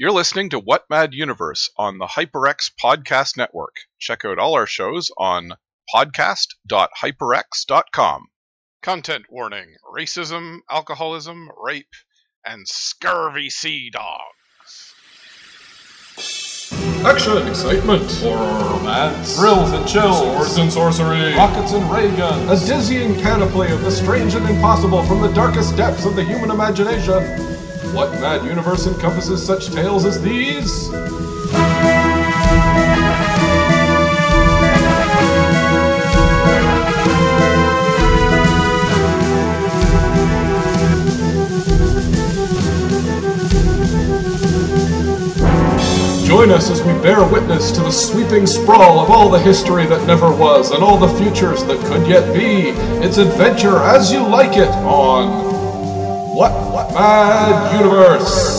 You're 0.00 0.12
listening 0.12 0.50
to 0.50 0.60
What 0.60 0.84
Mad 0.88 1.12
Universe 1.12 1.70
on 1.76 1.98
the 1.98 2.06
HyperX 2.06 2.70
Podcast 2.80 3.36
Network. 3.36 3.78
Check 3.98 4.24
out 4.24 4.38
all 4.38 4.54
our 4.54 4.64
shows 4.64 5.10
on 5.18 5.54
podcast.hyperx.com. 5.92 8.26
Content 8.80 9.24
warning 9.28 9.74
racism, 9.92 10.58
alcoholism, 10.70 11.50
rape, 11.60 11.90
and 12.46 12.68
scurvy 12.68 13.50
sea 13.50 13.90
dogs. 13.90 14.94
Action, 17.04 17.48
excitement, 17.48 18.08
horror, 18.20 18.70
romance, 18.70 19.36
thrills 19.36 19.72
and 19.72 19.88
chills, 19.88 20.20
swords 20.20 20.58
and 20.58 20.72
sorcery, 20.72 21.34
rockets 21.34 21.72
and 21.72 21.90
ray 21.90 22.16
guns, 22.16 22.62
a 22.62 22.66
dizzying 22.68 23.20
panoply 23.20 23.72
of 23.72 23.82
the 23.82 23.90
strange 23.90 24.36
and 24.36 24.48
impossible 24.48 25.02
from 25.06 25.20
the 25.20 25.32
darkest 25.32 25.76
depths 25.76 26.04
of 26.04 26.14
the 26.14 26.22
human 26.22 26.52
imagination. 26.52 27.47
What 27.92 28.12
mad 28.20 28.44
universe 28.44 28.86
encompasses 28.86 29.44
such 29.44 29.68
tales 29.68 30.04
as 30.04 30.20
these? 30.22 30.90
Join 46.28 46.50
us 46.50 46.70
as 46.70 46.82
we 46.82 46.92
bear 47.02 47.24
witness 47.26 47.72
to 47.72 47.80
the 47.80 47.90
sweeping 47.90 48.46
sprawl 48.46 49.00
of 49.00 49.10
all 49.10 49.30
the 49.30 49.40
history 49.40 49.86
that 49.86 50.06
never 50.06 50.30
was 50.30 50.72
and 50.72 50.84
all 50.84 50.98
the 50.98 51.08
futures 51.08 51.64
that 51.64 51.84
could 51.86 52.06
yet 52.06 52.32
be. 52.34 52.68
It's 53.04 53.16
adventure 53.16 53.78
as 53.78 54.12
you 54.12 54.28
like 54.28 54.56
it 54.56 54.68
on 54.68 56.34
What 56.34 56.67
Mad 56.98 57.78
Universe. 57.78 58.58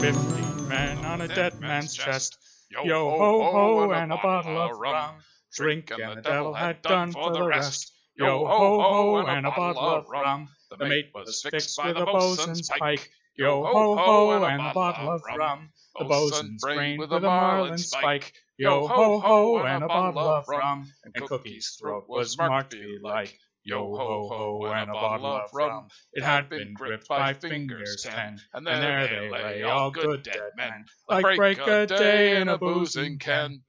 Fifty 0.00 0.62
men 0.68 1.04
on 1.04 1.20
a 1.20 1.28
dead 1.28 1.60
man's 1.60 1.92
chest. 1.92 2.38
Yo 2.70 3.10
ho 3.10 3.42
ho 3.52 3.90
and 3.92 4.10
a 4.10 4.16
bottle 4.16 4.58
of 4.58 4.78
rum. 4.78 5.16
Drink 5.54 5.90
and 5.90 6.16
the 6.16 6.22
devil 6.22 6.54
had 6.54 6.80
done 6.80 7.12
for 7.12 7.30
the 7.30 7.42
rest. 7.42 7.92
Yo 8.16 8.46
ho 8.46 8.80
ho 8.80 9.26
and 9.26 9.46
a 9.46 9.50
bottle 9.50 9.82
of 9.82 10.08
rum. 10.08 10.48
The 10.70 10.86
mate 10.86 11.10
was 11.14 11.42
fixed 11.42 11.82
with 11.82 11.96
a 11.96 12.04
bosun's 12.04 12.68
pike. 12.68 13.10
Yo 13.34 13.64
ho 13.64 13.96
ho 13.96 14.44
and 14.44 14.60
a 14.60 14.72
bottle 14.74 15.10
of 15.10 15.22
rum. 15.36 15.70
The 15.98 16.04
bosun's 16.04 16.62
brain 16.62 16.98
with 16.98 17.12
a 17.12 17.20
marlin 17.20 17.78
spike. 17.78 18.32
Yo 18.58 18.86
ho 18.86 19.18
ho 19.18 19.58
and 19.64 19.84
a 19.84 19.88
bottle 19.88 20.28
of 20.28 20.48
rum. 20.48 20.90
And 21.04 21.14
Cookie's 21.14 21.76
throat 21.80 22.04
was 22.08 22.36
marked 22.36 22.72
be 22.72 22.98
like. 23.02 23.38
Yo 23.64 23.94
ho 23.96 24.28
ho 24.28 24.66
and 24.66 24.90
a 24.90 24.92
bottle 24.92 25.26
of 25.26 25.54
rum. 25.54 25.86
It 26.12 26.24
had 26.24 26.48
been 26.48 26.74
gripped 26.74 27.06
by 27.06 27.32
fingers 27.32 28.02
ten, 28.02 28.40
and 28.52 28.66
there 28.66 29.06
they 29.06 29.30
lay, 29.30 29.62
all 29.62 29.92
good 29.92 30.24
dead 30.24 30.50
men, 30.56 30.84
like 31.08 31.36
break 31.36 31.58
a 31.58 31.86
day 31.86 32.40
in 32.40 32.48
a 32.48 32.58
boozing 32.58 33.20
ken. 33.20 33.62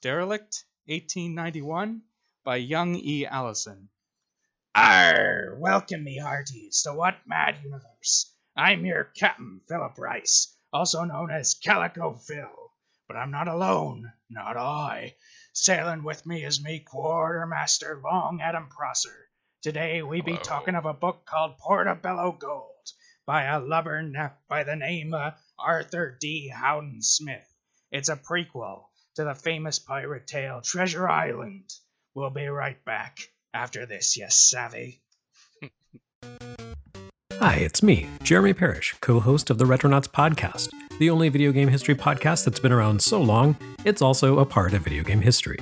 Derelict, 0.00 0.64
1891, 0.86 2.00
by 2.44 2.56
Young 2.56 2.96
E. 2.96 3.24
Allison. 3.24 3.88
Arr, 4.74 5.54
welcome 5.60 6.02
me 6.02 6.18
hearties 6.18 6.82
to 6.82 6.92
What 6.92 7.18
Mad 7.24 7.58
Universe. 7.62 8.34
I'm 8.56 8.84
your 8.84 9.04
Captain 9.04 9.60
Philip 9.68 9.96
Rice, 9.96 10.52
also 10.72 11.04
known 11.04 11.30
as 11.30 11.54
Calico 11.54 12.14
Phil. 12.14 12.72
But 13.06 13.16
I'm 13.16 13.30
not 13.30 13.46
alone, 13.46 14.12
not 14.28 14.56
I. 14.56 15.14
Sailing 15.52 16.02
with 16.02 16.26
me 16.26 16.44
is 16.44 16.60
me 16.60 16.80
quartermaster 16.80 18.00
Long 18.02 18.40
Adam 18.42 18.68
Prosser. 18.68 19.28
Today 19.62 20.02
we 20.02 20.20
be 20.20 20.32
Hello. 20.32 20.42
talking 20.42 20.74
of 20.74 20.84
a 20.84 20.92
book 20.92 21.24
called 21.24 21.58
Portobello 21.58 22.32
Gold 22.32 22.88
by 23.24 23.44
a 23.44 23.60
lubber 23.60 24.02
by 24.48 24.64
the 24.64 24.74
name 24.74 25.14
of 25.14 25.34
Arthur 25.60 26.18
D. 26.20 26.48
Howden 26.48 27.02
Smith. 27.02 27.46
It's 27.92 28.08
a 28.08 28.16
prequel 28.16 28.86
to 29.14 29.22
the 29.22 29.34
famous 29.36 29.78
pirate 29.78 30.26
tale 30.26 30.60
Treasure 30.60 31.08
Island. 31.08 31.70
We'll 32.14 32.30
be 32.30 32.46
right 32.46 32.82
back 32.84 33.30
after 33.54 33.86
this, 33.86 34.18
yes, 34.18 34.36
savvy. 34.36 35.00
Hi, 37.38 37.54
it's 37.54 37.82
me, 37.82 38.06
Jeremy 38.22 38.52
Parish, 38.52 38.94
co 39.00 39.18
host 39.18 39.48
of 39.48 39.56
the 39.56 39.64
Retronauts 39.64 40.08
podcast, 40.08 40.68
the 40.98 41.08
only 41.08 41.30
video 41.30 41.52
game 41.52 41.68
history 41.68 41.94
podcast 41.94 42.44
that's 42.44 42.60
been 42.60 42.70
around 42.70 43.00
so 43.00 43.20
long, 43.20 43.56
it's 43.86 44.02
also 44.02 44.40
a 44.40 44.44
part 44.44 44.74
of 44.74 44.82
video 44.82 45.02
game 45.02 45.22
history. 45.22 45.58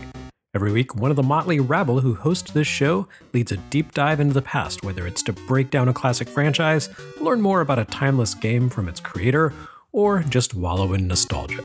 Every 0.52 0.72
week, 0.72 0.96
one 0.96 1.12
of 1.12 1.16
the 1.16 1.22
motley 1.22 1.60
rabble 1.60 2.00
who 2.00 2.16
host 2.16 2.52
this 2.52 2.66
show 2.66 3.06
leads 3.32 3.52
a 3.52 3.56
deep 3.56 3.94
dive 3.94 4.18
into 4.18 4.34
the 4.34 4.42
past, 4.42 4.82
whether 4.82 5.06
it's 5.06 5.22
to 5.22 5.32
break 5.32 5.70
down 5.70 5.88
a 5.88 5.94
classic 5.94 6.28
franchise, 6.28 6.88
learn 7.20 7.40
more 7.40 7.60
about 7.60 7.78
a 7.78 7.84
timeless 7.84 8.34
game 8.34 8.68
from 8.68 8.88
its 8.88 8.98
creator, 8.98 9.52
or 9.92 10.24
just 10.24 10.54
wallow 10.54 10.94
in 10.94 11.06
nostalgia. 11.06 11.62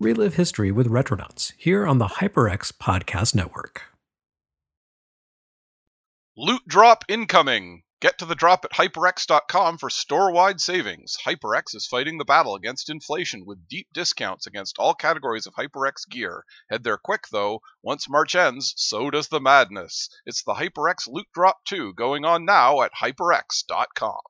Relive 0.00 0.34
history 0.34 0.70
with 0.70 0.88
Retronauts 0.88 1.54
here 1.56 1.86
on 1.86 1.96
the 1.96 2.06
HyperX 2.06 2.70
Podcast 2.70 3.34
Network. 3.34 3.82
Loot 6.36 6.60
drop 6.68 7.02
incoming! 7.08 7.82
Get 8.02 8.18
to 8.18 8.26
the 8.26 8.34
drop 8.34 8.66
at 8.66 8.72
hyperx.com 8.72 9.78
for 9.78 9.88
store 9.88 10.30
wide 10.32 10.60
savings. 10.60 11.16
HyperX 11.26 11.74
is 11.74 11.86
fighting 11.86 12.18
the 12.18 12.26
battle 12.26 12.54
against 12.54 12.90
inflation 12.90 13.46
with 13.46 13.66
deep 13.68 13.86
discounts 13.94 14.46
against 14.46 14.76
all 14.78 14.92
categories 14.92 15.46
of 15.46 15.54
HyperX 15.54 16.06
gear. 16.10 16.44
Head 16.68 16.84
there 16.84 16.98
quick, 16.98 17.24
though. 17.32 17.60
Once 17.82 18.06
March 18.06 18.34
ends, 18.34 18.74
so 18.76 19.08
does 19.10 19.28
the 19.28 19.40
madness. 19.40 20.10
It's 20.26 20.42
the 20.42 20.52
HyperX 20.52 21.08
Loot 21.08 21.28
Drop 21.32 21.64
2 21.64 21.94
going 21.94 22.26
on 22.26 22.44
now 22.44 22.82
at 22.82 22.92
hyperx.com. 22.92 24.20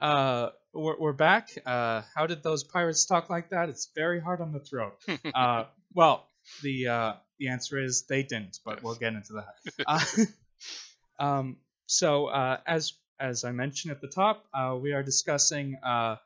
Uh, 0.00 0.48
we're, 0.72 0.98
we're 0.98 1.12
back. 1.12 1.50
Uh, 1.64 2.02
how 2.14 2.26
did 2.26 2.42
those 2.42 2.64
pirates 2.64 3.04
talk 3.04 3.30
like 3.30 3.50
that? 3.50 3.68
It's 3.68 3.88
very 3.94 4.20
hard 4.20 4.40
on 4.40 4.52
the 4.52 4.60
throat. 4.60 4.94
Uh, 5.34 5.64
well, 5.94 6.26
the 6.62 6.88
uh, 6.88 7.12
the 7.38 7.48
answer 7.48 7.82
is 7.82 8.02
they 8.02 8.22
didn't, 8.22 8.58
but 8.64 8.82
we'll 8.82 8.94
get 8.94 9.14
into 9.14 9.34
that. 9.34 9.54
Uh, 9.86 10.24
um, 11.24 11.56
so 11.86 12.26
uh, 12.26 12.58
as 12.66 12.94
as 13.18 13.44
I 13.44 13.52
mentioned 13.52 13.92
at 13.92 14.00
the 14.00 14.08
top, 14.08 14.44
uh, 14.52 14.76
we 14.80 14.92
are 14.92 15.02
discussing 15.02 15.76
uh, 15.82 16.16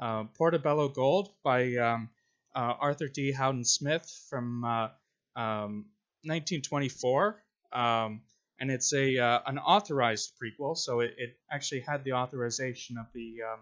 uh, 0.00 0.24
Portobello 0.36 0.88
Gold 0.88 1.30
by 1.42 1.76
um, 1.76 2.08
uh, 2.54 2.74
Arthur 2.80 3.08
D. 3.08 3.32
Howden 3.32 3.64
Smith 3.64 4.10
from 4.28 4.64
uh, 4.64 4.88
um, 5.36 5.86
1924, 6.24 7.42
um, 7.72 8.22
and 8.58 8.70
it's 8.70 8.92
a 8.92 9.18
uh, 9.18 9.40
an 9.46 9.58
authorized 9.58 10.32
prequel, 10.40 10.76
so 10.76 11.00
it, 11.00 11.14
it 11.18 11.36
actually 11.50 11.80
had 11.80 12.04
the 12.04 12.14
authorization 12.14 12.98
of 12.98 13.06
the 13.14 13.42
um, 13.42 13.60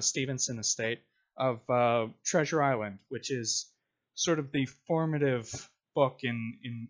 Stevenson 0.00 0.58
estate 0.58 1.00
of 1.36 1.68
uh, 1.70 2.06
Treasure 2.24 2.62
Island, 2.62 2.98
which 3.08 3.30
is 3.30 3.70
sort 4.14 4.38
of 4.38 4.52
the 4.52 4.66
formative 4.86 5.50
book 5.94 6.20
in 6.22 6.58
in 6.62 6.88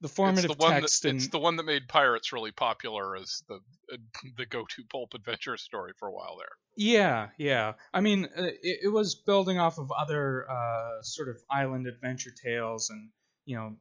the 0.00 0.08
formative 0.08 0.50
it's 0.50 0.58
the 0.58 0.62
one 0.62 0.72
text 0.72 1.02
that, 1.04 1.14
it's 1.14 1.28
the 1.28 1.38
one 1.38 1.56
that 1.56 1.62
made 1.62 1.88
pirates 1.88 2.32
really 2.32 2.50
popular 2.50 3.16
as 3.16 3.42
the 3.48 3.54
uh, 3.92 3.96
the 4.36 4.46
go-to 4.46 4.84
pulp 4.90 5.14
adventure 5.14 5.56
story 5.56 5.92
for 5.98 6.08
a 6.08 6.12
while 6.12 6.36
there. 6.36 6.52
Yeah, 6.76 7.28
yeah. 7.38 7.74
I 7.92 8.00
mean, 8.00 8.24
uh, 8.36 8.42
it, 8.42 8.80
it 8.84 8.92
was 8.92 9.14
building 9.14 9.58
off 9.58 9.78
of 9.78 9.92
other 9.92 10.50
uh, 10.50 11.02
sort 11.02 11.28
of 11.28 11.36
island 11.50 11.86
adventure 11.86 12.32
tales 12.32 12.90
and 12.90 13.10
you 13.46 13.56
know 13.56 13.76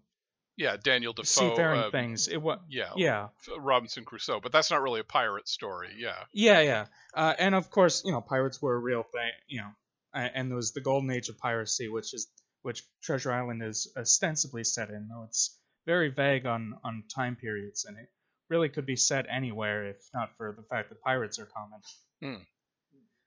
Yeah, 0.56 0.78
Daniel 0.82 1.14
Defoe. 1.14 1.50
seafaring 1.50 1.82
uh, 1.82 1.90
things. 1.92 2.28
It 2.28 2.42
was 2.42 2.60
Yeah, 2.70 2.92
yeah, 2.96 3.28
Robinson 3.58 4.06
Crusoe, 4.06 4.40
but 4.40 4.52
that's 4.52 4.70
not 4.70 4.82
really 4.82 5.00
a 5.00 5.04
pirate 5.04 5.48
story. 5.48 5.96
Yeah, 5.98 6.16
yeah, 6.32 6.62
yeah. 6.62 6.86
Uh, 7.14 7.34
and 7.38 7.56
of 7.56 7.70
course, 7.72 8.04
you 8.06 8.12
know, 8.12 8.22
pirates 8.22 8.62
were 8.62 8.76
a 8.76 8.80
real 8.80 9.04
thing. 9.04 9.32
You 9.48 9.62
know, 9.62 9.70
and 10.14 10.50
there 10.50 10.56
was 10.56 10.72
the 10.72 10.82
golden 10.82 11.10
age 11.10 11.30
of 11.30 11.38
piracy, 11.40 11.88
which 11.88 12.14
is 12.14 12.28
which 12.62 12.84
Treasure 13.02 13.32
Island 13.32 13.64
is 13.64 13.92
ostensibly 13.98 14.64
set 14.64 14.90
in, 14.90 15.08
though 15.08 15.24
it's 15.24 15.58
very 15.86 16.10
vague 16.10 16.46
on 16.46 16.76
on 16.84 17.04
time 17.14 17.36
periods, 17.36 17.86
and 17.86 17.98
it 17.98 18.10
really 18.50 18.70
could 18.70 18.86
be 18.86 18.96
set 18.96 19.26
anywhere 19.30 19.86
if 19.90 19.98
not 20.14 20.38
for 20.38 20.54
the 20.56 20.64
fact 20.64 20.90
that 20.90 21.02
pirates 21.02 21.40
are 21.40 21.48
common. 21.48 21.82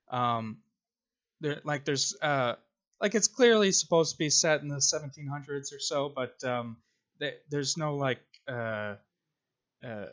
Um, 0.09 0.57
there 1.41 1.59
like 1.65 1.83
there's 1.83 2.15
uh 2.21 2.55
like 3.01 3.15
it's 3.15 3.27
clearly 3.27 3.71
supposed 3.71 4.13
to 4.13 4.17
be 4.17 4.29
set 4.29 4.61
in 4.61 4.69
the 4.69 4.77
1700s 4.77 5.73
or 5.73 5.79
so, 5.79 6.09
but 6.09 6.43
um, 6.43 6.77
there's 7.49 7.77
no 7.77 7.95
like 7.95 8.21
uh, 8.47 8.95
uh, 9.85 10.05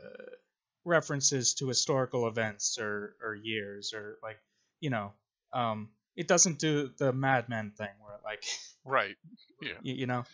references 0.85 1.55
to 1.55 1.69
historical 1.69 2.29
events 2.29 2.79
or 2.79 3.17
or 3.23 3.35
years 3.35 3.93
or 3.95 4.19
like 4.23 4.39
you 4.81 4.91
know 4.91 5.13
um, 5.53 5.91
it 6.17 6.29
doesn't 6.29 6.59
do 6.59 6.91
the 6.99 7.13
Mad 7.13 7.49
Men 7.49 7.73
thing 7.77 7.89
where 8.01 8.19
like 8.25 8.45
right. 8.85 9.17
Yeah, 9.61 9.73
you, 9.83 9.95
you 9.95 10.07
know 10.07 10.25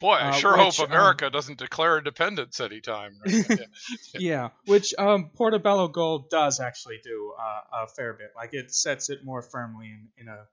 Boy, 0.00 0.14
I 0.14 0.28
Uh, 0.28 0.32
sure 0.32 0.56
which, 0.56 0.78
hope 0.78 0.80
um, 0.80 0.90
America 0.90 1.28
doesn't 1.28 1.58
declare 1.58 1.98
independence 1.98 2.58
anytime. 2.58 3.18
Right? 3.24 3.46
Yeah. 3.50 3.66
yeah, 4.18 4.48
which 4.64 4.94
um, 4.98 5.30
Portobello 5.34 5.88
Gold 5.88 6.30
does 6.30 6.58
actually 6.58 7.00
do 7.04 7.34
uh, 7.38 7.84
a 7.84 7.86
fair 7.86 8.14
bit. 8.14 8.32
Like 8.34 8.54
it 8.54 8.74
sets 8.74 9.10
it 9.10 9.24
more 9.24 9.42
firmly 9.42 9.88
in, 9.88 10.08
in 10.16 10.28
a 10.28 10.46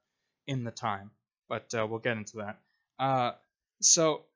in 0.46 0.64
the 0.64 0.70
time, 0.70 1.10
but 1.48 1.72
uh, 1.74 1.86
we'll 1.88 1.98
get 1.98 2.18
into 2.18 2.38
that. 2.38 2.60
Uh, 2.98 3.32
so 3.80 4.26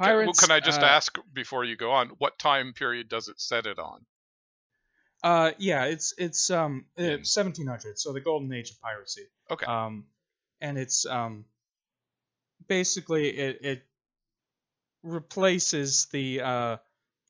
pirates. 0.00 0.40
can 0.40 0.50
I 0.50 0.60
just 0.60 0.80
uh, 0.80 0.86
ask 0.86 1.18
before 1.32 1.64
you 1.64 1.76
go 1.76 1.92
on, 1.92 2.08
what 2.18 2.38
time 2.38 2.72
period 2.72 3.08
does 3.08 3.28
it 3.28 3.40
set 3.40 3.66
it 3.66 3.78
on? 3.78 4.04
Uh, 5.22 5.52
yeah, 5.58 5.84
it's 5.84 6.14
it's 6.16 6.50
um 6.50 6.86
uh, 6.98 7.20
1700, 7.22 7.98
so 7.98 8.12
the 8.12 8.20
golden 8.20 8.52
age 8.52 8.70
of 8.70 8.80
piracy. 8.80 9.26
Okay. 9.50 9.66
Um, 9.66 10.06
and 10.60 10.78
it's 10.78 11.04
um 11.04 11.44
basically 12.68 13.28
it 13.28 13.58
it 13.62 13.82
replaces 15.02 16.06
the 16.06 16.40
uh 16.40 16.76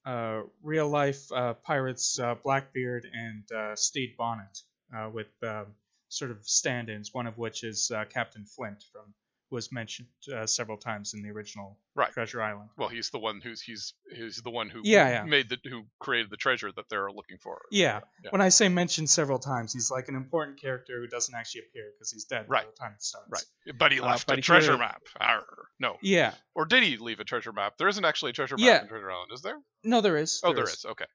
uh 0.04 0.40
real 0.62 0.88
life 0.88 1.30
uh 1.32 1.54
pirates 1.54 2.18
uh, 2.18 2.34
Blackbeard 2.36 3.06
and 3.12 3.50
uh, 3.52 3.76
Stede 3.76 4.16
Bonnet 4.16 4.58
uh, 4.94 5.10
with 5.12 5.30
um, 5.42 5.66
sort 6.08 6.30
of 6.30 6.38
stand-ins. 6.48 7.12
One 7.12 7.26
of 7.26 7.38
which 7.38 7.64
is 7.64 7.90
uh, 7.90 8.04
Captain 8.04 8.44
Flint 8.44 8.84
from 8.92 9.14
was 9.50 9.72
mentioned 9.72 10.08
uh, 10.32 10.46
several 10.46 10.78
times 10.78 11.12
in 11.14 11.22
the 11.22 11.30
original 11.30 11.76
Right. 11.96 12.12
Treasure 12.12 12.40
Island. 12.40 12.70
Well, 12.78 12.88
he's 12.88 13.10
the 13.10 13.18
one 13.18 13.40
who's 13.42 13.60
he's 13.60 13.94
he's 14.14 14.36
the 14.36 14.50
one 14.50 14.68
who 14.68 14.80
Yeah, 14.84 15.08
yeah. 15.08 15.24
made 15.24 15.48
the 15.48 15.58
who 15.68 15.82
created 15.98 16.30
the 16.30 16.36
treasure 16.36 16.70
that 16.70 16.88
they're 16.88 17.10
looking 17.10 17.38
for. 17.38 17.60
Yeah. 17.70 18.00
Yeah. 18.22 18.30
When 18.30 18.40
I 18.40 18.48
say 18.50 18.68
mentioned 18.68 19.10
several 19.10 19.38
times, 19.40 19.72
he's 19.72 19.90
like 19.90 20.08
an 20.08 20.14
important 20.14 20.60
character 20.60 21.00
who 21.00 21.08
doesn't 21.08 21.34
actually 21.34 21.62
appear 21.68 21.90
because 21.96 22.10
he's 22.12 22.24
dead 22.26 22.46
Right. 22.48 22.64
by 22.64 22.70
the 22.70 22.76
time 22.76 22.92
it 22.94 23.02
starts. 23.02 23.28
Right. 23.66 23.76
But 23.76 23.92
he 23.92 24.00
Uh, 24.00 24.06
left 24.06 24.26
but 24.28 24.34
a 24.34 24.36
he 24.36 24.42
treasure 24.42 24.78
map. 24.78 25.02
Arr. 25.20 25.44
No. 25.80 25.96
Yeah. 26.00 26.32
Or 26.54 26.64
did 26.64 26.82
he 26.84 26.96
leave 26.96 27.18
a 27.20 27.24
treasure 27.24 27.52
map? 27.52 27.76
There 27.76 27.88
isn't 27.88 28.04
actually 28.04 28.30
a 28.30 28.34
treasure 28.34 28.56
map 28.56 28.64
Yeah. 28.64 28.82
in 28.82 28.88
Treasure 28.88 29.10
Island, 29.10 29.32
is 29.34 29.42
there? 29.42 29.58
No, 29.82 30.00
there 30.00 30.16
is. 30.16 30.40
Oh, 30.44 30.52
there 30.54 30.64
is. 30.64 30.84
Okay. 30.84 31.06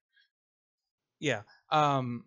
Yeah. 1.20 1.42
Um. 1.72 2.26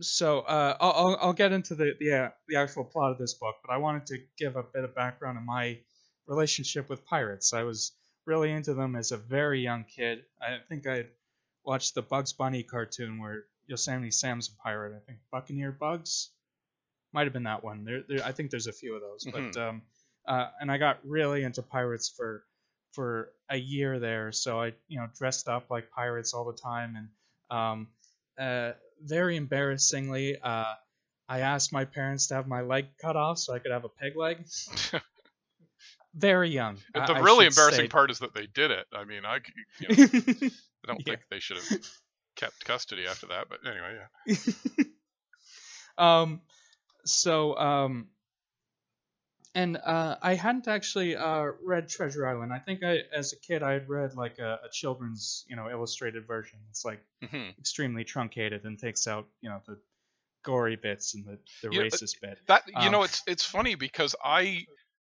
So 0.00 0.40
uh, 0.40 0.76
I'll 0.80 1.18
I'll- 1.20 1.32
get 1.32 1.52
into 1.52 1.74
the 1.74 1.94
the 1.98 2.12
uh, 2.12 2.30
the 2.48 2.56
actual 2.56 2.84
plot 2.84 3.12
of 3.12 3.18
this 3.18 3.34
book, 3.34 3.56
but 3.64 3.72
I 3.72 3.78
wanted 3.78 4.06
to 4.06 4.18
give 4.38 4.56
a 4.56 4.62
bit 4.62 4.84
of 4.84 4.94
background 4.94 5.38
on 5.38 5.46
my 5.46 5.78
relationship 6.26 6.88
with 6.88 7.04
pirates. 7.04 7.52
I 7.52 7.64
was 7.64 7.92
really 8.26 8.50
into 8.50 8.74
them 8.74 8.96
as 8.96 9.12
a 9.12 9.16
very 9.16 9.60
young 9.60 9.84
kid. 9.84 10.24
I 10.40 10.58
think 10.68 10.86
I 10.86 11.06
watched 11.64 11.94
the 11.94 12.02
Bugs 12.02 12.32
Bunny 12.32 12.62
cartoon 12.62 13.18
where 13.20 13.44
Yosemite 13.66 14.10
Sam's 14.10 14.48
a 14.48 14.62
pirate. 14.62 14.94
I 14.96 15.00
think 15.06 15.18
Buccaneer 15.30 15.72
Bugs 15.72 16.30
might 17.12 17.24
have 17.24 17.32
been 17.32 17.44
that 17.44 17.64
one. 17.64 17.84
There, 17.84 18.02
there 18.08 18.24
I 18.24 18.32
think 18.32 18.50
there's 18.50 18.66
a 18.68 18.72
few 18.72 18.94
of 18.94 19.00
those, 19.00 19.26
but 19.32 19.56
um, 19.56 19.82
uh, 20.26 20.48
and 20.60 20.70
I 20.70 20.78
got 20.78 20.98
really 21.04 21.42
into 21.42 21.62
pirates 21.62 22.08
for 22.08 22.44
for 22.92 23.32
a 23.48 23.56
year 23.56 23.98
there. 23.98 24.32
So 24.32 24.60
I 24.60 24.72
you 24.88 24.98
know 24.98 25.08
dressed 25.16 25.48
up 25.48 25.70
like 25.70 25.90
pirates 25.90 26.34
all 26.34 26.44
the 26.44 26.58
time 26.58 26.96
and 26.96 27.08
um, 27.58 27.88
uh, 28.40 28.72
very 29.02 29.36
embarrassingly, 29.36 30.38
uh, 30.40 30.74
I 31.28 31.40
asked 31.40 31.72
my 31.72 31.84
parents 31.84 32.28
to 32.28 32.34
have 32.34 32.48
my 32.48 32.62
leg 32.62 32.86
cut 33.00 33.16
off 33.16 33.38
so 33.38 33.54
I 33.54 33.58
could 33.60 33.70
have 33.70 33.84
a 33.84 33.88
peg 33.88 34.16
leg. 34.16 34.44
very 36.14 36.50
young. 36.50 36.78
The 36.94 37.00
I 37.00 37.20
really 37.20 37.46
embarrassing 37.46 37.84
say. 37.84 37.88
part 37.88 38.10
is 38.10 38.18
that 38.20 38.34
they 38.34 38.46
did 38.46 38.70
it. 38.70 38.86
I 38.92 39.04
mean, 39.04 39.24
I, 39.24 39.38
you 39.78 39.88
know, 39.88 39.94
I 40.04 40.86
don't 40.86 40.98
Yeah. 41.06 41.12
think 41.12 41.20
they 41.30 41.38
should 41.38 41.58
have 41.58 41.80
kept 42.36 42.64
custody 42.64 43.06
after 43.06 43.28
that. 43.28 43.46
But 43.48 43.60
anyway, 43.66 43.98
yeah. 44.26 44.36
um, 45.98 46.40
so 47.04 47.56
um, 47.56 48.08
and 49.54 49.76
uh, 49.76 50.18
I 50.22 50.34
hadn't 50.34 50.68
actually 50.68 51.16
uh, 51.16 51.52
read 51.62 51.88
Treasure 51.88 52.26
Island. 52.26 52.52
I 52.52 52.58
think 52.58 52.82
I, 52.84 52.98
as 53.12 53.32
a 53.32 53.40
kid, 53.40 53.62
I 53.62 53.72
had 53.72 53.88
read 53.88 54.14
like 54.14 54.38
a, 54.38 54.60
a 54.64 54.68
children's, 54.70 55.44
you 55.48 55.56
know, 55.56 55.70
illustrated 55.70 56.26
version. 56.26 56.60
It's 56.70 56.84
like 56.84 57.04
hmm 57.22 57.50
extremely 57.58 58.04
truncated 58.04 58.64
and 58.64 58.78
takes 58.78 59.06
out, 59.06 59.28
you 59.40 59.50
know, 59.50 59.60
the 59.66 59.82
gory 60.44 60.76
bits 60.76 61.14
and 61.14 61.26
the, 61.26 61.40
the 61.62 61.68
know, 61.70 61.86
racist 61.86 62.20
bit. 62.22 62.40
That 62.46 62.64
you 62.74 62.90
Um, 62.90 62.90
know, 62.90 63.02
it's 63.04 63.22
it's 63.26 63.44
funny 63.44 63.74
because 63.76 64.14
I 64.24 64.66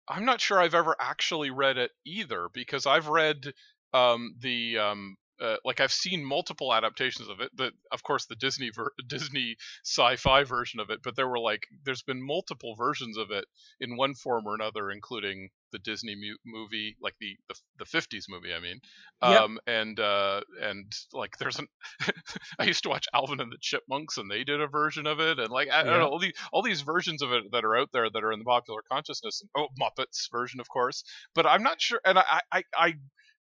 I'm 0.08 0.24
not 0.24 0.40
sure 0.40 0.60
I've 0.60 0.74
ever 0.74 0.96
actually 1.00 1.50
read 1.50 1.78
it 1.78 1.92
either 2.04 2.48
because 2.52 2.86
I've 2.86 3.08
read 3.08 3.52
um, 3.92 4.36
the 4.38 4.78
um, 4.78 5.16
uh, 5.42 5.56
like 5.64 5.80
I've 5.80 5.92
seen 5.92 6.24
multiple 6.24 6.72
adaptations 6.72 7.28
of 7.28 7.40
it. 7.40 7.50
The 7.56 7.72
of 7.90 8.02
course 8.02 8.26
the 8.26 8.36
Disney 8.36 8.70
ver- 8.74 8.92
Disney 9.08 9.56
sci-fi 9.84 10.44
version 10.44 10.80
of 10.80 10.90
it, 10.90 11.00
but 11.02 11.16
there 11.16 11.28
were 11.28 11.38
like 11.40 11.64
there's 11.84 12.02
been 12.02 12.24
multiple 12.24 12.74
versions 12.76 13.18
of 13.18 13.30
it 13.30 13.44
in 13.80 13.96
one 13.96 14.14
form 14.14 14.46
or 14.46 14.54
another, 14.54 14.90
including 14.90 15.48
the 15.72 15.78
Disney 15.78 16.14
mu- 16.14 16.36
movie, 16.46 16.96
like 17.02 17.14
the, 17.20 17.36
the 17.48 17.54
the 17.78 17.84
50s 17.86 18.24
movie. 18.28 18.52
I 18.54 18.60
mean, 18.60 18.80
Yep. 19.22 19.40
um, 19.42 19.58
and 19.66 19.98
uh, 20.00 20.40
and 20.60 20.92
like 21.12 21.36
there's 21.38 21.58
an 21.58 21.66
I 22.58 22.64
used 22.64 22.82
to 22.84 22.88
watch 22.90 23.06
Alvin 23.14 23.40
and 23.40 23.50
the 23.50 23.58
Chipmunks, 23.60 24.18
and 24.18 24.30
they 24.30 24.44
did 24.44 24.60
a 24.60 24.66
version 24.68 25.06
of 25.06 25.20
it, 25.20 25.38
and 25.38 25.50
like 25.50 25.68
I, 25.70 25.80
I 25.80 25.84
don't 25.84 25.98
know 25.98 26.08
all 26.08 26.18
these 26.18 26.34
all 26.52 26.62
these 26.62 26.82
versions 26.82 27.22
of 27.22 27.32
it 27.32 27.44
that 27.52 27.64
are 27.64 27.76
out 27.76 27.88
there 27.92 28.08
that 28.10 28.24
are 28.24 28.32
in 28.32 28.38
the 28.38 28.44
popular 28.44 28.82
consciousness. 28.90 29.42
And, 29.42 29.50
oh, 29.56 29.68
Muppets 29.80 30.30
version, 30.30 30.60
of 30.60 30.68
course, 30.68 31.04
but 31.34 31.46
I'm 31.46 31.62
not 31.62 31.80
sure. 31.80 32.00
And 32.04 32.18
I 32.18 32.40
I 32.52 32.62
I 32.76 32.94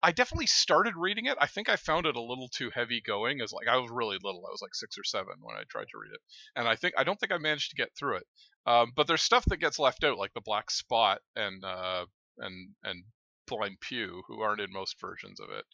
I 0.05 0.13
definitely 0.13 0.47
started 0.47 0.95
reading 0.97 1.25
it. 1.27 1.39
I 1.41 1.47
think 1.47 1.71
I 1.71 1.77
found 1.77 2.05
it 2.05 2.15
a 2.15 2.21
little 2.21 2.49
too 2.49 2.71
heavy 2.75 3.01
going. 3.01 3.41
As 3.41 3.53
like 3.53 3.69
I 3.69 3.79
was 3.79 3.91
really 3.91 4.19
little. 4.23 4.45
I 4.47 4.51
was 4.51 4.61
like 4.61 4.75
six 4.75 4.99
or 4.99 5.05
seven 5.05 5.37
when 5.41 5.57
I 5.57 5.63
tried 5.69 5.87
to 5.91 5.99
read 5.99 6.13
it, 6.13 6.21
and 6.55 6.69
I 6.69 6.77
think 6.77 6.93
I 6.99 7.05
don't 7.05 7.19
think 7.19 7.33
I 7.33 7.39
managed 7.39 7.71
to 7.71 7.77
get 7.77 7.89
through 7.99 8.19
it. 8.19 8.27
Um, 8.67 8.93
but 8.95 9.07
there's 9.07 9.23
stuff 9.23 9.47
that 9.47 9.57
gets 9.57 9.79
left 9.79 10.05
out, 10.05 10.19
like 10.19 10.35
the 10.35 10.43
Black 10.43 10.71
Spot 10.71 11.21
and 11.35 11.65
uh, 11.65 12.05
and 12.39 12.75
and 12.85 13.05
Blind 13.47 13.81
Pew, 13.81 14.23
who 14.29 14.43
aren't 14.43 14.61
in 14.61 14.73
most 14.73 15.01
versions 15.01 15.41
of 15.41 15.49
it. 15.51 15.65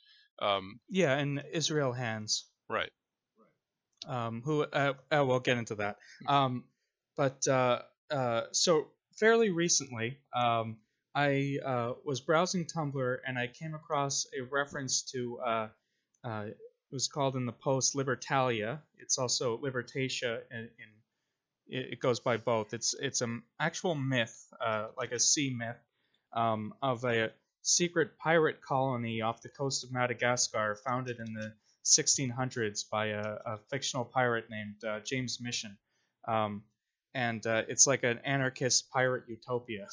Um, 0.40 0.78
Yeah, 0.88 1.16
and 1.16 1.42
Israel 1.52 1.92
Hands. 1.92 2.44
right. 2.68 2.90
um, 4.06 4.42
who 4.44 4.62
uh, 4.62 4.94
uh, 5.10 5.24
we'll 5.26 5.40
get 5.40 5.58
into 5.58 5.74
that. 5.76 5.96
Um, 6.28 6.64
but 7.16 7.46
uh, 7.48 7.80
uh, 8.10 8.42
so 8.52 8.92
fairly 9.18 9.50
recently, 9.50 10.18
um, 10.34 10.78
I 11.14 11.58
uh, 11.64 11.92
was 12.04 12.20
browsing 12.20 12.66
Tumblr 12.66 13.18
and 13.26 13.38
I 13.38 13.48
came 13.48 13.74
across 13.74 14.26
a 14.38 14.42
reference 14.42 15.02
to 15.12 15.38
uh, 15.40 15.68
uh, 16.24 16.44
it 16.46 16.56
was 16.94 17.08
called 17.08 17.36
in 17.36 17.46
the 17.46 17.52
post 17.52 17.94
Libertalia. 17.94 18.80
It's 18.98 19.18
also 19.18 19.58
Libertatia, 19.58 20.40
it 20.50 20.72
it 21.68 22.00
goes 22.00 22.20
by 22.20 22.36
both. 22.36 22.74
It's 22.74 22.94
it's 22.94 23.20
an 23.20 23.42
actual 23.58 23.94
myth, 23.94 24.52
uh, 24.60 24.88
like 24.96 25.12
a 25.12 25.18
sea 25.20 25.54
myth, 25.56 25.78
um, 26.32 26.74
of 26.82 27.04
a 27.04 27.30
secret 27.62 28.18
pirate 28.18 28.60
colony 28.60 29.20
off 29.20 29.42
the 29.42 29.48
coast 29.48 29.84
of 29.84 29.92
Madagascar, 29.92 30.76
founded 30.84 31.18
in 31.18 31.32
the 31.32 31.52
1600s 31.84 32.88
by 32.90 33.06
a, 33.06 33.36
a 33.46 33.58
fictional 33.70 34.04
pirate 34.04 34.46
named 34.50 34.82
uh, 34.84 35.00
James 35.00 35.40
Mission. 35.40 35.76
Um, 36.26 36.64
and 37.14 37.44
uh, 37.46 37.62
it's 37.68 37.86
like 37.86 38.02
an 38.02 38.20
anarchist 38.24 38.90
pirate 38.90 39.24
utopia 39.28 39.86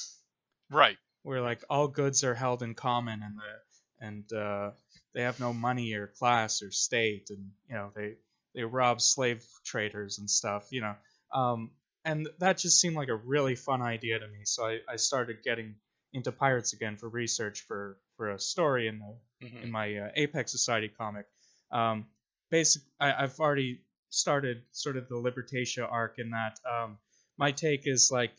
Right. 0.69 0.97
Where 1.23 1.41
like 1.41 1.63
all 1.69 1.87
goods 1.87 2.23
are 2.23 2.35
held 2.35 2.63
in 2.63 2.73
common 2.75 3.21
and 3.23 3.35
the 3.37 4.05
and 4.05 4.33
uh, 4.33 4.71
they 5.13 5.23
have 5.23 5.39
no 5.39 5.51
money 5.53 5.93
or 5.93 6.07
class 6.07 6.61
or 6.61 6.71
state 6.71 7.29
and 7.29 7.51
you 7.69 7.75
know 7.75 7.91
they 7.95 8.13
they 8.55 8.63
rob 8.63 9.01
slave 9.01 9.43
traders 9.65 10.19
and 10.19 10.29
stuff 10.29 10.67
you 10.71 10.81
know 10.81 10.95
um, 11.33 11.71
and 12.05 12.29
that 12.39 12.57
just 12.57 12.79
seemed 12.79 12.95
like 12.95 13.09
a 13.09 13.15
really 13.15 13.55
fun 13.55 13.81
idea 13.81 14.19
to 14.19 14.27
me 14.27 14.39
so 14.43 14.65
I, 14.65 14.79
I 14.87 14.95
started 14.97 15.43
getting 15.43 15.75
into 16.13 16.31
pirates 16.31 16.73
again 16.73 16.95
for 16.97 17.09
research 17.09 17.61
for 17.67 17.97
for 18.15 18.31
a 18.31 18.39
story 18.39 18.87
in 18.87 18.99
the 18.99 19.15
Mhm. 19.45 19.63
in 19.63 19.71
my 19.71 19.95
uh, 19.95 20.09
Apex 20.15 20.51
Society 20.51 20.87
comic. 20.89 21.27
Um, 21.71 22.07
basic, 22.49 22.81
I, 22.99 23.13
I've 23.23 23.39
already 23.39 23.81
started 24.09 24.63
sort 24.71 24.97
of 24.97 25.07
the 25.09 25.15
Libertatia 25.15 25.87
arc 25.87 26.17
in 26.17 26.31
that 26.31 26.59
um, 26.65 26.97
my 27.37 27.51
take 27.51 27.85
is 27.85 28.09
like 28.11 28.31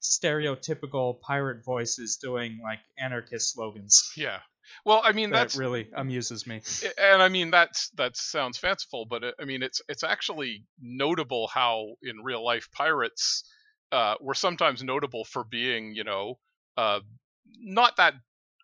stereotypical 0.00 1.20
pirate 1.20 1.64
voices 1.64 2.16
doing 2.16 2.58
like 2.62 2.80
anarchist 2.98 3.52
slogans. 3.52 4.12
Yeah. 4.16 4.38
Well, 4.84 5.00
I 5.04 5.12
mean 5.12 5.30
That 5.30 5.38
that's 5.38 5.56
really 5.56 5.88
amuses 5.94 6.46
me. 6.46 6.62
and 6.98 7.22
I 7.22 7.28
mean 7.28 7.50
that's 7.50 7.90
that 7.96 8.16
sounds 8.16 8.58
fanciful, 8.58 9.06
but 9.08 9.24
it, 9.24 9.34
I 9.40 9.44
mean 9.44 9.62
it's 9.62 9.82
it's 9.88 10.04
actually 10.04 10.64
notable 10.80 11.48
how 11.48 11.94
in 12.02 12.22
real 12.22 12.44
life 12.44 12.68
pirates 12.72 13.44
uh, 13.92 14.14
were 14.20 14.34
sometimes 14.34 14.82
notable 14.82 15.24
for 15.24 15.42
being 15.44 15.94
you 15.94 16.04
know 16.04 16.38
uh, 16.76 17.00
not 17.58 17.96
that 17.96 18.14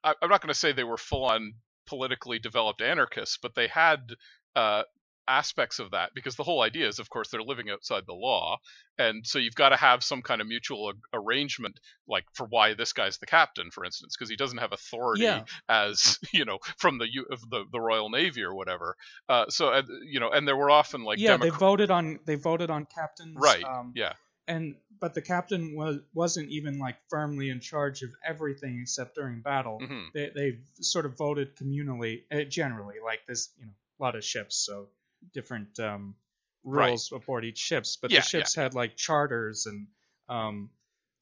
I, 0.04 0.14
I'm 0.22 0.30
not 0.30 0.40
going 0.40 0.52
to 0.52 0.58
say 0.58 0.72
they 0.72 0.84
were 0.84 0.96
full 0.96 1.24
on 1.24 1.54
politically 1.86 2.38
developed 2.38 2.80
anarchists, 2.80 3.38
but 3.40 3.54
they 3.54 3.66
had 3.66 4.12
uh, 4.54 4.82
aspects 5.28 5.78
of 5.78 5.90
that 5.90 6.10
because 6.14 6.36
the 6.36 6.42
whole 6.44 6.62
idea 6.62 6.86
is 6.86 6.98
of 6.98 7.10
course 7.10 7.28
they're 7.30 7.42
living 7.42 7.68
outside 7.70 8.04
the 8.06 8.12
law 8.14 8.56
and 8.98 9.26
so 9.26 9.38
you've 9.38 9.54
got 9.54 9.70
to 9.70 9.76
have 9.76 10.02
some 10.04 10.22
kind 10.22 10.40
of 10.40 10.46
mutual 10.46 10.90
a- 10.90 11.18
arrangement 11.18 11.78
like 12.08 12.24
for 12.34 12.46
why 12.46 12.74
this 12.74 12.92
guy's 12.92 13.18
the 13.18 13.26
captain 13.26 13.70
for 13.70 13.84
instance 13.84 14.14
because 14.16 14.30
he 14.30 14.36
doesn't 14.36 14.58
have 14.58 14.72
authority 14.72 15.24
Yeah. 15.24 15.44
as 15.68 16.18
you 16.32 16.44
know 16.44 16.58
from 16.78 16.98
the 16.98 17.08
U- 17.12 17.26
of 17.30 17.40
the 17.50 17.64
the 17.72 17.80
Royal 17.80 18.08
Navy 18.10 18.42
or 18.42 18.54
whatever. 18.54 18.96
Uh, 19.28 19.46
so 19.48 19.68
uh, 19.70 19.82
you 20.04 20.20
know, 20.20 20.30
and 20.30 20.46
there 20.46 20.56
were 20.56 20.70
often 20.70 21.02
like 21.02 21.18
yeah, 21.18 21.36
they 21.36 21.50
voted 21.50 21.90
on 21.90 22.20
they 22.24 22.36
voted 22.36 22.70
on 22.70 22.86
captains. 22.86 23.36
right, 23.36 23.64
Um, 23.64 23.92
yeah, 23.96 24.12
and 24.46 24.76
but 25.00 25.14
the 25.14 25.22
captain 25.22 25.74
was 25.76 25.98
wasn't 26.14 26.48
even 26.50 26.78
like 26.78 26.96
firmly 27.10 27.50
in 27.50 27.60
charge 27.60 28.02
of 28.02 28.10
everything 28.24 28.78
except 28.80 29.14
during 29.16 29.40
battle. 29.40 29.80
Mhm. 29.82 30.12
They 30.14 30.30
they 30.34 30.58
sort 30.80 31.06
of 31.06 31.16
voted 31.16 31.56
communally, 31.56 32.22
uh, 32.32 32.44
generally. 32.44 32.96
Like 33.04 33.20
there's 33.26 33.50
you 33.58 33.66
know 33.66 33.72
a 34.00 34.02
lot 34.02 34.14
of 34.16 34.24
ships, 34.24 34.56
so 34.56 34.88
different 35.32 35.78
um, 35.80 36.16
Right. 36.64 36.90
rules 36.90 37.12
aboard 37.12 37.44
each 37.44 37.58
ships. 37.58 37.96
But 37.96 38.10
Yeah, 38.10 38.18
the 38.18 38.22
ships 38.22 38.54
had 38.54 38.74
like 38.74 38.96
charters 38.96 39.66
and 39.66 39.88
um, 40.28 40.70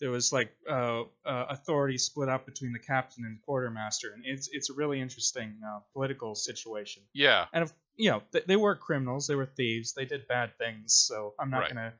there 0.01 0.11
was 0.11 0.33
like 0.33 0.55
uh, 0.69 1.03
uh, 1.25 1.47
authority 1.51 1.99
split 1.99 2.29
up 2.29 2.47
between 2.47 2.73
the 2.73 2.79
captain 2.79 3.25
and 3.25 3.37
the 3.37 3.41
quartermaster, 3.43 4.13
and 4.13 4.25
it's 4.27 4.49
it's 4.53 4.71
a 4.71 4.75
really 4.75 5.01
interesting 5.01 5.61
uh, 5.67 5.81
political 5.93 6.35
situation. 6.35 7.03
Yeah. 7.13 7.47
And 7.53 7.65
if, 7.65 7.73
you 7.97 8.11
know, 8.11 8.23
they, 8.33 8.41
they 8.47 8.57
were 8.57 8.75
criminals, 8.77 9.27
they 9.27 9.35
were 9.37 9.47
thieves, 9.47 9.95
they 9.95 10.05
did 10.05 10.27
bad 10.27 10.59
things. 10.59 10.95
So 10.95 11.35
I'm 11.39 11.51
not 11.51 11.61
Right. 11.61 11.69
gonna. 11.69 11.95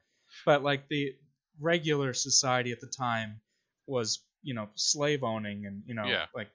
But 0.45 0.63
like 0.63 0.89
the 0.89 1.17
regular 1.61 2.13
society 2.15 2.73
at 2.73 2.81
the 2.81 2.89
time 2.89 3.41
was, 3.87 4.25
you 4.43 4.55
know, 4.55 4.69
slave 4.75 5.23
owning, 5.23 5.67
and 5.67 5.83
you 5.87 5.95
know, 5.95 6.09
Yeah. 6.09 6.27
like, 6.35 6.51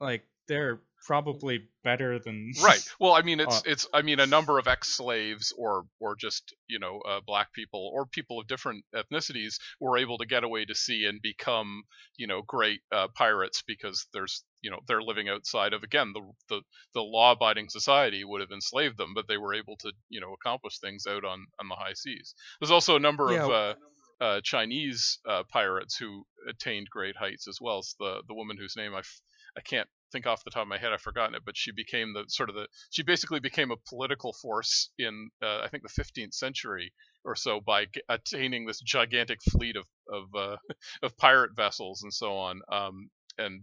like 0.00 0.24
they're 0.48 0.80
probably 1.04 1.70
better 1.82 2.18
than 2.18 2.52
Right. 2.56 2.82
Well, 2.98 3.12
I 3.12 3.22
mean, 3.22 3.38
it's 3.40 3.60
Uh, 3.60 3.62
it's 3.64 3.86
I 3.94 4.02
mean, 4.02 4.18
a 4.18 4.26
number 4.26 4.58
of 4.58 4.66
ex-slaves 4.66 5.52
or 5.56 5.84
or 6.00 6.16
just 6.16 6.52
you 6.68 6.80
know 6.80 6.98
uh, 7.02 7.20
black 7.24 7.52
people 7.52 7.88
or 7.94 8.06
people 8.06 8.40
of 8.40 8.48
different 8.48 8.84
ethnicities 8.92 9.54
were 9.80 9.96
able 9.96 10.18
to 10.18 10.26
get 10.26 10.42
away 10.42 10.64
to 10.64 10.74
sea 10.74 11.06
and 11.06 11.22
become 11.22 11.84
you 12.16 12.26
know 12.26 12.42
great 12.42 12.80
uh, 12.90 13.06
pirates 13.14 13.62
because 13.62 14.08
there's 14.12 14.44
you 14.62 14.70
know 14.70 14.80
they're 14.88 15.00
living 15.02 15.28
outside 15.28 15.72
of 15.72 15.84
again 15.84 16.12
the 16.12 16.22
the 16.48 16.62
the 16.92 17.02
law-abiding 17.02 17.68
society 17.68 18.24
would 18.24 18.40
have 18.40 18.50
enslaved 18.50 18.98
them, 18.98 19.14
but 19.14 19.28
they 19.28 19.38
were 19.38 19.54
able 19.54 19.76
to 19.76 19.92
you 20.08 20.20
know 20.20 20.32
accomplish 20.32 20.80
things 20.80 21.06
out 21.06 21.24
on 21.24 21.46
on 21.60 21.68
the 21.68 21.76
high 21.76 21.94
seas. 21.94 22.34
There's 22.60 22.72
also 22.72 22.96
a 22.96 23.00
number 23.00 23.30
Yeah. 23.30 23.46
of 23.46 23.48
uh, 23.48 23.74
uh, 24.20 24.40
Chinese 24.42 25.20
uh, 25.24 25.44
pirates 25.44 25.96
who 25.96 26.24
attained 26.48 26.90
great 26.90 27.16
heights 27.16 27.46
as 27.46 27.58
well. 27.60 27.78
as 27.78 27.94
the 28.00 28.24
the 28.26 28.34
woman 28.34 28.56
whose 28.56 28.74
name 28.76 28.92
I 28.94 28.98
f- 29.00 29.20
I 29.56 29.60
can't 29.60 29.88
think 30.12 30.26
off 30.26 30.44
the 30.44 30.50
top 30.50 30.62
of 30.62 30.68
my 30.68 30.78
head. 30.78 30.92
I've 30.92 31.00
forgotten 31.00 31.34
it, 31.34 31.42
but 31.44 31.56
she 31.56 31.72
became 31.72 32.12
the 32.14 32.24
sort 32.28 32.48
of 32.48 32.54
the 32.54 32.66
she 32.90 33.02
basically 33.02 33.40
became 33.40 33.70
a 33.70 33.76
political 33.88 34.32
force 34.32 34.90
in 34.98 35.30
uh, 35.42 35.60
I 35.62 35.68
think 35.68 35.82
the 35.82 36.02
15th 36.02 36.34
century 36.34 36.92
or 37.24 37.36
so 37.36 37.60
by 37.60 37.84
g- 37.86 38.02
attaining 38.08 38.66
this 38.66 38.80
gigantic 38.80 39.38
fleet 39.50 39.76
of 39.76 39.84
of 40.12 40.24
uh, 40.34 40.56
of 41.02 41.16
pirate 41.16 41.54
vessels 41.56 42.02
and 42.02 42.12
so 42.12 42.36
on. 42.36 42.60
Um, 42.70 43.10
and 43.38 43.62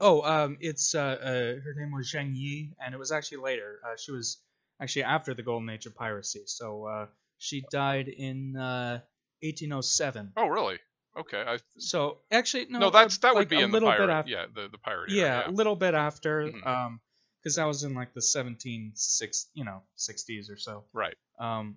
Oh, 0.00 0.22
um, 0.22 0.56
it's 0.60 0.94
uh, 0.94 1.00
uh, 1.22 1.30
her 1.62 1.74
name 1.76 1.92
was 1.92 2.10
Zheng 2.12 2.32
Yi, 2.34 2.72
and 2.84 2.94
it 2.94 2.98
was 2.98 3.12
actually 3.12 3.38
later. 3.38 3.80
Uh, 3.86 3.96
she 3.96 4.12
was 4.12 4.42
actually 4.80 5.04
after 5.04 5.34
the 5.34 5.42
golden 5.42 5.68
age 5.68 5.86
of 5.86 5.94
piracy. 5.94 6.42
So 6.46 6.86
uh, 6.86 7.06
she 7.38 7.64
died 7.70 8.08
in 8.08 8.56
uh, 8.56 9.00
1807. 9.42 10.32
oh, 10.36 10.46
really? 10.48 10.78
Okay. 11.20 11.42
I, 11.46 11.58
So 11.78 12.18
actually, 12.30 12.66
no, 12.68 12.78
no, 12.78 12.90
that's 12.90 13.18
that 13.18 13.34
would 13.34 13.40
like 13.40 13.48
be 13.48 13.56
a 13.56 13.64
in 13.64 13.70
the 13.70 13.74
little 13.74 13.90
bit 13.90 13.98
pirate. 13.98 14.10
after. 14.10 14.30
yeah, 14.30 14.46
the 14.54 14.68
the 14.68 14.78
pirate. 14.78 15.10
Yeah, 15.10 15.40
era, 15.40 15.48
a 15.50 15.52
little 15.52 15.76
bit 15.76 15.94
after, 15.94 16.48
Mhm. 16.48 16.66
um, 16.66 17.00
because 17.42 17.56
that 17.56 17.64
was 17.64 17.84
in 17.84 17.94
like 17.94 18.12
the 18.14 18.22
1760, 18.22 19.50
you 19.54 19.64
know, 19.64 19.82
60s 19.96 20.50
or 20.50 20.56
so. 20.56 20.84
Right. 20.92 21.16
Um, 21.38 21.76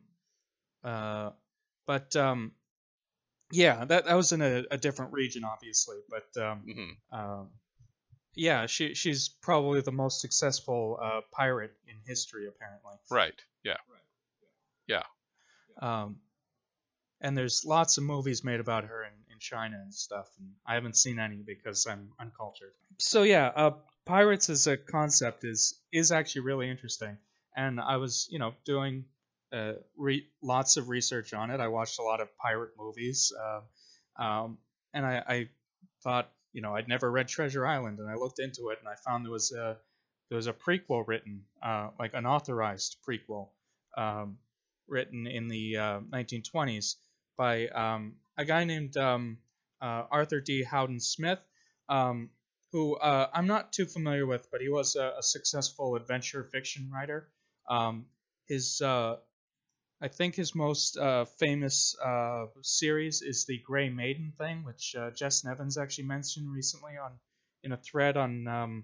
uh, 0.83 1.31
but 1.85 2.15
um, 2.15 2.53
yeah, 3.51 3.85
that 3.85 4.05
that 4.05 4.15
was 4.15 4.31
in 4.31 4.41
a, 4.41 4.63
a 4.71 4.77
different 4.77 5.13
region, 5.13 5.43
obviously. 5.43 5.97
But 6.09 6.41
um, 6.41 6.59
hmm 6.61 7.17
um, 7.17 7.49
yeah, 8.35 8.65
she 8.65 8.93
she's 8.95 9.29
probably 9.29 9.81
the 9.81 9.91
most 9.91 10.21
successful 10.21 10.97
uh, 11.01 11.21
pirate 11.31 11.73
in 11.87 11.95
history, 12.05 12.47
apparently. 12.47 12.93
Right. 13.11 13.35
Yeah. 13.63 13.77
Yeah. 14.87 15.03
Um, 15.81 16.17
and 17.21 17.37
there's 17.37 17.63
lots 17.65 17.97
of 17.97 18.03
movies 18.03 18.43
made 18.43 18.59
about 18.59 18.83
her 18.85 19.03
in, 19.03 19.11
in 19.33 19.39
China 19.39 19.79
and 19.81 19.93
stuff, 19.93 20.29
and 20.39 20.49
I 20.65 20.75
haven't 20.75 20.95
seen 20.95 21.19
any 21.19 21.37
because 21.37 21.85
I'm 21.87 22.09
uncultured. 22.19 22.73
So 22.99 23.23
yeah, 23.23 23.51
uh, 23.55 23.71
pirates 24.05 24.49
as 24.49 24.67
a 24.67 24.77
concept 24.77 25.43
is 25.43 25.79
is 25.91 26.11
actually 26.11 26.41
really 26.41 26.69
interesting, 26.69 27.17
and 27.55 27.79
I 27.79 27.97
was 27.97 28.27
you 28.31 28.39
know 28.39 28.53
doing 28.65 29.05
uh, 29.51 29.73
re- 29.97 30.27
lots 30.41 30.77
of 30.77 30.89
research 30.89 31.33
on 31.33 31.49
it. 31.51 31.59
I 31.59 31.67
watched 31.67 31.99
a 31.99 32.03
lot 32.03 32.21
of 32.21 32.35
pirate 32.37 32.71
movies, 32.77 33.33
uh, 33.37 34.23
um, 34.23 34.57
and 34.93 35.05
I, 35.05 35.23
I 35.27 35.49
thought 36.03 36.29
you 36.53 36.61
know 36.61 36.75
I'd 36.75 36.87
never 36.87 37.09
read 37.11 37.27
Treasure 37.27 37.65
Island, 37.65 37.99
and 37.99 38.09
I 38.09 38.15
looked 38.15 38.39
into 38.39 38.69
it, 38.69 38.79
and 38.79 38.87
I 38.87 38.95
found 38.95 39.25
there 39.25 39.31
was 39.31 39.51
a 39.51 39.77
there 40.29 40.37
was 40.37 40.47
a 40.47 40.53
prequel 40.53 41.05
written, 41.07 41.43
uh, 41.61 41.89
like 41.99 42.13
an 42.13 42.25
authorized 42.25 42.97
prequel, 43.07 43.49
um, 43.97 44.37
written 44.87 45.27
in 45.27 45.47
the 45.47 45.77
uh, 45.77 45.99
1920s 46.11 46.95
by 47.37 47.67
um, 47.67 48.13
a 48.37 48.45
guy 48.45 48.63
named 48.63 48.97
um, 48.97 49.37
uh, 49.81 50.03
Arthur 50.11 50.41
D. 50.41 50.63
Howden 50.63 50.99
Smith, 50.99 51.39
um, 51.89 52.29
who 52.71 52.95
uh, 52.95 53.29
I'm 53.33 53.47
not 53.47 53.73
too 53.73 53.85
familiar 53.85 54.25
with, 54.25 54.49
but 54.51 54.61
he 54.61 54.69
was 54.69 54.95
a, 54.95 55.15
a 55.19 55.23
successful 55.23 55.95
adventure 55.95 56.43
fiction 56.43 56.89
writer. 56.93 57.29
Um, 57.69 58.05
his, 58.47 58.81
uh, 58.81 59.17
I 60.01 60.07
think, 60.07 60.35
his 60.35 60.55
most 60.55 60.97
uh, 60.97 61.25
famous 61.25 61.95
uh, 62.03 62.45
series 62.61 63.21
is 63.21 63.45
the 63.45 63.59
Grey 63.59 63.89
Maiden 63.89 64.33
thing, 64.37 64.63
which 64.63 64.95
uh, 64.97 65.11
Jess 65.11 65.43
Nevins 65.43 65.77
actually 65.77 66.05
mentioned 66.05 66.51
recently 66.51 66.93
on 66.97 67.11
in 67.63 67.71
a 67.71 67.77
thread 67.77 68.17
on 68.17 68.47
um, 68.47 68.83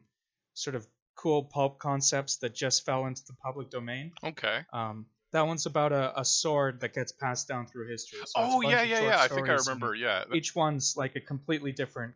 sort 0.53 0.75
of 0.75 0.87
cool 1.15 1.43
pulp 1.43 1.79
concepts 1.79 2.37
that 2.37 2.55
just 2.55 2.85
fell 2.85 3.05
into 3.05 3.21
the 3.27 3.33
public 3.43 3.69
domain. 3.69 4.13
Okay. 4.23 4.59
Um, 4.71 5.05
that 5.31 5.45
one's 5.45 5.65
about 5.65 5.91
a, 5.91 6.19
a 6.19 6.25
sword 6.25 6.81
that 6.81 6.93
gets 6.93 7.11
passed 7.11 7.47
down 7.47 7.67
through 7.67 7.89
history. 7.89 8.19
So 8.25 8.31
oh 8.37 8.61
yeah, 8.61 8.81
yeah, 8.81 9.01
yeah. 9.01 9.21
I 9.21 9.27
think 9.27 9.49
I 9.49 9.53
remember. 9.53 9.93
Yeah. 9.95 10.23
Each 10.33 10.55
one's 10.55 10.95
like 10.97 11.15
a 11.15 11.21
completely 11.21 11.71
different 11.71 12.15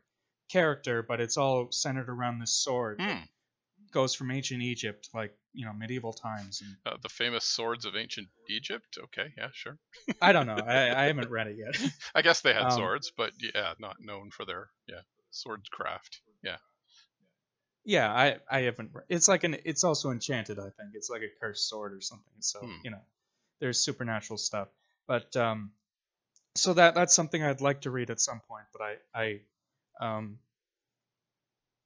character, 0.49 1.03
but 1.03 1.21
it's 1.21 1.37
all 1.37 1.71
centered 1.71 2.09
around 2.09 2.39
this 2.39 2.51
sword. 2.51 3.01
Hmm. 3.01 3.19
Goes 3.91 4.15
from 4.15 4.31
ancient 4.31 4.63
Egypt, 4.63 5.09
like 5.13 5.35
you 5.53 5.65
know, 5.65 5.73
medieval 5.73 6.13
times. 6.13 6.61
And 6.61 6.75
Uh, 6.85 6.97
the 7.01 7.09
famous 7.09 7.45
swords 7.45 7.85
of 7.85 7.95
ancient 7.95 8.27
Egypt. 8.49 8.97
Okay. 9.03 9.31
Yeah. 9.37 9.49
Sure. 9.53 9.77
I 10.19 10.31
don't 10.33 10.47
know. 10.47 10.55
I, 10.55 11.03
I 11.03 11.05
haven't 11.05 11.29
read 11.29 11.47
it 11.47 11.57
yet. 11.57 11.91
I 12.15 12.23
guess 12.23 12.41
they 12.41 12.53
had 12.53 12.63
Um, 12.63 12.71
swords, 12.71 13.11
but 13.15 13.33
yeah, 13.39 13.73
not 13.79 13.97
known 13.99 14.31
for 14.31 14.45
their 14.45 14.69
yeah 14.87 15.01
swordcraft. 15.31 16.21
Yeah. 16.43 16.57
Yeah, 17.85 18.11
I 18.11 18.37
I 18.49 18.61
haven't. 18.61 18.91
It's 19.09 19.27
like 19.27 19.43
an. 19.43 19.57
It's 19.65 19.83
also 19.83 20.11
enchanted. 20.11 20.59
I 20.59 20.69
think 20.69 20.91
it's 20.93 21.09
like 21.09 21.21
a 21.21 21.29
cursed 21.41 21.67
sword 21.69 21.93
or 21.93 22.01
something. 22.01 22.33
So 22.39 22.59
Hmm. 22.59 22.71
you 22.83 22.91
know, 22.91 23.01
there's 23.59 23.79
supernatural 23.79 24.37
stuff. 24.37 24.69
But 25.07 25.35
um, 25.35 25.71
so 26.55 26.73
that 26.73 26.95
that's 26.95 27.13
something 27.13 27.43
I'd 27.43 27.61
like 27.61 27.81
to 27.81 27.91
read 27.91 28.09
at 28.09 28.21
some 28.21 28.41
point. 28.47 28.65
But 28.71 28.81
I 28.81 28.95
I 29.13 29.39
um 29.99 30.39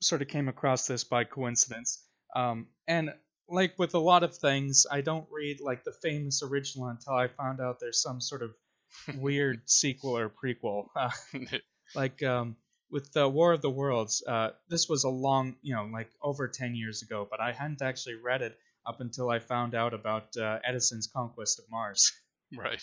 sort 0.02 0.22
of 0.22 0.28
came 0.28 0.48
across 0.48 0.88
this 0.88 1.04
by 1.04 1.24
coincidence. 1.24 2.04
Um, 2.36 2.68
and 2.88 3.14
like 3.50 3.80
with 3.80 3.96
a 3.96 4.00
lot 4.00 4.24
of 4.24 4.36
things, 4.36 4.86
I 4.92 5.02
don't 5.02 5.28
read 5.32 5.60
like 5.62 5.84
the 5.84 5.94
famous 6.04 6.44
original 6.44 6.90
until 6.90 7.14
I 7.14 7.28
found 7.28 7.60
out 7.62 7.80
there's 7.80 8.02
some 8.02 8.22
sort 8.22 8.44
of 8.44 8.52
weird 9.18 9.62
sequel 9.70 10.18
or 10.18 10.30
prequel. 10.30 10.88
Uh, 10.96 11.10
like 11.96 12.22
um, 12.24 12.56
with 12.90 13.12
the 13.12 13.28
War 13.28 13.54
of 13.54 13.62
the 13.62 13.70
Worlds, 13.70 14.24
uh, 14.28 14.52
this 14.70 14.88
was 14.88 15.04
a 15.04 15.10
long, 15.10 15.56
you 15.62 15.76
know, 15.76 15.86
like 15.86 16.10
over 16.22 16.48
10 16.48 16.76
years 16.76 17.02
ago, 17.02 17.28
but 17.30 17.40
I 17.40 17.52
hadn't 17.52 17.82
actually 17.82 18.16
read 18.16 18.42
it 18.42 18.58
up 18.86 19.02
until 19.02 19.30
I 19.30 19.40
found 19.40 19.76
out 19.76 19.94
about 19.94 20.36
uh, 20.38 20.60
Edison's 20.64 21.08
conquest 21.08 21.60
of 21.60 21.66
Mars. 21.70 22.14
right. 22.56 22.82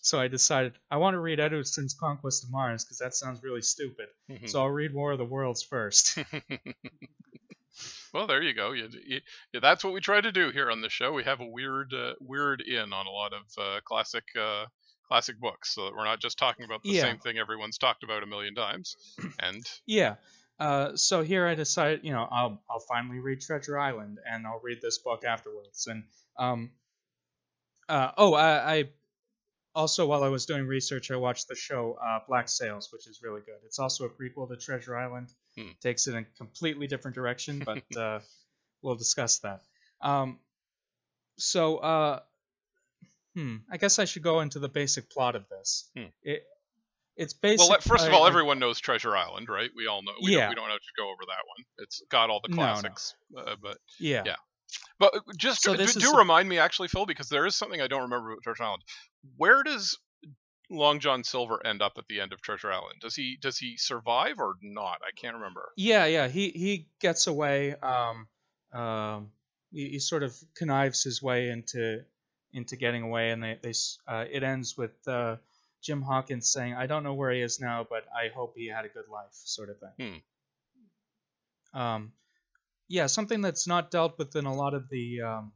So 0.00 0.20
I 0.20 0.28
decided 0.28 0.74
I 0.90 0.98
want 0.98 1.14
to 1.14 1.18
read 1.18 1.40
Edison's 1.40 1.92
conquest 1.92 2.44
of 2.44 2.50
Mars 2.50 2.84
because 2.84 2.98
that 2.98 3.14
sounds 3.14 3.42
really 3.42 3.62
stupid. 3.62 4.06
Mhm. 4.30 4.48
So 4.48 4.60
I'll 4.60 4.70
read 4.70 4.94
War 4.94 5.12
of 5.12 5.18
the 5.18 5.24
Worlds 5.24 5.62
first. 5.62 6.16
well, 8.14 8.26
there 8.26 8.42
you 8.42 8.54
go. 8.54 8.72
You, 8.72 8.88
you, 9.06 9.20
that's 9.60 9.84
what 9.84 9.92
we 9.92 10.00
try 10.00 10.20
to 10.20 10.32
do 10.32 10.50
here 10.50 10.70
on 10.70 10.80
the 10.80 10.88
show. 10.88 11.12
We 11.12 11.24
have 11.24 11.40
a 11.40 11.46
weird, 11.46 11.92
uh, 11.92 12.14
weird 12.20 12.60
in 12.60 12.92
on 12.92 13.06
a 13.06 13.10
lot 13.10 13.32
of 13.32 13.42
uh, 13.58 13.80
classic, 13.84 14.24
uh, 14.38 14.66
classic 15.08 15.40
books, 15.40 15.74
so 15.74 15.86
that 15.86 15.94
we're 15.94 16.04
not 16.04 16.20
just 16.20 16.38
talking 16.38 16.64
about 16.64 16.82
the 16.82 16.90
Yeah. 16.90 17.02
same 17.02 17.18
thing 17.18 17.38
everyone's 17.38 17.78
talked 17.78 18.02
about 18.04 18.22
a 18.22 18.26
million 18.26 18.54
times. 18.54 18.96
And 19.40 19.64
yeah. 19.86 20.16
Uh, 20.60 20.96
so 20.96 21.22
here 21.22 21.46
I 21.46 21.54
decided, 21.54 22.00
you 22.02 22.12
know, 22.12 22.26
I'll 22.30 22.60
I'll 22.68 22.80
finally 22.88 23.20
read 23.20 23.40
Treasure 23.40 23.78
Island 23.78 24.18
and 24.28 24.46
I'll 24.46 24.60
read 24.62 24.78
this 24.82 24.98
book 24.98 25.24
afterwards. 25.24 25.86
And 25.86 26.04
um, 26.36 26.70
uh, 27.88 28.10
oh, 28.16 28.34
I, 28.34 28.74
I 28.78 28.84
also 29.74 30.06
while 30.06 30.24
I 30.24 30.28
was 30.28 30.46
doing 30.46 30.66
research, 30.66 31.10
I 31.12 31.16
watched 31.16 31.46
the 31.48 31.54
show 31.54 31.96
uh, 32.04 32.20
Black 32.26 32.48
Sails, 32.48 32.88
which 32.92 33.06
is 33.06 33.20
really 33.22 33.40
good. 33.40 33.60
It's 33.64 33.78
also 33.78 34.04
a 34.04 34.08
prequel 34.10 34.48
to 34.48 34.56
Treasure 34.56 34.96
Island. 34.96 35.28
Hmm. 35.56 35.70
Takes 35.80 36.06
it 36.08 36.14
in 36.14 36.18
a 36.24 36.24
completely 36.36 36.86
different 36.88 37.14
direction, 37.14 37.62
but 37.64 37.82
uh, 37.96 38.18
we'll 38.82 38.96
discuss 38.96 39.38
that. 39.40 39.62
Um, 40.00 40.38
so 41.38 41.76
uh, 41.78 42.20
hmm, 43.34 43.56
I 43.70 43.76
guess 43.76 43.98
I 43.98 44.04
should 44.04 44.22
go 44.22 44.40
into 44.40 44.58
the 44.58 44.68
basic 44.68 45.10
plot 45.10 45.36
of 45.36 45.48
this. 45.48 45.90
Hmm. 45.96 46.04
It 46.22 46.42
it's 47.16 47.32
basic. 47.34 47.68
well, 47.68 47.80
first 47.80 48.06
of 48.06 48.12
all, 48.12 48.24
I- 48.24 48.28
everyone 48.28 48.58
knows 48.60 48.78
Treasure 48.80 49.16
Island, 49.16 49.48
right? 49.48 49.70
We 49.76 49.86
all 49.88 50.02
know. 50.02 50.12
We 50.22 50.32
Yeah. 50.34 50.40
Don't, 50.42 50.48
we 50.50 50.54
don't 50.54 50.70
have 50.70 50.78
to 50.78 50.92
go 50.96 51.06
over 51.06 51.22
that 51.26 51.44
one. 51.46 51.64
It's 51.78 52.00
got 52.10 52.30
all 52.30 52.40
the 52.42 52.54
No, 52.54 52.56
no. 52.56 52.62
classics. 52.62 53.14
Uh, 53.36 53.56
but 53.60 53.78
yeah. 53.98 54.22
yeah. 54.24 54.36
But 55.00 55.14
uh, 55.16 55.20
just 55.36 55.62
So 55.62 55.74
do, 55.74 55.84
do 55.86 56.12
a- 56.12 56.18
remind 56.18 56.48
me, 56.48 56.58
actually, 56.58 56.88
Phil, 56.88 57.06
because 57.06 57.28
there 57.28 57.44
is 57.46 57.56
something 57.56 57.80
I 57.80 57.86
don't 57.88 58.02
remember 58.02 58.30
about 58.30 58.42
Treasure 58.44 58.62
Island. 58.62 58.82
Where 59.36 59.62
does 59.64 59.98
Long 60.70 61.00
John 61.00 61.24
Silver 61.24 61.64
end 61.66 61.82
up 61.82 61.94
at 61.98 62.04
the 62.08 62.20
end 62.20 62.32
of 62.32 62.40
Treasure 62.40 62.70
Island? 62.70 63.00
Does 63.00 63.16
he 63.16 63.36
does 63.40 63.58
he 63.58 63.76
survive 63.78 64.38
or 64.38 64.54
not? 64.62 64.98
I 65.02 65.10
can't 65.20 65.34
remember. 65.34 65.70
Yeah, 65.76 66.04
yeah. 66.06 66.28
He 66.28 66.50
he 66.50 66.86
gets 67.00 67.26
away. 67.26 67.74
Um, 67.82 68.28
um, 68.72 69.32
he, 69.72 69.88
he 69.88 69.98
sort 69.98 70.22
of 70.22 70.36
connives 70.54 71.02
his 71.02 71.20
way 71.22 71.48
into 71.48 72.04
into 72.52 72.76
getting 72.76 73.02
away, 73.02 73.30
and 73.30 73.42
they 73.42 73.58
they 73.62 73.72
uh, 74.06 74.24
it 74.30 74.42
ends 74.42 74.76
with 74.76 74.92
uh, 75.06 75.36
Jim 75.82 76.02
Hawkins 76.02 76.50
saying, 76.50 76.74
"I 76.74 76.86
don't 76.86 77.02
know 77.02 77.14
where 77.14 77.30
he 77.30 77.40
is 77.40 77.60
now, 77.60 77.86
but 77.88 78.04
I 78.14 78.28
hope 78.34 78.54
he 78.56 78.68
had 78.68 78.84
a 78.84 78.88
good 78.88 79.08
life," 79.10 79.32
sort 79.32 79.70
of 79.70 79.76
thing. 79.78 79.92
Um, 81.74 82.12
yeah, 82.88 83.06
something 83.06 83.40
that's 83.42 83.66
not 83.66 83.90
dealt 83.90 84.18
with 84.18 84.34
in 84.36 84.46
a 84.46 84.54
lot 84.54 84.74
of 84.74 84.88
the 84.88 85.20
um, 85.22 85.52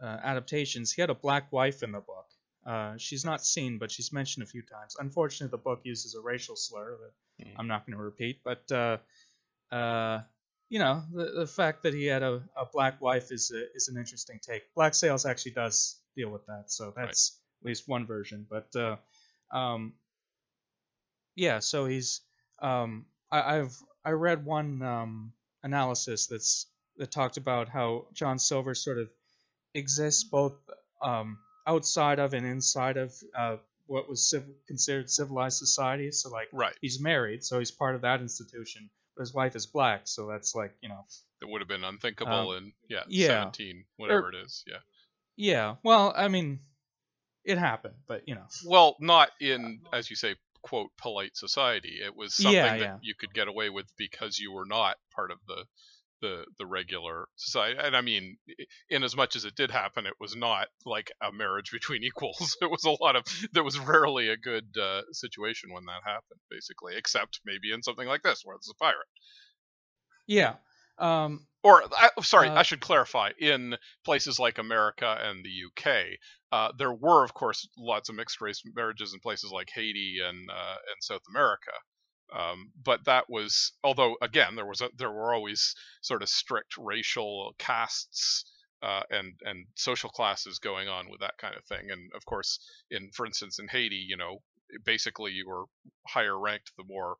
uh, 0.00 0.06
adaptations. 0.22 0.92
He 0.92 1.00
had 1.00 1.10
a 1.10 1.14
black 1.14 1.52
wife 1.52 1.82
in 1.82 1.92
the 1.92 2.00
book. 2.00 2.26
Uh, 2.64 2.94
she's 2.96 3.24
not 3.24 3.44
seen, 3.44 3.78
but 3.78 3.90
she's 3.90 4.12
mentioned 4.12 4.42
a 4.44 4.46
few 4.46 4.62
times. 4.62 4.96
Unfortunately, 4.98 5.50
the 5.50 5.62
book 5.62 5.80
uses 5.84 6.14
a 6.14 6.20
racial 6.20 6.56
slur 6.56 6.96
that 6.98 7.12
Hmm. 7.38 7.60
I'm 7.60 7.66
not 7.66 7.84
going 7.84 7.98
to 7.98 8.02
repeat. 8.02 8.40
But 8.42 8.72
uh, 8.72 8.96
uh, 9.70 10.22
you 10.70 10.78
know, 10.78 11.02
the, 11.12 11.40
the 11.40 11.46
fact 11.46 11.82
that 11.82 11.92
he 11.92 12.06
had 12.06 12.22
a, 12.22 12.42
a 12.56 12.64
black 12.72 12.98
wife 13.02 13.30
is 13.30 13.50
a, 13.54 13.62
is 13.74 13.88
an 13.88 13.98
interesting 13.98 14.40
take. 14.40 14.72
Black 14.74 14.94
Sails 14.94 15.26
actually 15.26 15.52
does 15.52 16.00
deal 16.16 16.30
with 16.30 16.46
that, 16.46 16.64
so 16.72 16.92
that's 16.96 17.38
at 17.62 17.66
least 17.66 17.86
one 17.88 18.06
version. 18.06 18.46
But 18.48 18.74
uh, 18.74 18.96
um, 19.56 19.92
yeah, 21.34 21.58
so 21.60 21.86
he's 21.86 22.20
um, 22.60 23.06
I, 23.30 23.58
I've 23.58 23.76
I 24.04 24.10
read 24.10 24.44
one 24.44 24.82
um, 24.82 25.32
analysis 25.62 26.26
that's 26.26 26.66
that 26.96 27.10
talked 27.10 27.36
about 27.36 27.68
how 27.68 28.06
John 28.14 28.38
Silver 28.38 28.74
sort 28.74 28.98
of 28.98 29.08
exists 29.74 30.24
both 30.24 30.54
um, 31.02 31.38
outside 31.66 32.18
of 32.18 32.32
and 32.32 32.46
inside 32.46 32.96
of 32.96 33.12
uh, 33.36 33.56
what 33.86 34.08
was 34.08 34.30
civ- 34.30 34.48
considered 34.66 35.10
civilized 35.10 35.58
society. 35.58 36.10
So 36.10 36.30
like 36.30 36.48
Right. 36.52 36.74
he's 36.80 37.00
married, 37.00 37.44
so 37.44 37.58
he's 37.58 37.70
part 37.70 37.94
of 37.94 38.02
that 38.02 38.20
institution. 38.20 38.88
But 39.14 39.22
his 39.22 39.34
wife 39.34 39.56
is 39.56 39.66
black, 39.66 40.02
so 40.04 40.26
that's 40.28 40.54
like 40.54 40.74
you 40.80 40.88
know 40.88 41.04
That 41.40 41.48
would 41.48 41.60
have 41.60 41.68
been 41.68 41.84
unthinkable 41.84 42.50
Um, 42.52 42.56
in 42.56 42.72
yeah, 42.88 43.02
yeah. 43.08 43.26
17, 43.50 43.84
whatever 43.96 44.30
it 44.30 44.36
is. 44.36 44.64
Yeah. 44.66 44.78
Yeah. 45.36 45.76
Well, 45.82 46.12
I 46.16 46.28
mean, 46.28 46.60
it 47.44 47.58
happened, 47.58 47.94
but 48.06 48.22
you 48.26 48.34
know 48.34 48.46
Well, 48.66 48.96
not 49.00 49.30
in 49.40 49.80
as 49.92 50.10
you 50.10 50.16
say, 50.16 50.36
quote 50.62 50.90
polite 50.98 51.36
society. 51.36 51.98
It 52.04 52.16
was 52.16 52.34
something 52.34 52.54
Yeah, 52.54 52.78
that 52.78 52.80
yeah. 52.80 52.98
you 53.02 53.14
could 53.18 53.32
get 53.34 53.48
away 53.48 53.70
with 53.70 53.86
because 53.96 54.38
you 54.38 54.52
were 54.52 54.66
not 54.66 54.96
part 55.14 55.30
of 55.30 55.38
the 55.46 55.64
the 56.22 56.44
the 56.58 56.66
regular 56.66 57.28
society. 57.36 57.78
And 57.80 57.94
I 57.96 58.00
mean, 58.00 58.38
in 58.88 59.02
as 59.04 59.14
much 59.14 59.36
as 59.36 59.44
it 59.44 59.54
did 59.54 59.70
happen, 59.70 60.06
it 60.06 60.14
was 60.18 60.34
not 60.34 60.68
like 60.84 61.12
a 61.22 61.30
marriage 61.30 61.70
between 61.72 62.02
equals. 62.02 62.56
It 62.60 62.70
was 62.70 62.84
a 62.84 63.02
lot 63.02 63.16
of 63.16 63.24
there 63.52 63.62
was 63.64 63.78
rarely 63.78 64.28
a 64.28 64.36
good 64.36 64.74
uh, 64.80 65.02
situation 65.12 65.72
when 65.72 65.84
that 65.84 66.02
happened, 66.04 66.40
basically, 66.50 66.94
except 66.96 67.40
maybe 67.44 67.72
in 67.72 67.82
something 67.82 68.08
like 68.08 68.22
this 68.22 68.40
where 68.44 68.56
it's 68.56 68.70
a 68.70 68.74
pirate. 68.74 69.06
yeah. 70.26 70.54
Um, 70.98 71.46
or 71.62 71.82
I, 71.96 72.10
sorry, 72.22 72.48
Uh, 72.48 72.54
I 72.54 72.62
should 72.62 72.80
clarify. 72.80 73.30
In 73.38 73.76
places 74.04 74.38
like 74.38 74.58
America 74.58 75.18
and 75.20 75.44
the 75.44 75.50
UK, 75.66 76.18
uh, 76.52 76.72
there 76.78 76.92
were, 76.92 77.24
of 77.24 77.34
course, 77.34 77.66
lots 77.76 78.08
of 78.08 78.14
mixed 78.14 78.40
race 78.40 78.62
marriages 78.74 79.12
in 79.14 79.20
places 79.20 79.50
like 79.52 79.68
Haiti 79.74 80.18
and 80.24 80.48
uh, 80.50 80.76
and 80.90 81.02
South 81.02 81.22
America. 81.28 81.72
Um, 82.32 82.72
but 82.84 83.04
that 83.04 83.24
was, 83.28 83.72
although 83.84 84.16
again, 84.22 84.56
there 84.56 84.66
was 84.66 84.80
a, 84.80 84.90
there 84.96 85.10
were 85.10 85.32
always 85.34 85.74
sort 86.02 86.22
of 86.22 86.28
strict 86.28 86.74
racial 86.78 87.54
castes 87.58 88.44
uh, 88.82 89.02
and 89.10 89.34
and 89.44 89.66
social 89.76 90.10
classes 90.10 90.58
going 90.58 90.88
on 90.88 91.10
with 91.10 91.20
that 91.20 91.38
kind 91.38 91.54
of 91.56 91.64
thing. 91.64 91.90
And 91.90 92.10
of 92.14 92.24
course, 92.26 92.58
in 92.90 93.10
for 93.12 93.26
instance, 93.26 93.58
in 93.58 93.68
Haiti, 93.68 93.96
you 94.08 94.16
know, 94.16 94.38
basically 94.84 95.32
you 95.32 95.46
were 95.48 95.64
higher 96.08 96.38
ranked 96.38 96.72
the 96.76 96.84
more 96.84 97.16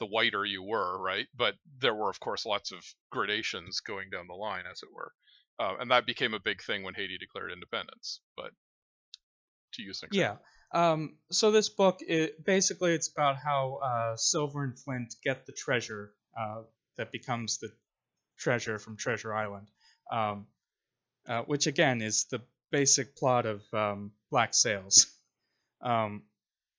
the 0.00 0.06
whiter 0.06 0.44
you 0.44 0.62
were, 0.62 1.00
right? 1.00 1.26
But 1.36 1.54
there 1.80 1.94
were, 1.94 2.10
of 2.10 2.20
course, 2.20 2.46
lots 2.46 2.72
of 2.72 2.84
gradations 3.10 3.80
going 3.80 4.10
down 4.10 4.26
the 4.26 4.34
line, 4.34 4.64
as 4.70 4.82
it 4.82 4.88
were, 4.92 5.12
uh, 5.58 5.76
and 5.80 5.90
that 5.90 6.06
became 6.06 6.34
a 6.34 6.40
big 6.40 6.62
thing 6.62 6.82
when 6.82 6.94
Haiti 6.94 7.18
declared 7.18 7.52
independence. 7.52 8.20
But 8.36 8.50
to 9.74 9.82
use 9.82 10.02
an 10.02 10.10
Yeah. 10.12 10.36
Um, 10.72 11.16
so 11.30 11.52
this 11.52 11.68
book, 11.68 11.98
it, 12.00 12.44
basically, 12.44 12.94
it's 12.94 13.08
about 13.08 13.36
how 13.36 13.78
uh, 13.84 14.16
Silver 14.16 14.64
and 14.64 14.78
Flint 14.78 15.14
get 15.22 15.46
the 15.46 15.52
treasure 15.52 16.12
uh, 16.38 16.62
that 16.96 17.12
becomes 17.12 17.58
the 17.58 17.70
treasure 18.38 18.78
from 18.78 18.96
Treasure 18.96 19.32
Island, 19.32 19.68
um, 20.10 20.46
uh, 21.28 21.42
which 21.42 21.68
again 21.68 22.02
is 22.02 22.24
the 22.30 22.42
basic 22.70 23.16
plot 23.16 23.46
of 23.46 23.62
um, 23.72 24.12
Black 24.30 24.54
Sails. 24.54 25.06
Um, 25.80 26.22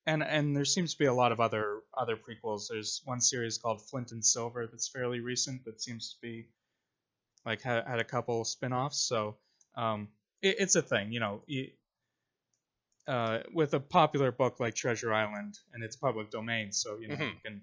and 0.05 0.23
and 0.23 0.55
there 0.55 0.65
seems 0.65 0.93
to 0.93 0.99
be 0.99 1.05
a 1.05 1.13
lot 1.13 1.31
of 1.31 1.39
other 1.39 1.79
other 1.97 2.17
prequels. 2.17 2.67
There's 2.69 3.01
one 3.05 3.21
series 3.21 3.57
called 3.57 3.81
Flint 3.87 4.11
and 4.11 4.25
Silver 4.25 4.67
that's 4.67 4.87
fairly 4.87 5.19
recent 5.19 5.65
that 5.65 5.81
seems 5.81 6.13
to 6.13 6.21
be 6.21 6.49
like 7.45 7.61
had, 7.61 7.87
had 7.87 7.99
a 7.99 8.03
couple 8.03 8.43
spin-offs. 8.45 8.99
So 8.99 9.37
um, 9.75 10.09
it, 10.41 10.57
it's 10.59 10.75
a 10.75 10.81
thing, 10.81 11.11
you 11.11 11.19
know. 11.19 11.43
You, 11.47 11.71
uh, 13.07 13.39
with 13.53 13.73
a 13.73 13.79
popular 13.79 14.31
book 14.31 14.59
like 14.59 14.73
Treasure 14.73 15.13
Island, 15.13 15.59
and 15.73 15.83
it's 15.83 15.95
public 15.95 16.31
domain, 16.31 16.71
so 16.71 16.97
you 16.97 17.07
know 17.07 17.15
Mhm. 17.15 17.33
you 17.35 17.39
can 17.43 17.61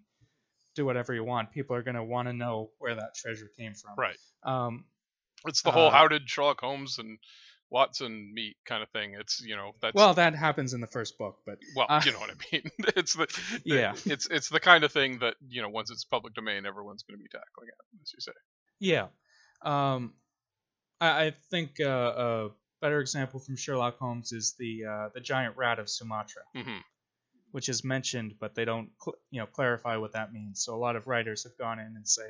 do 0.75 0.85
whatever 0.87 1.15
you 1.15 1.25
want. 1.25 1.53
People 1.53 1.77
are 1.77 1.83
gonna 1.83 2.05
want 2.05 2.29
to 2.29 2.33
know 2.33 2.73
where 2.79 2.95
that 2.95 3.15
treasure 3.15 3.49
came 3.57 3.75
from. 3.75 3.97
right? 3.97 4.19
Um, 4.45 4.87
It's 5.47 5.63
the 5.63 5.73
whole 5.73 5.89
uh, 5.89 5.91
"How 5.91 6.09
did 6.09 6.29
Sherlock 6.31 6.61
Holmes 6.61 6.99
and 6.99 7.19
Watson 7.73 8.33
meet?" 8.35 8.57
kind 8.65 8.83
of 8.83 8.91
thing. 8.91 9.17
It's 9.19 9.41
you 9.41 9.57
know 9.57 9.73
that's 9.81 9.95
well, 9.95 10.15
that 10.15 10.35
happens 10.35 10.75
in 10.75 10.81
the 10.81 10.87
first 10.87 11.19
book, 11.19 11.39
but 11.47 11.59
well, 11.75 11.87
uh, 11.89 12.03
you 12.05 12.13
know 12.13 12.21
what 12.21 12.31
I 12.31 12.35
mean. 12.53 12.71
It's 12.97 13.15
the 13.15 13.27
Yeah. 13.65 13.95
It's 14.07 14.27
it's 14.27 14.49
the 14.49 14.61
kind 14.61 14.85
of 14.85 14.93
thing 14.93 15.19
that 15.21 15.35
you 15.49 15.63
know 15.63 15.69
once 15.69 15.91
it's 15.91 16.05
public 16.05 16.35
domain, 16.35 16.67
everyone's 16.67 17.03
going 17.03 17.19
to 17.19 17.23
be 17.23 17.29
tackling 17.29 17.69
it, 17.69 18.01
as 18.03 18.13
you 18.13 18.21
say. 18.21 18.33
yeah, 18.79 19.07
um, 19.63 20.15
I, 21.01 21.27
I 21.27 21.35
think 21.51 21.81
uh, 21.81 22.13
a 22.17 22.49
better 22.81 23.01
example 23.01 23.41
from 23.41 23.57
Sherlock 23.57 23.99
Holmes 23.99 24.33
is 24.33 24.55
the 24.59 24.85
uh, 24.85 25.09
the 25.15 25.21
giant 25.21 25.57
rat 25.57 25.79
of 25.79 25.89
Sumatra, 25.89 26.43
hmm 26.55 26.79
which 27.53 27.69
is 27.69 27.85
mentioned, 27.85 28.35
but 28.41 28.55
they 28.55 28.65
don't 28.65 28.91
cl- 29.03 29.17
you 29.31 29.41
know 29.41 29.47
clarify 29.47 29.97
what 29.97 30.13
that 30.13 30.33
means. 30.33 30.65
So 30.65 30.75
a 30.75 30.81
lot 30.81 30.97
of 30.97 31.07
writers 31.07 31.45
have 31.45 31.57
gone 31.59 31.79
in 31.79 31.97
and 31.97 32.09
say, 32.09 32.29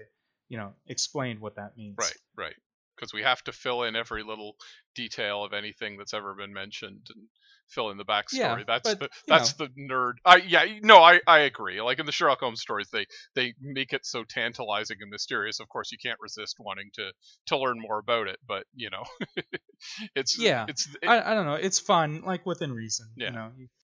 you 0.48 0.58
know, 0.58 0.72
explained 0.86 1.40
what 1.40 1.56
that 1.56 1.76
means. 1.76 1.96
Right, 1.98 2.16
right. 2.36 2.54
Because 2.96 3.12
we 3.12 3.22
have 3.22 3.42
to 3.44 3.52
fill 3.52 3.82
in 3.84 3.96
every 3.96 4.22
little 4.22 4.56
detail 4.94 5.44
of 5.44 5.52
anything 5.52 5.96
that's 5.96 6.14
ever 6.14 6.34
been 6.34 6.52
mentioned 6.52 7.06
and 7.14 7.26
fill 7.68 7.90
in 7.90 7.96
the 7.96 8.04
backstory. 8.04 8.58
Yeah, 8.58 8.62
that's 8.66 8.94
but, 8.94 9.00
the 9.00 9.08
that's 9.26 9.54
the 9.54 9.68
nerd. 9.68 10.14
I 10.24 10.36
yeah, 10.36 10.64
no, 10.82 10.98
I 10.98 11.20
I 11.26 11.40
agree. 11.40 11.80
Like 11.80 11.98
in 11.98 12.06
the 12.06 12.12
Sherlock 12.12 12.40
Holmes 12.40 12.60
stories, 12.60 12.88
they 12.92 13.06
they 13.34 13.54
make 13.60 13.92
it 13.92 14.04
so 14.04 14.24
tantalizing 14.24 14.98
and 15.00 15.10
mysterious. 15.10 15.60
Of 15.60 15.68
course, 15.68 15.90
you 15.92 15.98
can't 16.02 16.18
resist 16.20 16.56
wanting 16.58 16.90
to 16.94 17.12
to 17.46 17.58
learn 17.58 17.80
more 17.80 17.98
about 17.98 18.28
it. 18.28 18.38
But 18.46 18.64
you 18.74 18.90
know, 18.90 19.04
it's 20.14 20.38
Yeah, 20.38 20.66
it's 20.68 20.88
it- 21.02 21.08
I, 21.08 21.32
I 21.32 21.34
don't 21.34 21.46
know. 21.46 21.54
It's 21.54 21.78
fun, 21.78 22.22
like 22.24 22.46
within 22.46 22.72
reason. 22.72 23.08
Yeah. 23.16 23.26
You 23.26 23.32
know, 23.32 23.50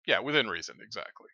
yeah 0.07 0.21
within 0.21 0.49
reason 0.49 0.77
exactly. 0.83 1.29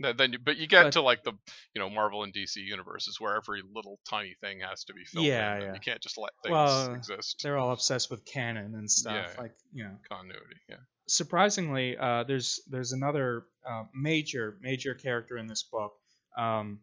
Then, 0.00 0.32
you, 0.32 0.38
but 0.38 0.56
you 0.56 0.66
get 0.66 0.84
But- 0.84 0.92
to 0.94 1.02
like 1.02 1.22
the 1.24 1.32
you 1.74 1.80
know 1.80 1.90
Marvel 1.90 2.22
and 2.24 2.32
DC 2.32 2.56
universes 2.56 3.20
where 3.20 3.36
every 3.36 3.62
little 3.74 4.00
tiny 4.08 4.34
thing 4.40 4.60
has 4.60 4.84
to 4.84 4.94
be 4.94 5.04
filled 5.04 5.26
Yeah, 5.26 5.50
in. 5.50 5.56
and 5.56 5.62
yeah. 5.66 5.74
You 5.74 5.80
can't 5.80 6.00
just 6.00 6.16
let 6.18 6.32
things 6.42 6.52
Well, 6.52 6.94
exist. 6.94 7.40
they're 7.42 7.58
all 7.58 7.72
obsessed 7.72 8.10
with 8.10 8.24
canon 8.24 8.74
and 8.74 8.90
stuff. 8.90 9.32
Yeah. 9.34 9.40
Like 9.40 9.52
you 9.72 9.84
know, 9.84 9.96
Continuity. 10.08 10.56
Yeah. 10.68 10.76
surprisingly, 11.08 11.96
uh, 11.98 12.24
there's 12.24 12.60
there's 12.68 12.92
another 12.92 13.44
uh, 13.68 13.84
major 13.94 14.56
major 14.60 14.94
character 14.94 15.36
in 15.36 15.46
this 15.46 15.62
book, 15.62 15.92
um, 16.36 16.80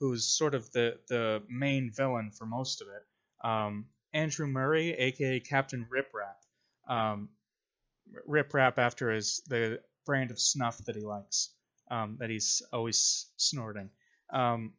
who's 0.00 0.26
sort 0.36 0.54
of 0.54 0.70
the 0.72 0.98
the 1.08 1.42
main 1.48 1.90
villain 1.94 2.30
for 2.32 2.44
most 2.46 2.82
of 2.82 2.88
it. 2.88 3.02
Um, 3.48 3.86
Andrew 4.12 4.46
Murray, 4.46 4.92
aka 4.92 5.40
Captain 5.40 5.86
Rip 5.90 6.10
Rap. 6.14 6.36
Um, 6.88 7.28
Rip 8.26 8.52
Rap 8.54 8.78
after 8.78 9.10
his 9.10 9.42
the 9.48 9.80
brand 10.06 10.30
of 10.30 10.40
snuff 10.40 10.78
that 10.86 10.96
he 10.96 11.02
likes, 11.02 11.50
um, 11.90 12.16
that 12.20 12.30
he's 12.30 12.62
always 12.72 13.26
snorting. 13.36 13.90
Um, 14.32 14.72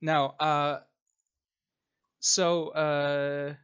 now, 0.00 0.34
uh, 0.40 0.80
so 2.20 2.68
uh, 2.68 3.54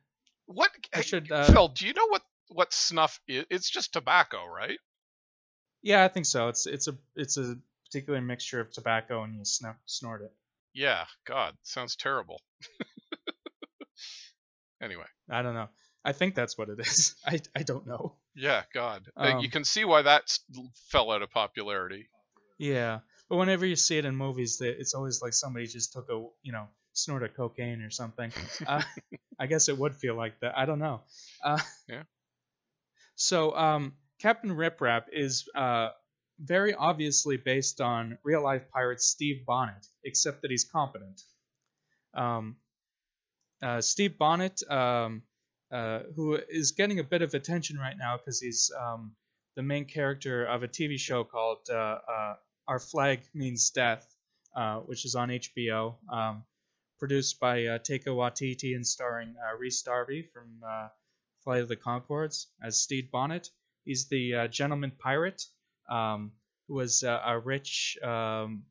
What 0.46 0.70
I 0.94 1.02
should, 1.02 1.30
uh, 1.30 1.44
Phil? 1.52 1.68
Do 1.68 1.86
you 1.86 1.92
know 1.94 2.06
what 2.08 2.22
what 2.48 2.72
snuff 2.72 3.20
is? 3.28 3.44
It's 3.50 3.70
just 3.70 3.92
tobacco, 3.92 4.46
right? 4.46 4.78
Yeah, 5.82 6.04
I 6.04 6.08
think 6.08 6.26
so. 6.26 6.48
It's 6.48 6.66
it's 6.66 6.88
a 6.88 6.96
it's 7.14 7.36
a 7.36 7.56
particular 7.86 8.20
mixture 8.20 8.60
of 8.60 8.72
tobacco 8.72 9.22
and 9.22 9.36
you 9.36 9.44
snort 9.44 9.76
snort 9.86 10.22
it. 10.22 10.32
Yeah. 10.74 11.04
God, 11.26 11.54
sounds 11.62 11.96
terrible. 11.96 12.40
anyway, 14.82 15.04
I 15.30 15.42
don't 15.42 15.54
know. 15.54 15.68
I 16.04 16.12
think 16.12 16.34
that's 16.34 16.56
what 16.56 16.68
it 16.68 16.78
is. 16.80 17.14
I 17.26 17.40
I 17.54 17.62
don't 17.62 17.86
know. 17.86 18.14
yeah. 18.34 18.62
God, 18.72 19.02
Uh, 19.16 19.38
you 19.40 19.46
Um, 19.46 19.50
can 19.50 19.64
see 19.64 19.84
why 19.84 20.02
that 20.02 20.36
fell 20.88 21.10
out 21.10 21.22
of 21.22 21.30
popularity. 21.30 22.08
Yeah, 22.58 23.00
but 23.28 23.36
whenever 23.36 23.66
you 23.66 23.76
see 23.76 23.98
it 23.98 24.04
in 24.04 24.16
movies, 24.16 24.58
that 24.58 24.80
it's 24.80 24.94
always 24.94 25.20
like 25.20 25.34
somebody 25.34 25.66
just 25.66 25.92
took 25.92 26.08
a 26.10 26.26
you 26.42 26.52
know 26.52 26.68
snort 26.92 27.22
of 27.22 27.34
cocaine 27.34 27.82
or 27.82 27.90
something. 27.90 28.32
uh, 28.66 28.82
I 29.38 29.46
guess 29.46 29.68
it 29.68 29.76
would 29.76 29.94
feel 29.94 30.16
like 30.16 30.40
that. 30.40 30.56
I 30.56 30.64
don't 30.64 30.78
know. 30.78 31.02
Uh, 31.44 31.58
Yeah. 31.88 32.02
So 33.16 33.56
um, 33.56 33.94
Captain 34.20 34.52
Rip 34.52 34.80
Rap 34.80 35.08
is 35.12 35.48
uh, 35.54 35.88
very 36.38 36.74
obviously 36.74 37.36
based 37.36 37.80
on 37.80 38.18
real 38.24 38.42
life 38.42 38.62
pirate 38.72 39.00
Steve 39.00 39.44
Bonnet, 39.46 39.86
except 40.04 40.42
that 40.42 40.50
he's 40.50 40.64
competent. 40.64 41.20
Um, 42.14 42.56
uh, 43.62 43.80
Steve 43.80 44.18
Bonnet, 44.18 44.62
um, 44.70 45.22
uh, 45.72 46.00
who 46.14 46.34
is 46.34 46.72
getting 46.72 46.98
a 46.98 47.04
bit 47.04 47.22
of 47.22 47.34
attention 47.34 47.78
right 47.78 47.96
now 47.98 48.16
because 48.18 48.40
he's 48.40 48.70
um, 48.78 49.12
the 49.56 49.62
main 49.62 49.86
character 49.86 50.44
of 50.44 50.62
a 50.62 50.68
TV 50.68 50.98
show 50.98 51.24
called 51.24 51.66
uh, 51.70 51.74
uh, 51.74 52.34
Our 52.68 52.80
Flag 52.80 53.20
Means 53.32 53.70
Death, 53.70 54.06
uh, 54.54 54.80
which 54.80 55.04
is 55.04 55.14
on 55.14 55.28
HBO, 55.28 55.94
um, 56.12 56.44
produced 56.98 57.38
by 57.38 57.66
uh, 57.66 57.78
Taika 57.78 58.08
Waititi 58.08 58.74
and 58.74 58.86
starring 58.86 59.36
uh, 59.36 59.56
Rhys 59.56 59.82
Darby 59.82 60.22
from 60.22 60.62
uh, 60.66 60.88
Flight 61.44 61.62
of 61.62 61.68
the 61.68 61.76
Conchords 61.76 62.46
as 62.60 62.80
Steve 62.80 63.10
Bonnet. 63.12 63.50
He's 63.84 64.08
the 64.08 64.34
uh, 64.34 64.48
gentleman 64.48 64.90
pirate 64.98 65.44
um, 65.88 66.32
who 66.66 66.74
was 66.74 67.04
uh, 67.04 67.22
a 67.24 67.38
rich 67.38 67.96
um, 68.02 68.64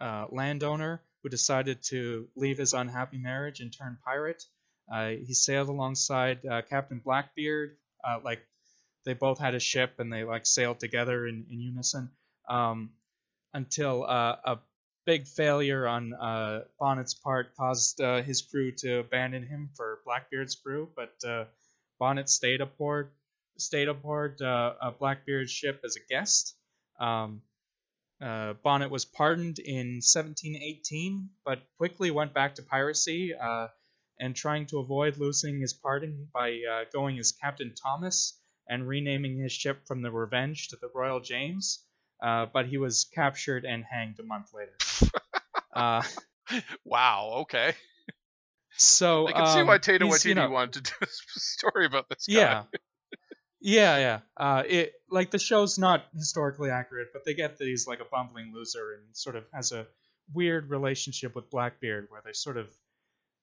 uh, 0.00 0.26
landowner 0.30 1.02
who 1.22 1.28
decided 1.28 1.82
to 1.82 2.28
leave 2.36 2.56
his 2.56 2.72
unhappy 2.72 3.18
marriage 3.18 3.60
and 3.60 3.70
turn 3.70 3.98
pirate. 4.02 4.42
He 5.26 5.34
sailed 5.34 5.68
alongside 5.68 6.40
Captain 6.70 7.00
Blackbeard. 7.04 7.76
Like 8.24 8.40
they 9.04 9.12
both 9.12 9.38
had 9.38 9.54
a 9.54 9.60
ship 9.60 9.96
and 9.98 10.10
they 10.10 10.24
like 10.24 10.46
sailed 10.46 10.80
together 10.80 11.26
in, 11.26 11.44
in 11.50 11.60
unison 11.60 12.10
um, 12.48 12.90
until 13.52 14.04
uh, 14.04 14.36
a 14.44 14.58
big 15.06 15.26
failure 15.26 15.86
on 15.86 16.12
uh, 16.12 16.64
Bonnet's 16.78 17.14
part 17.14 17.54
caused 17.56 18.00
uh, 18.00 18.22
his 18.22 18.42
crew 18.42 18.72
to 18.72 18.98
abandon 18.98 19.46
him 19.46 19.70
for 19.74 20.00
Blackbeard's 20.04 20.54
crew. 20.54 20.90
But 20.94 21.14
uh, 21.26 21.44
Bonnet 21.98 22.28
stayed 22.28 22.60
aboard 22.60 23.10
stayed 23.56 23.88
aboard 23.88 24.40
uh, 24.40 24.92
Blackbeard's 25.00 25.50
ship 25.50 25.80
as 25.84 25.96
a 25.96 26.00
guest. 26.08 26.54
Um, 27.00 27.42
uh, 28.20 28.52
Bonnet 28.62 28.90
was 28.90 29.04
pardoned 29.04 29.58
in 29.58 30.00
1718, 30.00 31.28
but 31.44 31.60
quickly 31.76 32.12
went 32.12 32.34
back 32.34 32.54
to 32.56 32.62
piracy 32.62 33.32
and 34.20 34.36
trying 34.36 34.66
to 34.66 34.78
avoid 34.78 35.16
losing 35.16 35.60
his 35.60 35.72
pardon 35.72 36.28
by 36.32 36.60
going 36.92 37.18
as 37.18 37.32
Captain 37.32 37.74
Thomas 37.74 38.38
and 38.68 38.86
renaming 38.86 39.38
his 39.38 39.52
ship 39.52 39.86
from 39.86 40.02
the 40.02 40.10
Revenge 40.12 40.68
to 40.68 40.76
the 40.76 40.90
Royal 40.94 41.18
James. 41.18 41.82
Uh, 42.22 42.46
but 42.52 42.66
he 42.66 42.78
was 42.78 43.06
captured 43.14 43.64
and 43.64 43.84
hanged 43.84 44.18
a 44.20 44.22
month 44.24 44.52
later. 44.54 44.72
uh, 45.74 46.02
Wow. 46.84 47.30
Okay. 47.42 47.74
so 48.76 49.28
I 49.28 49.32
can 49.32 49.46
see 49.48 49.60
um, 49.60 49.66
why 49.66 49.78
Tato 49.78 50.06
he's, 50.06 50.14
Waititi 50.14 50.28
you 50.30 50.34
know- 50.34 50.50
wanted 50.50 50.84
to 50.84 50.92
do 50.92 50.96
a 51.02 51.06
story 51.08 51.86
about 51.86 52.08
this 52.08 52.26
guy. 52.26 52.34
Yeah. 52.34 52.62
Yeah, 53.60 53.98
yeah. 53.98 54.18
Uh, 54.36 54.62
it 54.66 54.92
like 55.10 55.30
the 55.32 55.38
show's 55.38 55.78
not 55.78 56.04
historically 56.16 56.70
accurate, 56.70 57.08
but 57.12 57.24
they 57.24 57.34
get 57.34 57.58
that 57.58 57.64
he's 57.64 57.86
like 57.88 57.98
a 58.00 58.04
bumbling 58.04 58.52
loser 58.54 58.92
and 58.94 59.16
sort 59.16 59.34
of 59.34 59.44
has 59.52 59.72
a 59.72 59.86
weird 60.32 60.70
relationship 60.70 61.34
with 61.34 61.50
Blackbeard, 61.50 62.06
where 62.08 62.22
they 62.24 62.32
sort 62.34 62.56
of, 62.56 62.68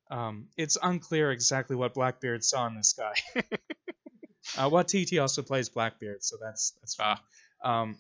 um, 0.10 0.48
it's 0.56 0.78
unclear 0.82 1.32
exactly 1.32 1.76
what 1.76 1.94
Blackbeard 1.94 2.46
saw 2.46 2.66
in 2.68 2.76
this 2.76 2.94
guy. 2.94 3.14
uh, 4.58 4.70
Waititi 4.70 5.22
also 5.22 5.42
plays 5.42 5.68
Blackbeard, 5.68 6.24
so 6.24 6.38
that's 6.42 6.72
that's 6.80 6.96
fun. 6.96 7.18
Um, 7.62 7.98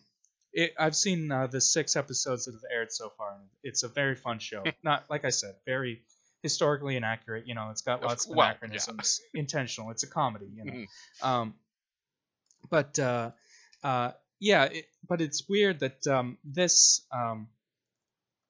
it, 0.55 0.73
I've 0.79 0.95
seen 0.95 1.29
uh, 1.31 1.47
the 1.47 1.59
six 1.59 1.97
episodes 1.97 2.45
that 2.45 2.53
have 2.53 2.63
aired 2.73 2.91
so 2.91 3.11
far. 3.17 3.33
and 3.33 3.43
It's 3.61 3.83
a 3.83 3.89
very 3.89 4.15
fun 4.15 4.39
show. 4.39 4.63
Not 4.83 5.03
like 5.09 5.25
I 5.25 5.29
said, 5.29 5.55
very 5.65 6.01
historically 6.41 6.95
inaccurate. 6.95 7.45
You 7.45 7.55
know, 7.55 7.69
it's 7.71 7.81
got 7.81 8.01
lots 8.01 8.25
of 8.25 8.35
well, 8.35 8.47
yeah. 8.47 8.51
anachronisms. 8.51 9.19
Intentional. 9.33 9.91
It's 9.91 10.03
a 10.03 10.07
comedy. 10.07 10.47
You 10.55 10.65
know. 10.65 10.73
Mhm. 10.73 10.87
Um, 11.21 11.53
but 12.69 12.97
uh, 12.97 13.31
uh, 13.83 14.11
yeah, 14.39 14.63
it, 14.63 14.85
but 15.07 15.19
it's 15.19 15.47
weird 15.47 15.81
that 15.81 16.07
um, 16.07 16.37
this, 16.45 17.05
um, 17.11 17.49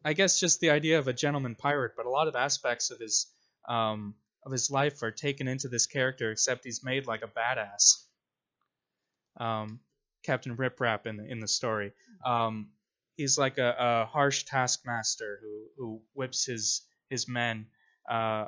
I 0.04 0.14
guess, 0.14 0.40
just 0.40 0.60
the 0.60 0.70
idea 0.70 1.00
of 1.00 1.08
a 1.08 1.14
gentleman 1.14 1.56
pirate, 1.56 1.94
but 1.98 2.06
a 2.06 2.10
lot 2.10 2.28
of 2.28 2.36
aspects 2.36 2.92
of 2.92 3.00
his 3.00 3.26
um, 3.68 4.14
of 4.44 4.52
his 4.52 4.70
life 4.70 5.02
are 5.02 5.12
taken 5.12 5.48
into 5.48 5.70
this 5.70 5.88
character, 5.88 6.30
except 6.30 6.66
he's 6.66 6.84
made 6.84 7.08
like 7.08 7.24
a 7.24 7.28
badass. 7.28 8.04
Captain 10.26 10.56
Rip 10.56 10.80
Rap 10.80 11.06
in 11.08 11.18
the 11.18 11.26
in 11.26 11.40
the 11.40 11.48
story. 11.48 11.92
Um, 12.26 12.70
he's 13.18 13.38
like 13.38 13.58
a, 13.58 13.76
a 13.78 14.06
harsh 14.06 14.44
taskmaster 14.44 15.40
who 15.42 15.66
who 15.78 16.02
whips 16.14 16.46
his 16.46 16.82
his 17.10 17.28
men, 17.28 17.68
uh, 18.10 18.48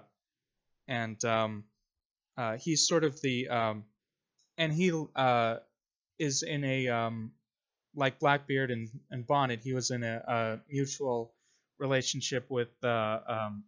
and 0.87 1.23
um, 1.25 1.63
uh, 2.37 2.57
he's 2.57 2.87
sort 2.87 3.03
of 3.03 3.19
the 3.21 3.47
um, 3.49 3.83
and 4.57 4.73
he 4.73 4.91
uh, 5.15 5.57
is 6.19 6.43
in 6.43 6.63
a 6.63 6.87
um, 6.87 7.31
like 7.95 8.19
Blackbeard 8.19 8.71
and, 8.71 8.89
and 9.11 9.25
Bonnet. 9.25 9.61
He 9.63 9.73
was 9.73 9.91
in 9.91 10.03
a, 10.03 10.23
a 10.27 10.59
mutual 10.69 11.33
relationship 11.79 12.49
with 12.49 12.69
uh, 12.83 13.19
um, 13.27 13.63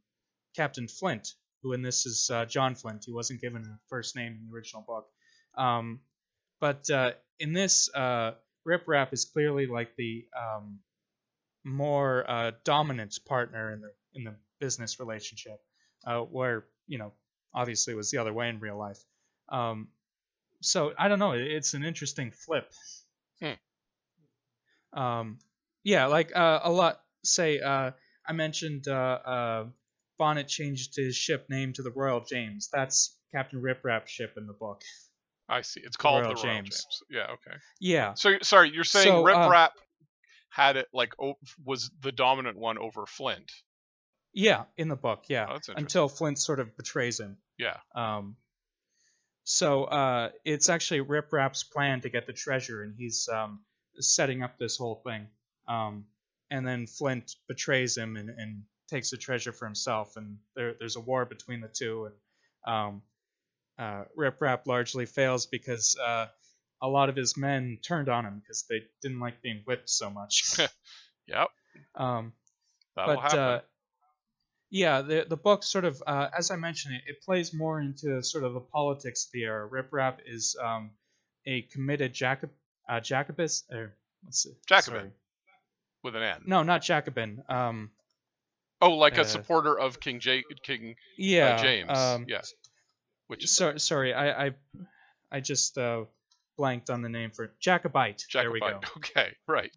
Captain 0.56 0.88
Flint, 0.88 1.34
who 1.62 1.74
in 1.74 1.82
this 1.82 2.06
is 2.06 2.30
uh, 2.32 2.46
John 2.46 2.76
Flint. 2.76 3.06
He 3.06 3.12
wasn't 3.12 3.42
given 3.42 3.64
a 3.64 3.80
first 3.88 4.16
name 4.16 4.34
in 4.34 4.48
the 4.48 4.56
original 4.56 4.84
book, 4.88 5.08
um, 5.56 6.00
but 6.60 6.90
uh, 6.90 7.12
in 7.40 7.54
this, 7.54 7.94
uh, 7.94 8.32
Rip 8.66 8.88
Rap 8.88 9.14
is 9.14 9.26
clearly 9.26 9.68
like 9.68 9.96
the 9.98 10.26
um, 10.38 10.80
more 11.64 12.30
uh, 12.30 12.52
dominant 12.64 13.18
partner 13.26 13.72
in 13.74 13.82
the 13.82 13.92
in 14.14 14.24
the 14.24 14.36
business 14.60 15.00
relationship, 15.00 15.60
uh, 16.06 16.20
where 16.20 16.66
you 16.88 16.98
know 16.98 17.14
obviously 17.54 17.94
it 17.94 17.98
was 17.98 18.12
the 18.12 18.18
other 18.18 18.34
way 18.34 18.50
in 18.50 18.60
real 18.60 18.78
life. 18.78 19.00
Um, 19.50 19.90
so 20.62 20.94
I 20.98 21.08
don't 21.08 21.20
know. 21.20 21.32
It's 21.32 21.74
an 21.74 21.84
interesting 21.84 22.32
flip. 22.32 22.72
Um, 24.94 25.40
yeah, 25.84 26.08
like 26.08 26.36
uh, 26.36 26.60
a 26.64 26.72
lot. 26.72 27.02
Say 27.24 27.60
uh, 27.60 27.92
I 28.28 28.34
mentioned 28.34 28.88
uh, 28.88 28.92
uh, 28.92 29.66
Bonnet 30.18 30.48
changed 30.48 30.96
his 30.96 31.16
ship 31.16 31.48
name 31.50 31.74
to 31.74 31.84
the 31.84 31.92
Royal 31.92 32.22
James. 32.22 32.70
That's 32.72 33.16
Captain 33.34 33.62
Rip 33.62 33.84
Rap's 33.84 34.12
ship 34.12 34.34
in 34.38 34.48
the 34.48 34.54
book. 34.54 34.82
I 35.50 35.62
see. 35.62 35.82
It's 35.84 35.98
called 35.98 36.22
Royal 36.22 36.36
the 36.36 36.42
Royal 36.48 36.56
James. 36.56 36.70
James. 36.70 37.04
Yeah. 37.10 37.24
Okay. 37.34 37.58
Yeah, 37.80 38.14
So 38.14 38.34
sorry, 38.44 38.72
you're 38.74 38.84
saying 38.84 39.08
So, 39.08 39.24
Rip 39.24 39.36
uh, 39.36 39.50
Rap 39.50 39.74
had 40.50 40.78
it 40.78 40.88
like 40.94 41.14
o- 41.20 41.38
was 41.66 41.90
the 42.02 42.12
dominant 42.12 42.58
one 42.58 42.78
over 42.78 43.06
Flint. 43.06 43.52
yeah, 44.34 44.64
in 44.78 44.88
the 44.90 44.96
book. 44.96 45.24
Yeah, 45.28 45.46
Oh, 45.50 45.54
that's 45.54 45.70
interesting. 45.70 45.84
until 45.86 46.08
Flint 46.10 46.38
sort 46.40 46.60
of 46.60 46.78
betrays 46.78 47.20
him. 47.20 47.38
Yeah. 47.58 47.78
Um, 47.96 48.36
so 49.44 49.86
uh, 49.86 50.30
it's 50.46 50.70
actually 50.70 51.02
Rip 51.02 51.34
Rap's 51.34 51.64
plan 51.64 52.02
to 52.02 52.10
get 52.10 52.28
the 52.28 52.34
treasure, 52.34 52.84
and 52.84 52.94
he's 52.98 53.28
um, 53.34 53.62
setting 54.00 54.44
up 54.44 54.58
this 54.60 54.78
whole 54.78 55.02
thing. 55.06 55.28
Um, 55.68 56.06
and 56.52 56.68
then 56.68 56.86
Flint 56.88 57.36
betrays 57.48 57.98
him 57.98 58.16
and, 58.18 58.30
and 58.30 58.64
takes 58.90 59.10
the 59.12 59.18
treasure 59.18 59.52
for 59.52 59.66
himself, 59.66 60.18
and 60.18 60.38
there, 60.56 60.76
there's 60.80 60.96
a 60.96 61.00
war 61.02 61.26
between 61.26 61.62
the 61.62 61.68
two. 61.68 62.10
And 62.66 62.74
um, 62.76 63.02
uh, 63.80 64.04
Rip 64.16 64.42
Rap 64.42 64.68
largely 64.68 65.06
fails 65.06 65.46
because 65.48 65.96
uh, 66.06 66.28
a 66.82 66.88
lot 66.88 67.10
of 67.10 67.16
his 67.16 67.38
men 67.38 67.80
turned 67.82 68.10
on 68.10 68.26
him 68.26 68.40
because 68.40 68.66
they 68.70 68.82
didn't 69.02 69.20
like 69.20 69.42
being 69.42 69.62
whipped 69.66 69.90
so 69.90 70.10
much. 70.10 70.58
Yep. 71.28 71.48
um, 71.94 72.34
That'll 72.96 73.16
but 73.16 73.22
happen. 73.22 73.40
uh, 73.40 73.60
yeah, 74.72 75.02
the 75.04 75.26
the 75.30 75.38
book 75.38 75.62
sort 75.64 75.86
of, 75.86 76.02
uh, 76.08 76.28
as 76.36 76.50
I 76.50 76.56
mentioned, 76.56 76.96
it, 76.96 77.02
it 77.08 77.22
plays 77.22 77.54
more 77.54 77.80
into 77.80 78.24
sort 78.24 78.44
of 78.44 78.54
the 78.56 78.60
politics 78.60 79.26
of 79.28 79.32
the 79.34 79.44
era. 79.44 79.66
Rip 79.68 79.90
Rap 79.92 80.22
is 80.26 80.56
um, 80.60 80.90
a 81.46 81.62
committed 81.64 82.14
Jacob 82.14 82.50
uh, 82.90 83.00
Jacobist 83.00 83.72
or 83.72 83.94
what's 84.24 84.48
it? 84.48 84.54
Jacobin. 84.68 85.00
sorry. 85.02 85.12
with 86.04 86.16
an 86.16 86.24
N. 86.24 86.42
No, 86.48 86.64
not 86.64 86.82
Jacobin. 86.82 87.44
Um, 87.48 87.92
Oh, 88.82 88.92
like 88.92 89.18
uh, 89.18 89.22
a 89.22 89.26
supporter 89.26 89.78
of 89.78 90.00
King 90.00 90.20
J- 90.22 90.44
King 90.64 90.96
yeah, 91.18 91.56
uh, 91.56 91.62
James. 91.62 91.90
Um, 91.92 92.26
yeah. 92.30 92.42
Which 93.30 93.48
So, 93.48 93.78
sorry, 93.78 94.12
I 94.12 94.48
I, 94.48 94.52
I 95.32 95.40
just 95.40 95.78
uh, 95.78 96.06
blanked 96.58 96.90
on 96.90 97.04
the 97.04 97.10
name 97.10 97.30
for 97.30 97.46
it. 97.46 97.52
Jacobite. 97.60 98.26
There 98.34 98.52
we 98.52 98.60
go. 98.60 98.82
Okay, 98.98 99.36
right. 99.48 99.72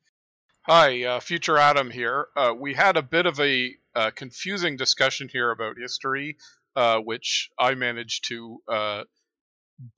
Hi, 0.62 1.04
uh, 1.04 1.20
future 1.20 1.58
Adam 1.58 1.90
here. 1.90 2.28
Uh, 2.34 2.54
we 2.58 2.72
had 2.72 2.96
a 2.96 3.02
bit 3.02 3.26
of 3.26 3.38
a 3.40 3.74
uh, 3.94 4.10
confusing 4.14 4.76
discussion 4.76 5.28
here 5.30 5.50
about 5.50 5.76
history, 5.76 6.38
uh, 6.76 7.00
which 7.00 7.50
I 7.58 7.74
managed 7.74 8.28
to 8.28 8.62
uh, 8.68 9.04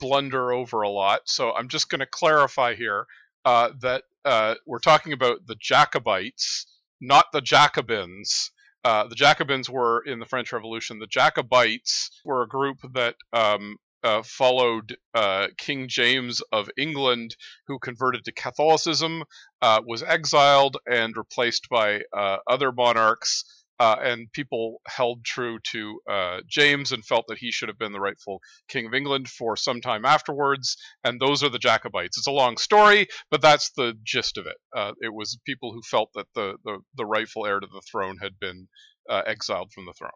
blunder 0.00 0.52
over 0.52 0.82
a 0.82 0.88
lot. 0.88 1.20
So 1.26 1.52
I'm 1.52 1.68
just 1.68 1.88
going 1.90 2.00
to 2.00 2.06
clarify 2.06 2.74
here 2.74 3.06
uh, 3.44 3.70
that 3.82 4.02
uh, 4.24 4.56
we're 4.66 4.80
talking 4.80 5.12
about 5.12 5.46
the 5.46 5.56
Jacobites, 5.60 6.66
not 7.00 7.26
the 7.32 7.40
Jacobins. 7.40 8.50
Uh, 8.84 9.06
the 9.06 9.14
Jacobins 9.14 9.70
were 9.70 10.02
in 10.04 10.18
the 10.18 10.26
French 10.26 10.52
Revolution. 10.52 10.98
The 10.98 11.06
Jacobites 11.06 12.10
were 12.24 12.42
a 12.42 12.48
group 12.48 12.78
that 12.92 13.16
um, 13.32 13.76
uh, 14.02 14.22
followed 14.22 14.96
uh, 15.14 15.48
King 15.56 15.88
James 15.88 16.42
of 16.52 16.68
England, 16.76 17.34
who 17.66 17.78
converted 17.78 18.24
to 18.24 18.32
Catholicism, 18.32 19.24
uh, 19.62 19.80
was 19.86 20.02
exiled 20.02 20.76
and 20.86 21.16
replaced 21.16 21.68
by 21.70 22.02
uh, 22.12 22.36
other 22.46 22.70
monarchs 22.70 23.63
uh, 23.80 23.96
and 24.00 24.30
people 24.32 24.80
held 24.86 25.24
true 25.24 25.58
to 25.72 26.00
uh, 26.08 26.40
James 26.48 26.92
and 26.92 27.04
felt 27.04 27.26
that 27.28 27.38
he 27.38 27.50
should 27.50 27.68
have 27.68 27.78
been 27.78 27.92
the 27.92 28.00
rightful 28.00 28.40
king 28.68 28.86
of 28.86 28.94
England 28.94 29.28
for 29.28 29.56
some 29.56 29.80
time 29.80 30.04
afterwards. 30.04 30.76
And 31.02 31.20
those 31.20 31.42
are 31.42 31.48
the 31.48 31.58
Jacobites. 31.58 32.16
It's 32.18 32.26
a 32.26 32.32
long 32.32 32.56
story, 32.56 33.08
but 33.30 33.42
that's 33.42 33.72
the 33.76 33.94
gist 34.04 34.38
of 34.38 34.46
it. 34.46 34.56
Uh, 34.74 34.92
it 35.00 35.12
was 35.12 35.38
people 35.44 35.72
who 35.72 35.82
felt 35.82 36.10
that 36.14 36.26
the, 36.34 36.56
the, 36.64 36.78
the 36.96 37.04
rightful 37.04 37.46
heir 37.46 37.58
to 37.58 37.66
the 37.66 37.82
throne 37.90 38.16
had 38.22 38.38
been 38.38 38.68
uh, 39.08 39.22
exiled 39.26 39.72
from 39.72 39.86
the 39.86 39.92
throne. 39.92 40.10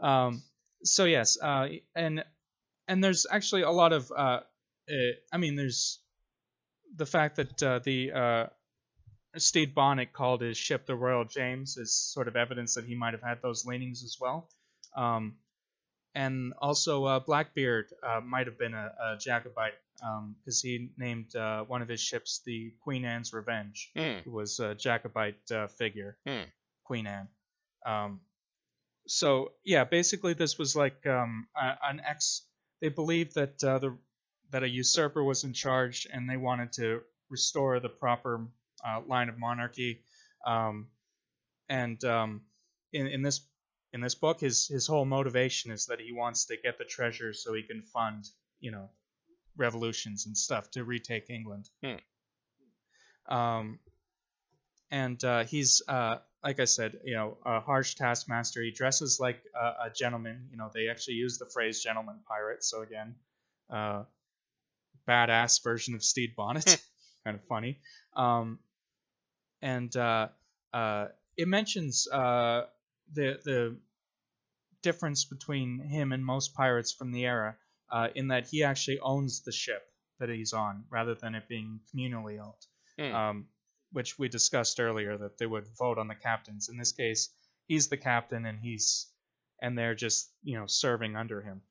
Um, 0.00 0.42
so 0.84 1.04
yes, 1.04 1.36
uh, 1.42 1.68
and 1.94 2.24
and 2.86 3.02
there's 3.02 3.26
actually 3.28 3.62
a 3.62 3.70
lot 3.70 3.92
of 3.92 4.12
uh, 4.16 4.40
I 5.32 5.36
mean, 5.36 5.56
there's 5.56 5.98
the 6.94 7.04
fact 7.04 7.36
that 7.36 7.58
the 7.84 8.48
Stede 9.38 9.74
Bonnet 9.74 10.12
called 10.12 10.40
his 10.40 10.56
ship 10.56 10.86
the 10.86 10.94
Royal 10.96 11.24
James 11.24 11.76
is 11.76 11.94
sort 11.94 12.28
of 12.28 12.36
evidence 12.36 12.74
that 12.74 12.84
he 12.84 12.94
might 12.94 13.12
have 13.14 13.22
had 13.22 13.40
those 13.42 13.64
leanings 13.66 14.02
as 14.04 14.16
well. 14.20 14.48
Um, 14.96 15.36
and 16.14 16.52
also, 16.60 17.04
uh, 17.04 17.20
Blackbeard 17.20 17.86
uh, 18.02 18.20
might 18.20 18.46
have 18.46 18.58
been 18.58 18.74
a, 18.74 18.92
a 19.00 19.16
Jacobite 19.18 19.74
because 19.94 20.64
um, 20.64 20.68
he 20.68 20.90
named 20.96 21.34
uh, 21.36 21.64
one 21.64 21.82
of 21.82 21.88
his 21.88 22.00
ships 22.00 22.40
the 22.44 22.72
Queen 22.80 23.04
Anne's 23.04 23.32
Revenge, 23.32 23.90
Mm. 23.96 24.22
who 24.22 24.30
was 24.32 24.58
a 24.60 24.74
Jacobite 24.74 25.50
uh, 25.52 25.66
figure, 25.68 26.16
Hmm. 26.26 26.42
Queen 26.84 27.06
Anne. 27.06 27.28
Um, 27.86 28.20
so 29.06 29.52
yeah, 29.64 29.84
basically, 29.84 30.34
this 30.34 30.58
was 30.58 30.74
like 30.76 31.06
um, 31.06 31.46
an 31.54 32.00
ex. 32.06 32.42
They 32.80 32.88
believed 32.88 33.34
that 33.34 33.62
uh, 33.64 33.78
the 33.78 33.98
that 34.50 34.62
a 34.62 34.68
usurper 34.68 35.22
was 35.22 35.44
in 35.44 35.52
charge, 35.52 36.06
and 36.12 36.28
they 36.28 36.36
wanted 36.36 36.72
to 36.74 37.00
restore 37.30 37.80
the 37.80 37.88
proper 37.88 38.46
uh, 38.86 39.00
line 39.06 39.28
of 39.28 39.38
monarchy. 39.38 40.02
Um, 40.46 40.88
and 41.68 42.02
um, 42.04 42.42
in 42.92 43.06
in 43.06 43.22
this 43.22 43.40
in 43.92 44.00
this 44.00 44.14
book, 44.14 44.40
his 44.40 44.66
his 44.66 44.86
whole 44.86 45.04
motivation 45.04 45.70
is 45.70 45.86
that 45.86 46.00
he 46.00 46.12
wants 46.12 46.46
to 46.46 46.56
get 46.56 46.78
the 46.78 46.84
treasure 46.84 47.32
so 47.32 47.54
he 47.54 47.62
can 47.62 47.82
fund 47.82 48.24
you 48.60 48.70
know 48.70 48.90
revolutions 49.56 50.26
and 50.26 50.36
stuff 50.36 50.70
to 50.72 50.84
retake 50.84 51.30
England. 51.30 51.68
Um, 53.28 53.78
and 54.90 55.22
uh, 55.22 55.44
he's 55.44 55.82
uh, 55.86 56.16
like 56.42 56.60
I 56.60 56.64
said, 56.64 56.98
you 57.04 57.14
know, 57.14 57.36
a 57.44 57.60
harsh 57.60 57.94
taskmaster. 57.94 58.62
He 58.62 58.70
dresses 58.70 59.18
like 59.20 59.42
a, 59.54 59.86
a 59.86 59.90
gentleman. 59.94 60.48
You 60.50 60.56
know, 60.56 60.70
they 60.72 60.88
actually 60.88 61.14
use 61.14 61.38
the 61.38 61.46
phrase 61.46 61.82
"gentleman 61.82 62.20
pirate." 62.26 62.64
So 62.64 62.82
again, 62.82 63.16
uh, 63.70 64.04
badass 65.08 65.62
version 65.62 65.94
of 65.94 66.02
Stede 66.02 66.34
Bonnet. 66.36 66.64
kind 67.24 67.36
of 67.36 67.44
funny. 67.44 67.80
Um, 68.16 68.60
and 69.62 69.94
uh, 69.96 70.28
uh, 70.72 71.06
it 71.36 71.48
mentions 71.48 72.08
uh, 72.08 72.66
the 73.12 73.38
the 73.44 73.76
difference 74.82 75.24
between 75.24 75.80
him 75.80 76.12
and 76.12 76.24
most 76.24 76.54
pirates 76.54 76.92
from 76.92 77.12
the 77.12 77.24
era, 77.24 77.56
uh, 77.90 78.08
in 78.14 78.28
that 78.28 78.46
he 78.48 78.62
actually 78.64 79.00
owns 79.00 79.42
the 79.42 79.52
ship 79.52 79.82
that 80.20 80.28
he's 80.28 80.52
on, 80.52 80.84
rather 80.90 81.14
than 81.14 81.34
it 81.34 81.48
being 81.48 81.80
communally 81.94 82.38
owned. 82.38 82.66
Hmm. 82.98 83.14
Um, 83.14 83.46
which 83.92 84.18
we 84.18 84.28
discussed 84.28 84.80
earlier 84.80 85.16
that 85.16 85.38
they 85.38 85.46
would 85.46 85.66
vote 85.78 85.98
on 85.98 86.08
the 86.08 86.14
captains. 86.14 86.68
In 86.68 86.76
this 86.76 86.92
case, 86.92 87.30
he's 87.66 87.88
the 87.88 87.96
captain, 87.96 88.44
and 88.44 88.58
he's 88.60 89.06
and 89.62 89.76
they're 89.76 89.94
just 89.94 90.30
you 90.42 90.58
know 90.58 90.66
serving 90.66 91.16
under 91.16 91.40
him. 91.40 91.62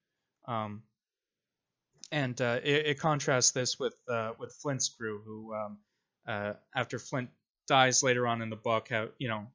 Um, 0.48 0.84
and 2.12 2.40
uh, 2.42 2.60
it, 2.64 2.86
it 2.88 3.00
contrasts 3.00 3.52
this 3.52 3.78
with 3.80 3.96
uh, 4.10 4.32
with 4.40 4.54
Flint's 4.62 4.90
crew, 4.90 5.22
who 5.26 5.54
um, 5.54 5.78
uh, 6.28 6.54
after 6.76 7.00
Flint 7.00 7.30
dies 7.68 8.04
later 8.04 8.26
on 8.28 8.42
in 8.42 8.50
the 8.50 8.56
book, 8.56 8.90
have 8.90 9.10
you 9.18 9.28
know 9.28 9.48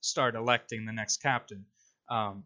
start 0.00 0.34
electing 0.34 0.84
the 0.84 0.92
next 0.92 1.22
captain 1.22 1.64
um, 2.10 2.44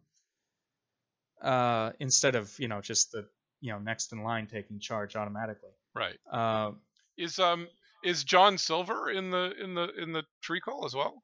uh, 1.42 1.92
instead 2.00 2.34
of 2.34 2.52
you 2.58 2.68
know 2.68 2.80
just 2.80 3.12
the 3.12 3.26
you 3.60 3.72
know 3.72 3.78
next 3.78 4.12
in 4.12 4.22
line 4.22 4.46
taking 4.46 4.80
charge 4.80 5.16
automatically. 5.16 5.70
Right. 5.94 6.16
Uh, 6.30 6.72
Is 7.16 7.38
um 7.38 7.68
is 8.04 8.24
John 8.24 8.58
Silver 8.58 9.10
in 9.10 9.30
the 9.30 9.52
in 9.62 9.74
the 9.74 9.88
in 10.02 10.12
the 10.12 10.24
prequel 10.42 10.84
as 10.84 10.94
well? 10.94 11.22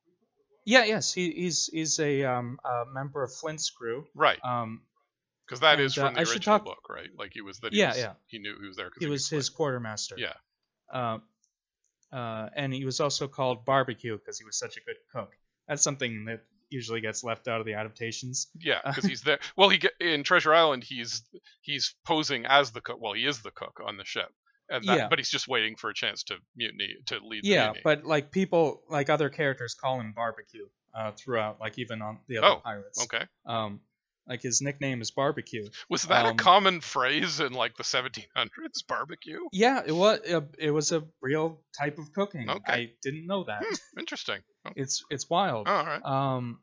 yeah, 0.64 0.84
yes, 0.84 1.12
he, 1.12 1.30
he's 1.32 1.66
he's 1.72 1.98
a, 1.98 2.22
um, 2.24 2.58
a 2.64 2.84
member 2.92 3.22
of 3.24 3.32
Flint's 3.34 3.68
crew. 3.70 4.04
Right. 4.14 4.38
Um, 4.44 4.82
Because 5.46 5.60
that 5.60 5.74
and, 5.74 5.82
is 5.82 5.98
uh, 5.98 6.06
from 6.06 6.14
the 6.14 6.20
I 6.20 6.24
should 6.24 6.34
original 6.36 6.58
talk- 6.58 6.64
book, 6.66 6.88
right? 6.88 7.08
Like 7.18 7.32
he 7.34 7.40
was 7.42 7.58
that. 7.60 7.72
He 7.72 7.80
Yeah, 7.80 7.88
was, 7.88 7.98
yeah. 7.98 8.12
He 8.26 8.38
knew 8.38 8.56
he 8.60 8.66
was 8.68 8.76
there. 8.76 8.88
'cause 8.90 9.00
he 9.00 9.06
was 9.08 9.28
his 9.28 9.48
quartermaster. 9.50 10.14
Yeah. 10.18 10.34
Uh, 10.92 11.18
uh, 12.12 12.48
and 12.54 12.72
he 12.72 12.84
was 12.84 13.00
also 13.00 13.26
called 13.28 13.64
Barbecue 13.64 14.16
because 14.18 14.38
he 14.38 14.44
was 14.44 14.58
such 14.58 14.76
a 14.76 14.80
good 14.80 14.96
cook. 15.12 15.32
That's 15.68 15.82
something 15.82 16.24
that 16.26 16.40
usually 16.70 17.00
gets 17.00 17.22
left 17.22 17.48
out 17.48 17.60
of 17.60 17.66
the 17.66 17.74
adaptations. 17.74 18.48
Yeah, 18.58 18.80
because 18.86 19.04
he's 19.04 19.22
there. 19.22 19.38
Well, 19.56 19.68
he 19.68 19.78
get 19.78 19.92
in 20.00 20.22
Treasure 20.24 20.54
Island. 20.54 20.84
He's 20.84 21.22
he's 21.60 21.94
posing 22.04 22.46
as 22.46 22.70
the 22.72 22.80
cook. 22.80 22.98
Well, 23.00 23.12
he 23.12 23.26
is 23.26 23.40
the 23.42 23.50
cook 23.50 23.80
on 23.86 23.96
the 23.96 24.04
ship. 24.04 24.28
And 24.68 24.84
that, 24.88 24.96
Yeah. 24.96 25.08
But 25.08 25.18
he's 25.18 25.28
just 25.28 25.48
waiting 25.48 25.76
for 25.76 25.90
a 25.90 25.94
chance 25.94 26.22
to 26.24 26.36
mutiny 26.56 26.94
to 27.06 27.18
lead. 27.22 27.44
the 27.44 27.48
Yeah, 27.48 27.64
mutiny. 27.66 27.80
but 27.84 28.04
like 28.04 28.30
people, 28.30 28.82
like 28.88 29.10
other 29.10 29.28
characters, 29.28 29.74
call 29.74 30.00
him 30.00 30.12
Barbecue 30.14 30.66
uh, 30.94 31.12
throughout, 31.12 31.60
like 31.60 31.78
even 31.78 32.00
on 32.00 32.20
the 32.28 32.38
other 32.38 32.46
Oh, 32.56 32.60
pirates. 32.64 33.02
okay. 33.04 33.24
Um, 33.44 33.80
like 34.26 34.42
his 34.42 34.60
nickname 34.60 35.00
is 35.00 35.10
Barbecue. 35.10 35.66
Was 35.90 36.04
that 36.04 36.26
um, 36.26 36.32
a 36.32 36.34
common 36.34 36.80
phrase 36.80 37.40
in 37.40 37.52
like 37.52 37.76
the 37.76 37.82
1700s? 37.82 38.86
Barbecue. 38.86 39.40
Yeah, 39.52 39.82
it 39.84 39.92
was. 39.92 40.20
A, 40.28 40.44
it 40.58 40.70
was 40.70 40.92
a 40.92 41.02
real 41.20 41.60
type 41.78 41.98
of 41.98 42.12
cooking. 42.12 42.48
Okay. 42.48 42.72
I 42.72 42.92
didn't 43.02 43.26
know 43.26 43.44
that. 43.44 43.64
Hmm, 43.66 43.98
interesting. 43.98 44.38
Oh, 44.66 44.70
it's 44.76 45.04
it's 45.10 45.28
wild. 45.28 45.68
all 45.68 45.84
right. 45.84 46.04
Um, 46.04 46.60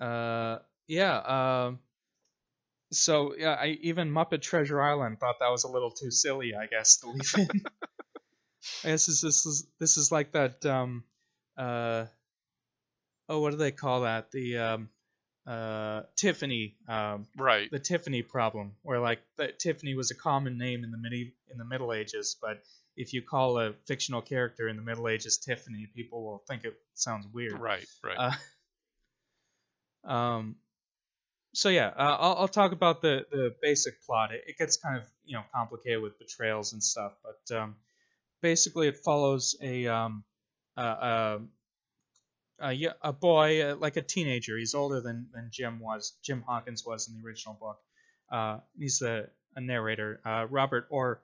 uh, 0.00 0.58
yeah. 0.86 1.66
Um, 1.66 1.78
so 2.90 3.34
yeah, 3.36 3.52
I 3.54 3.78
even 3.82 4.10
Muppet 4.10 4.42
Treasure 4.42 4.80
Island 4.80 5.20
thought 5.20 5.36
that 5.40 5.50
was 5.50 5.64
a 5.64 5.70
little 5.70 5.90
too 5.90 6.10
silly. 6.10 6.54
I 6.54 6.66
guess 6.66 6.98
to 6.98 7.10
leave 7.10 7.34
in. 7.36 7.48
I 8.84 8.88
guess 8.88 9.06
this, 9.06 9.20
this 9.20 9.46
is 9.46 9.66
this 9.78 9.96
is 9.96 10.10
like 10.10 10.32
that. 10.32 10.64
Um, 10.66 11.04
uh, 11.56 12.06
oh, 13.28 13.40
what 13.40 13.50
do 13.50 13.56
they 13.56 13.70
call 13.70 14.02
that? 14.02 14.30
The 14.30 14.58
um, 14.58 14.88
uh, 15.48 16.02
Tiffany. 16.16 16.76
Um, 16.86 17.26
Right. 17.36 17.70
the 17.70 17.78
Tiffany 17.78 18.22
problem, 18.22 18.72
where 18.82 19.00
like 19.00 19.20
the, 19.36 19.48
Tiffany 19.48 19.94
was 19.94 20.10
a 20.10 20.14
common 20.14 20.58
name 20.58 20.84
in 20.84 20.90
the 20.90 20.98
midi- 20.98 21.34
in 21.50 21.56
the 21.56 21.64
Middle 21.64 21.92
Ages, 21.92 22.36
but 22.40 22.62
if 22.96 23.14
you 23.14 23.22
call 23.22 23.58
a 23.58 23.72
fictional 23.86 24.20
character 24.20 24.68
in 24.68 24.76
the 24.76 24.82
Middle 24.82 25.08
Ages 25.08 25.38
Tiffany, 25.38 25.88
people 25.94 26.22
will 26.22 26.44
think 26.46 26.64
it 26.64 26.74
sounds 26.94 27.26
weird. 27.32 27.58
Right. 27.58 27.86
Right. 28.04 28.34
Uh, 30.04 30.08
um, 30.12 30.56
so 31.54 31.70
yeah, 31.70 31.88
uh, 31.96 32.16
I'll, 32.20 32.36
I'll 32.40 32.48
talk 32.48 32.72
about 32.72 33.00
the, 33.00 33.24
the 33.30 33.54
basic 33.62 34.04
plot. 34.04 34.32
It, 34.32 34.42
it 34.48 34.58
gets 34.58 34.76
kind 34.76 34.98
of 34.98 35.04
you 35.24 35.36
know 35.36 35.44
complicated 35.54 36.02
with 36.02 36.18
betrayals 36.18 36.74
and 36.74 36.82
stuff, 36.82 37.12
but 37.24 37.56
um, 37.56 37.76
basically 38.42 38.88
it 38.88 38.98
follows 38.98 39.56
a 39.62 39.86
um, 39.86 40.24
a, 40.76 41.38
a, 42.60 42.86
a, 42.86 42.94
a 43.02 43.12
boy 43.12 43.62
uh, 43.62 43.76
like 43.76 43.96
a 43.96 44.02
teenager. 44.02 44.56
He's 44.56 44.74
older 44.74 45.00
than, 45.00 45.28
than 45.32 45.48
Jim 45.50 45.80
was. 45.80 46.16
Jim 46.22 46.42
Hawkins 46.46 46.84
was 46.84 47.08
in 47.08 47.14
the 47.14 47.26
original 47.26 47.56
book. 47.60 47.78
Uh, 48.30 48.58
he's 48.78 49.02
a, 49.02 49.28
a 49.56 49.60
narrator, 49.60 50.20
uh, 50.24 50.46
Robert 50.50 50.86
or 50.90 51.22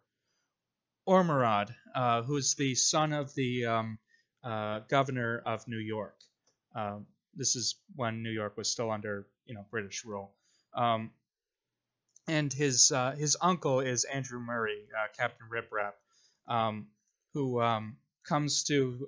Ormerod, 1.06 1.74
uh, 1.94 2.22
who's 2.22 2.54
the 2.54 2.74
son 2.74 3.12
of 3.12 3.34
the 3.34 3.66
um, 3.66 3.98
uh, 4.42 4.80
governor 4.88 5.42
of 5.44 5.68
New 5.68 5.78
York. 5.78 6.16
Um, 6.74 7.06
this 7.34 7.56
is 7.56 7.76
when 7.94 8.22
New 8.22 8.30
York 8.30 8.56
was 8.56 8.70
still 8.70 8.90
under 8.90 9.26
you 9.46 9.54
know 9.54 9.64
British 9.70 10.04
rule. 10.04 10.32
Um, 10.74 11.10
and 12.26 12.52
his 12.52 12.90
uh, 12.90 13.12
his 13.12 13.36
uncle 13.40 13.80
is 13.80 14.04
Andrew 14.04 14.40
Murray, 14.40 14.86
uh, 14.98 15.08
Captain 15.16 15.46
Riprap, 15.52 15.92
um, 16.48 16.86
who 17.34 17.60
um, 17.60 17.96
comes 18.26 18.64
to 18.64 19.06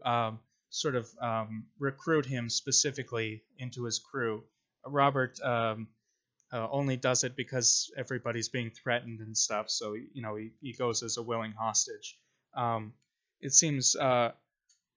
sort 0.71 0.95
of 0.97 1.09
um, 1.21 1.67
recruit 1.79 2.27
him 2.27 2.51
specifically 2.51 3.43
into 3.59 3.85
his 3.85 3.99
crew. 3.99 4.45
Robert 4.85 5.41
um, 5.41 5.89
uh, 6.53 6.69
only 6.71 6.97
does 6.97 7.25
it 7.25 7.37
because 7.37 7.91
everybody's 7.97 8.49
being 8.49 8.71
threatened 8.71 9.21
and 9.21 9.37
stuff, 9.37 9.71
so 9.71 9.95
you 9.95 10.23
know 10.23 10.37
he, 10.37 10.53
he 10.61 10.73
goes 10.73 11.03
as 11.03 11.17
a 11.17 11.23
willing 11.23 11.53
hostage. 11.53 12.19
Um, 12.55 12.93
it 13.41 13.53
seems 13.53 13.97
uh, 13.97 14.33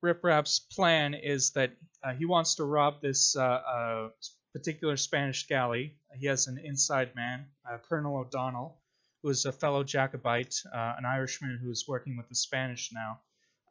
Rip 0.01 0.23
Rap's 0.23 0.60
plan 0.60 1.13
is 1.13 1.51
that 1.51 1.71
uh, 2.03 2.13
he 2.13 2.25
wants 2.25 2.55
to 2.55 2.63
rob 2.63 3.01
this 3.01 3.36
uh, 3.36 3.41
uh, 3.41 4.10
particular 4.53 4.95
Spanish 4.95 5.47
galley. 5.47 5.95
He 6.17 6.27
has 6.27 6.47
an 6.47 6.58
inside 6.58 7.15
man, 7.15 7.47
uh, 7.69 7.77
Colonel 7.77 8.17
O'Donnell, 8.17 8.77
who 9.21 9.29
is 9.29 9.45
a 9.45 9.51
fellow 9.51 9.84
Jacobite, 9.84 10.55
an 10.71 11.05
Irishman 11.05 11.60
who's 11.62 11.86
working 11.88 12.15
with 12.15 12.29
the 12.29 12.36
Spanish 12.36 12.91
now, 12.93 13.19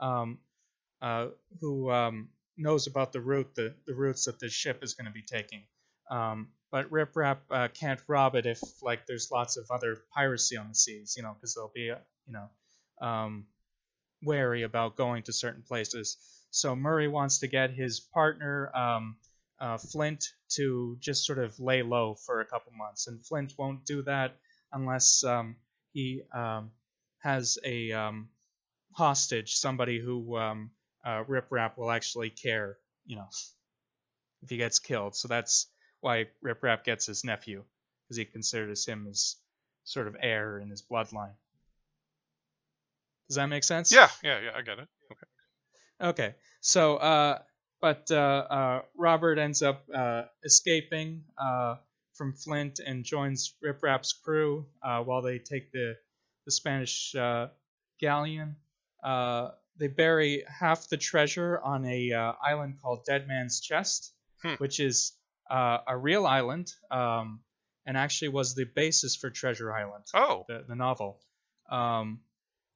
um, 0.00 0.38
uh, 1.00 1.28
who 1.61 1.90
um, 1.90 2.28
knows 2.56 2.87
about 2.87 3.12
the 3.12 3.20
route, 3.20 3.54
the, 3.54 3.74
the 3.87 3.94
routes 3.94 4.24
that 4.24 4.40
this 4.40 4.52
ship 4.52 4.82
is 4.82 4.94
going 4.94 5.06
to 5.06 5.12
be 5.12 5.22
taking. 5.22 5.62
Um, 6.11 6.48
but 6.70 6.90
Rip 6.90 7.16
Rap 7.16 7.42
uh, 7.50 7.68
can't 7.68 8.00
rob 8.08 8.34
it 8.34 8.46
if 8.46 8.61
like 8.82 9.06
there's 9.06 9.30
lots 9.30 9.56
of 9.56 9.70
other 9.70 9.98
piracy 10.14 10.56
on 10.56 10.68
the 10.68 10.74
seas, 10.74 11.14
you 11.16 11.22
know, 11.22 11.34
because 11.34 11.54
they'll 11.54 11.72
be, 11.74 11.92
you 12.26 12.32
know, 12.32 12.48
um, 13.06 13.46
wary 14.22 14.64
about 14.64 14.96
going 14.96 15.22
to 15.24 15.32
certain 15.32 15.62
places. 15.62 16.16
So 16.50 16.74
Murray 16.74 17.08
wants 17.08 17.38
to 17.38 17.46
get 17.46 17.70
his 17.70 18.00
partner, 18.00 18.74
um, 18.74 19.16
uh, 19.61 19.78
Flint 19.78 20.24
to 20.50 20.96
just 21.00 21.26
sort 21.26 21.38
of 21.38 21.58
lay 21.58 21.82
low 21.82 22.14
for 22.14 22.40
a 22.40 22.44
couple 22.44 22.72
months, 22.72 23.06
and 23.06 23.24
Flint 23.24 23.54
won't 23.58 23.84
do 23.84 24.02
that 24.02 24.37
unless 24.72 25.24
um, 25.24 25.56
he 25.92 26.22
um, 26.32 26.70
has 27.18 27.58
a 27.64 27.92
um, 27.92 28.28
hostage, 28.92 29.56
somebody 29.56 29.98
who 29.98 30.37
um, 30.37 30.70
uh, 31.09 31.25
Rip 31.27 31.47
Rap 31.51 31.79
will 31.79 31.90
actually 31.90 32.31
care, 32.31 32.77
you 33.07 33.16
know, 33.16 33.29
if 34.42 34.51
he 34.51 34.59
gets 34.59 34.79
killed. 34.79 35.16
So 35.16 35.29
that's 35.29 35.66
why 36.01 36.27
Rip 36.42 36.62
Rap 36.62 36.85
gets 36.85 37.07
his 37.07 37.25
nephew, 37.25 37.64
because 38.05 38.18
he 38.18 38.25
considers 38.27 38.85
him 38.87 39.07
as 39.09 39.37
sort 39.85 40.07
of 40.07 40.16
heir 40.21 40.59
in 40.61 40.68
his 40.68 40.83
bloodline. 40.83 41.35
Does 43.29 43.37
that 43.37 43.47
make 43.47 43.64
sense? 43.64 43.92
Yeah, 43.92 44.09
yeah, 44.23 44.40
yeah. 44.40 44.51
I 44.55 44.62
get 44.62 44.79
it. 44.79 44.88
Okay. 45.12 46.11
Okay. 46.11 46.35
So, 46.61 46.97
uh, 46.97 47.38
but 47.81 48.11
uh, 48.11 48.14
uh, 48.14 48.83
Robert 48.97 49.38
ends 49.38 49.62
up 49.62 49.85
uh, 49.94 50.25
escaping 50.44 51.25
uh, 51.38 51.77
from 52.14 52.35
Flint 52.35 52.81
and 52.85 53.05
joins 53.05 53.55
Rip 53.62 53.83
Rap's 53.83 54.12
crew 54.12 54.66
uh, 54.83 55.03
while 55.03 55.23
they 55.23 55.38
take 55.38 55.73
the 55.73 55.97
the 56.44 56.53
Spanish 56.53 57.14
uh, 57.14 57.49
galleon. 58.01 58.57
They 59.79 59.87
bury 59.88 60.45
half 60.49 60.88
the 60.88 60.97
treasure 60.97 61.61
on 61.61 61.85
a 61.85 62.12
uh, 62.12 62.33
island 62.45 62.79
called 62.83 63.05
Dead 63.07 63.27
Man's 63.29 63.61
Chest, 63.61 64.12
Hmm. 64.43 64.55
which 64.59 64.79
is 64.81 65.12
uh, 65.51 65.79
a 65.87 65.97
real 65.97 66.27
island, 66.27 66.73
um, 66.91 67.41
and 67.87 67.97
actually 67.97 68.29
was 68.29 68.55
the 68.55 68.64
basis 68.64 69.17
for 69.17 69.31
Treasure 69.31 69.73
Island 69.73 70.05
Oh, 70.14 70.45
the, 70.47 70.64
the 70.69 70.77
novel. 70.77 71.21
Um, 71.71 72.21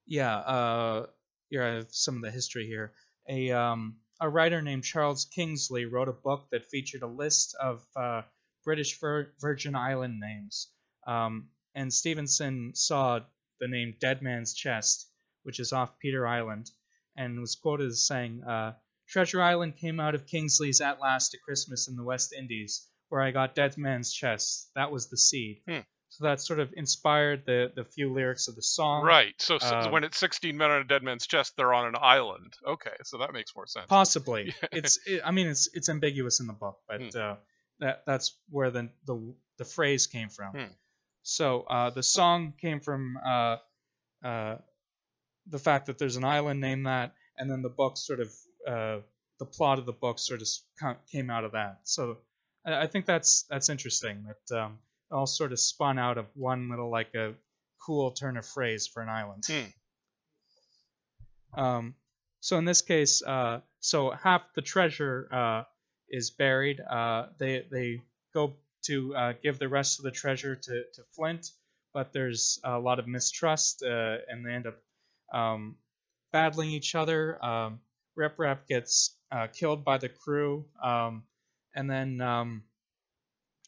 yeah, 0.05 0.35
uh, 0.37 1.05
here 1.49 1.63
I 1.63 1.73
have 1.75 1.87
some 1.91 2.17
of 2.17 2.21
the 2.21 2.31
history 2.31 2.65
here. 2.67 2.91
A 3.29 3.51
um, 3.51 3.95
a 4.19 4.27
writer 4.27 4.61
named 4.61 4.83
Charles 4.83 5.25
Kingsley 5.25 5.85
wrote 5.85 6.09
a 6.09 6.13
book 6.13 6.47
that 6.51 6.65
featured 6.65 7.01
a 7.03 7.07
list 7.07 7.55
of 7.61 7.85
uh, 7.95 8.23
British 8.65 8.99
Vir- 8.99 9.33
Virgin 9.39 9.75
Island 9.75 10.19
names. 10.19 10.67
Um, 11.07 11.49
and 11.75 11.93
Stevenson 11.93 12.71
saw 12.75 13.19
the 13.59 13.67
name 13.67 13.95
Dead 13.99 14.21
Man's 14.21 14.53
Chest, 14.53 15.07
which 15.43 15.59
is 15.59 15.71
off 15.73 15.97
Peter 15.99 16.27
Island, 16.27 16.69
and 17.15 17.39
was 17.39 17.55
quoted 17.55 17.87
as 17.87 18.05
saying, 18.05 18.43
uh, 18.43 18.73
Treasure 19.07 19.41
Island 19.41 19.75
came 19.77 19.99
out 19.99 20.15
of 20.15 20.25
Kingsley's 20.25 20.81
At 20.81 20.99
Last 20.99 21.33
a 21.33 21.37
Christmas 21.45 21.87
in 21.87 21.95
the 21.95 22.03
West 22.03 22.33
Indies, 22.33 22.87
where 23.09 23.21
I 23.21 23.31
got 23.31 23.53
Dead 23.55 23.77
Man's 23.77 24.11
Chest. 24.13 24.69
That 24.75 24.91
was 24.91 25.09
the 25.09 25.17
seed. 25.17 25.61
Hmm. 25.67 25.79
So 26.09 26.25
that 26.25 26.41
sort 26.41 26.59
of 26.59 26.71
inspired 26.77 27.43
the, 27.47 27.71
the 27.75 27.83
few 27.83 28.13
lyrics 28.13 28.47
of 28.47 28.55
the 28.55 28.61
song. 28.61 29.03
right. 29.03 29.33
So, 29.39 29.57
so 29.57 29.65
uh, 29.75 29.89
when 29.89 30.03
it's 30.03 30.17
16 30.19 30.55
men 30.55 30.69
on 30.69 30.81
a 30.81 30.83
dead 30.83 31.01
man's 31.01 31.25
chest, 31.25 31.53
they're 31.57 31.73
on 31.73 31.87
an 31.87 31.95
island. 31.99 32.53
Okay, 32.67 32.91
so 33.03 33.17
that 33.17 33.33
makes 33.33 33.55
more 33.55 33.65
sense. 33.65 33.87
Possibly. 33.89 34.53
It's. 34.71 34.99
It, 35.07 35.21
I 35.25 35.31
mean, 35.31 35.47
it's 35.47 35.69
it's 35.73 35.89
ambiguous 35.89 36.39
in 36.39 36.45
the 36.47 36.53
book, 36.53 36.77
but 36.87 37.01
Hmm. 37.01 37.07
uh, 37.19 37.35
that 37.79 38.03
that's 38.05 38.37
where 38.49 38.69
the 38.69 38.89
the 39.07 39.33
the 39.57 39.65
phrase 39.65 40.05
came 40.05 40.29
from. 40.29 40.51
Hmm. 40.53 40.71
So 41.23 41.61
uh, 41.61 41.89
the 41.89 42.03
song 42.03 42.53
came 42.61 42.79
from 42.79 43.17
uh, 43.25 43.57
uh, 44.23 44.57
the 45.47 45.59
fact 45.59 45.87
that 45.87 45.97
there's 45.97 46.15
an 46.15 46.23
island 46.23 46.61
named 46.61 46.85
that, 46.85 47.13
and 47.37 47.49
then 47.49 47.61
the 47.61 47.69
book 47.69 47.97
sort 47.97 48.19
of 48.19 48.31
uh, 48.67 48.99
the 49.39 49.45
plot 49.45 49.79
of 49.79 49.85
the 49.85 49.93
book 49.93 50.19
sort 50.19 50.41
of 50.41 50.47
came 51.11 51.29
out 51.29 51.43
of 51.43 51.51
that. 51.51 51.79
So 51.83 52.17
I, 52.65 52.87
think 52.87 53.05
that's 53.05 53.43
that's 53.49 53.69
interesting 53.69 54.25
that 54.27 54.57
um, 54.57 54.79
it 55.11 55.15
all 55.15 55.27
sort 55.27 55.51
of 55.51 55.59
spun 55.59 55.99
out 55.99 56.17
of 56.17 56.27
one 56.35 56.69
little 56.69 56.89
like 56.89 57.13
a 57.15 57.33
cool 57.85 58.11
turn 58.11 58.37
of 58.37 58.45
phrase 58.45 58.87
for 58.87 59.01
an 59.01 59.09
island. 59.09 59.43
Um, 61.55 61.95
so 62.39 62.57
in 62.57 62.65
this 62.65 62.81
case, 62.81 63.21
uh, 63.21 63.61
so 63.79 64.11
half 64.11 64.41
the 64.55 64.61
treasure 64.61 65.27
uh, 65.31 65.63
is 66.09 66.31
buried. 66.31 66.79
Uh, 66.79 67.27
they 67.37 67.65
they 67.69 68.01
go 68.33 68.53
to 68.83 69.15
uh, 69.15 69.33
give 69.41 69.59
the 69.59 69.69
rest 69.69 69.99
of 69.99 70.03
the 70.03 70.11
treasure 70.11 70.55
to, 70.55 70.83
to 70.93 71.03
Flint, 71.15 71.51
but 71.93 72.11
there's 72.13 72.59
a 72.63 72.79
lot 72.79 72.99
of 72.99 73.07
mistrust, 73.07 73.83
uh, 73.83 74.17
and 74.27 74.45
they 74.45 74.51
end 74.51 74.67
up 74.67 74.77
um, 75.33 75.75
battling 76.31 76.69
each 76.69 76.95
other. 76.95 77.43
Um, 77.43 77.79
Rep 78.15 78.37
Rap 78.37 78.67
gets 78.67 79.17
uh, 79.31 79.47
killed 79.47 79.83
by 79.83 79.97
the 79.97 80.09
crew, 80.09 80.65
um, 80.81 81.23
and 81.75 81.89
then 81.89 82.21
um, 82.21 82.63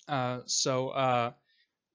uh, 0.08 0.42
so 0.46 0.90
uh, 0.90 1.32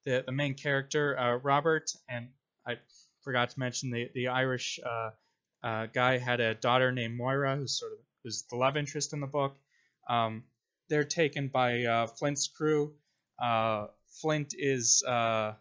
the 0.04 0.24
the 0.26 0.33
main 0.33 0.54
character 0.54 1.18
uh, 1.18 1.37
Robert 1.37 1.90
and 2.09 2.28
I 2.66 2.78
forgot 3.22 3.50
to 3.50 3.61
mention 3.61 3.90
the 3.90 4.11
the 4.14 4.28
Irish. 4.28 4.80
Uh, 4.85 5.11
uh, 5.62 5.87
guy 5.92 6.16
had 6.16 6.40
a 6.40 6.54
daughter 6.54 6.90
named 6.90 7.18
Moira, 7.18 7.54
who's 7.54 7.78
sort 7.78 7.92
of 7.92 7.98
who's 8.24 8.44
the 8.48 8.56
love 8.56 8.78
interest 8.78 9.12
in 9.12 9.20
the 9.20 9.26
book. 9.26 9.59
Um, 10.09 10.44
they're 10.88 11.04
taken 11.04 11.48
by 11.48 12.06
Flint's 12.18 12.48
crew. 12.48 12.94
Flint 14.09 14.54
is 14.56 15.04
um, 15.06 15.56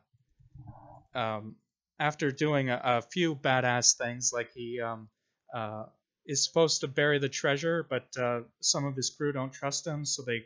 after 1.99 2.31
doing 2.31 2.69
a, 2.69 2.81
a 2.83 3.01
few 3.01 3.35
badass 3.35 3.97
things, 3.97 4.31
like 4.33 4.51
he 4.53 4.79
um, 4.81 5.09
uh, 5.53 5.85
is 6.25 6.45
supposed 6.45 6.81
to 6.81 6.88
bury 6.88 7.19
the 7.19 7.29
treasure, 7.29 7.85
but 7.89 8.07
uh, 8.17 8.41
some 8.62 8.85
of 8.85 8.95
his 8.95 9.09
crew 9.09 9.31
don't 9.31 9.53
trust 9.53 9.85
him, 9.85 10.05
so 10.05 10.23
they 10.23 10.45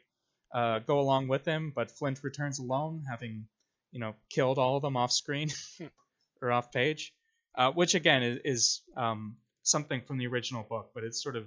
uh, 0.53 0.79
go 0.79 0.99
along 0.99 1.27
with 1.27 1.45
him. 1.45 1.71
But 1.75 1.91
Flint 1.91 2.23
returns 2.23 2.59
alone, 2.59 3.03
having 3.09 3.47
you 3.91 3.99
know 3.99 4.15
killed 4.29 4.57
all 4.57 4.77
of 4.77 4.81
them 4.81 4.97
off 4.97 5.11
screen 5.11 5.49
or 6.41 6.51
off 6.51 6.71
page 6.71 7.13
uh, 7.55 7.71
which 7.71 7.95
again 7.95 8.23
is, 8.23 8.39
is 8.43 8.81
um, 8.97 9.37
something 9.63 10.01
from 10.01 10.17
the 10.17 10.27
original 10.27 10.63
book, 10.63 10.91
but 10.93 11.03
it's 11.03 11.21
sort 11.21 11.35
of 11.35 11.45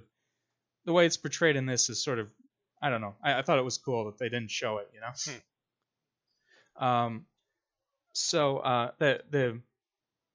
the 0.85 0.93
way 0.93 1.05
it's 1.05 1.17
portrayed 1.17 1.55
in 1.55 1.65
this 1.65 1.89
is 1.89 2.03
sort 2.03 2.19
of 2.19 2.31
I 2.81 2.89
don't 2.89 3.01
know. 3.01 3.15
I, 3.23 3.39
I 3.39 3.41
thought 3.41 3.57
it 3.57 3.65
was 3.65 3.77
cool 3.77 4.05
that 4.05 4.19
they 4.19 4.29
didn't 4.29 4.51
show 4.51 4.77
it, 4.77 4.89
you 4.93 5.01
know. 5.01 5.33
Um, 6.79 7.25
so 8.13 8.59
uh, 8.59 8.91
the 8.99 9.23
the 9.31 9.61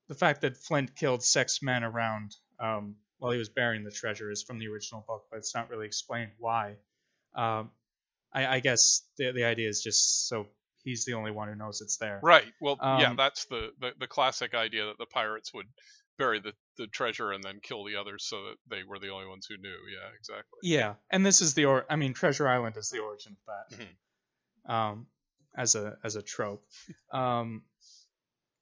the 0.09 0.15
fact 0.15 0.43
that 0.43 0.57
Flint 0.57 0.95
killed 0.97 1.23
six 1.23 1.61
men 1.62 1.85
around 1.85 2.35
um, 2.59 2.97
while 3.19 3.33
he 3.33 3.38
was 3.38 3.49
burying 3.49 3.85
the 3.85 3.91
treasure 3.91 4.31
is 4.31 4.43
from 4.43 4.59
the 4.59 4.69
original 4.69 5.05
book, 5.07 5.25
but 5.31 5.38
it's 5.38 5.55
not 5.55 5.71
really 5.71 5.87
explained 5.87 6.33
why. 6.38 6.77
Um, 7.35 7.71
I, 8.33 8.47
I 8.47 8.61
guess 8.61 9.03
the 9.19 9.33
the 9.33 9.45
idea 9.45 9.69
is 9.69 9.83
just 9.83 10.29
so 10.29 10.47
he's 10.85 11.05
the 11.05 11.15
only 11.15 11.31
one 11.31 11.49
who 11.49 11.55
knows 11.55 11.81
it's 11.81 11.99
there. 11.99 12.21
Right. 12.23 12.53
Well, 12.61 12.77
yeah, 12.81 13.11
Um, 13.11 13.17
that's 13.17 13.45
the, 13.47 13.71
the 13.81 13.93
the 13.99 14.07
classic 14.07 14.55
idea 14.55 14.87
that 14.87 14.99
the 14.99 15.07
pirates 15.07 15.53
would 15.55 15.67
bury 16.19 16.41
the, 16.41 16.53
the 16.77 16.87
treasure 16.87 17.33
and 17.33 17.43
then 17.43 17.61
kill 17.62 17.85
the 17.85 17.97
others 17.97 18.25
so 18.27 18.37
that 18.45 18.57
they 18.69 18.83
were 18.83 18.99
the 18.99 19.09
only 19.09 19.27
ones 19.27 19.47
who 19.49 19.57
knew. 19.57 19.69
Yeah, 19.69 20.09
exactly. 20.19 20.59
Yeah, 20.62 20.95
and 21.11 21.25
this 21.25 21.41
is 21.41 21.55
the 21.55 21.67
or 21.67 21.87
I 21.88 21.97
mean 21.97 22.15
Treasure 22.15 22.49
Island 22.49 22.77
is 22.77 22.91
the 22.91 23.01
origin 23.01 23.33
of 23.33 23.47
that. 23.47 23.79
Mm-hmm. 23.79 24.73
Um, 24.73 25.07
as 25.57 25.75
a 25.75 25.97
as 26.03 26.17
a 26.17 26.23
trope. 26.23 26.65
Um, 27.12 27.62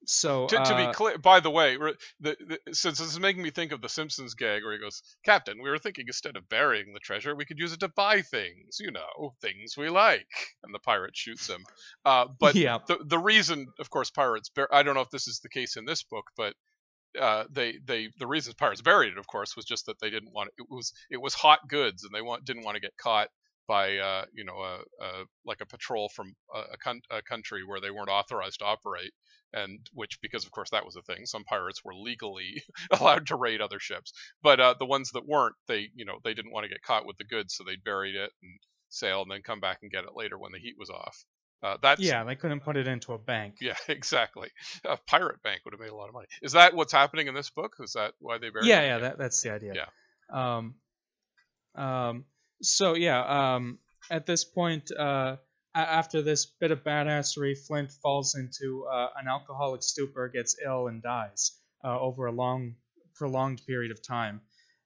so 0.06 0.46
To, 0.46 0.56
to 0.56 0.62
uh, 0.62 0.86
be 0.88 0.92
clear, 0.94 1.18
by 1.18 1.40
the 1.40 1.50
way, 1.50 1.76
the, 1.76 1.94
the, 2.20 2.74
since 2.74 2.98
this 2.98 3.08
is 3.08 3.20
making 3.20 3.42
me 3.42 3.50
think 3.50 3.72
of 3.72 3.80
the 3.80 3.88
Simpsons 3.88 4.34
gag 4.34 4.62
where 4.64 4.72
he 4.72 4.78
goes, 4.78 5.02
"Captain, 5.24 5.60
we 5.62 5.70
were 5.70 5.78
thinking 5.78 6.06
instead 6.08 6.36
of 6.36 6.48
burying 6.48 6.92
the 6.92 7.00
treasure, 7.00 7.34
we 7.36 7.44
could 7.44 7.58
use 7.58 7.72
it 7.72 7.80
to 7.80 7.88
buy 7.88 8.22
things, 8.22 8.78
you 8.80 8.90
know, 8.90 9.34
things 9.40 9.76
we 9.76 9.88
like." 9.88 10.26
And 10.62 10.74
the 10.74 10.78
pirate 10.80 11.16
shoots 11.16 11.48
him. 11.48 11.64
Uh, 12.04 12.26
but 12.40 12.56
Yeah. 12.56 12.78
the 12.86 12.98
the 13.06 13.18
reason, 13.18 13.66
of 13.78 13.90
course, 13.90 14.10
pirates. 14.10 14.48
Bur- 14.48 14.68
I 14.72 14.82
don't 14.82 14.94
know 14.94 15.00
if 15.02 15.10
this 15.10 15.28
is 15.28 15.40
the 15.40 15.48
case 15.48 15.76
in 15.76 15.84
this 15.84 16.02
book, 16.02 16.24
but 16.36 16.54
uh, 17.18 17.44
they 17.50 17.78
they 17.84 18.10
the 18.18 18.26
reason 18.26 18.54
pirates 18.56 18.82
buried 18.82 19.12
it, 19.12 19.18
of 19.18 19.26
course, 19.26 19.56
was 19.56 19.64
just 19.64 19.86
that 19.86 19.98
they 20.00 20.10
didn't 20.10 20.32
want 20.32 20.50
it, 20.56 20.62
it 20.62 20.66
was 20.70 20.92
it 21.10 21.20
was 21.20 21.34
hot 21.34 21.60
goods, 21.68 22.04
and 22.04 22.14
they 22.14 22.22
want 22.22 22.44
didn't 22.44 22.64
want 22.64 22.76
to 22.76 22.80
get 22.80 22.96
caught 22.96 23.28
by 23.70 23.98
uh, 23.98 24.24
you 24.34 24.42
know 24.44 24.58
a, 24.58 24.78
a 25.00 25.24
like 25.46 25.60
a 25.60 25.66
patrol 25.66 26.08
from 26.08 26.34
a, 26.52 26.76
coun- 26.76 27.02
a 27.08 27.22
country 27.22 27.62
where 27.64 27.80
they 27.80 27.92
weren't 27.92 28.08
authorized 28.08 28.58
to 28.58 28.64
operate, 28.64 29.12
and 29.52 29.78
which 29.92 30.20
because 30.20 30.44
of 30.44 30.50
course 30.50 30.70
that 30.70 30.84
was 30.84 30.96
a 30.96 31.02
thing. 31.02 31.24
Some 31.24 31.44
pirates 31.44 31.84
were 31.84 31.94
legally 31.94 32.64
allowed 32.90 33.28
to 33.28 33.36
raid 33.36 33.60
other 33.60 33.78
ships, 33.78 34.12
but 34.42 34.58
uh, 34.58 34.74
the 34.76 34.86
ones 34.86 35.12
that 35.12 35.24
weren't, 35.24 35.54
they 35.68 35.88
you 35.94 36.04
know 36.04 36.18
they 36.24 36.34
didn't 36.34 36.50
want 36.50 36.64
to 36.64 36.68
get 36.68 36.82
caught 36.82 37.06
with 37.06 37.16
the 37.16 37.24
goods, 37.24 37.54
so 37.54 37.62
they 37.62 37.76
buried 37.76 38.16
it 38.16 38.32
and 38.42 38.58
sail 38.88 39.22
and 39.22 39.30
then 39.30 39.42
come 39.42 39.60
back 39.60 39.78
and 39.82 39.92
get 39.92 40.02
it 40.02 40.16
later 40.16 40.36
when 40.36 40.50
the 40.50 40.58
heat 40.58 40.74
was 40.76 40.90
off. 40.90 41.24
Uh, 41.62 41.76
that's 41.80 42.00
yeah, 42.00 42.24
they 42.24 42.34
couldn't 42.34 42.64
put 42.64 42.76
it 42.76 42.88
into 42.88 43.12
a 43.12 43.18
bank. 43.18 43.58
yeah, 43.60 43.76
exactly. 43.88 44.48
A 44.84 44.98
pirate 45.06 45.44
bank 45.44 45.60
would 45.64 45.74
have 45.74 45.80
made 45.80 45.90
a 45.90 45.94
lot 45.94 46.08
of 46.08 46.14
money. 46.14 46.26
Is 46.42 46.52
that 46.52 46.74
what's 46.74 46.92
happening 46.92 47.28
in 47.28 47.34
this 47.34 47.50
book? 47.50 47.76
Is 47.78 47.92
that 47.92 48.14
why 48.18 48.38
they 48.38 48.50
buried 48.50 48.66
yeah, 48.66 48.80
it? 48.80 48.86
yeah, 48.86 48.98
that, 48.98 49.18
that's 49.18 49.40
the 49.42 49.52
idea. 49.52 49.74
Yeah. 49.76 50.56
Um, 50.56 50.74
um, 51.76 52.24
so 52.62 52.94
yeah, 52.94 53.54
um, 53.54 53.78
at 54.10 54.26
this 54.26 54.44
point, 54.44 54.90
uh, 54.96 55.36
after 55.74 56.22
this 56.22 56.46
bit 56.46 56.70
of 56.70 56.82
badassery, 56.82 57.56
Flint 57.56 57.92
falls 58.02 58.34
into 58.34 58.86
uh, 58.92 59.08
an 59.16 59.28
alcoholic 59.28 59.82
stupor, 59.82 60.28
gets 60.28 60.56
ill, 60.64 60.88
and 60.88 61.02
dies 61.02 61.52
uh, 61.84 61.98
over 61.98 62.26
a 62.26 62.32
long, 62.32 62.74
prolonged 63.14 63.60
period 63.66 63.92
of 63.92 64.02
time. 64.02 64.40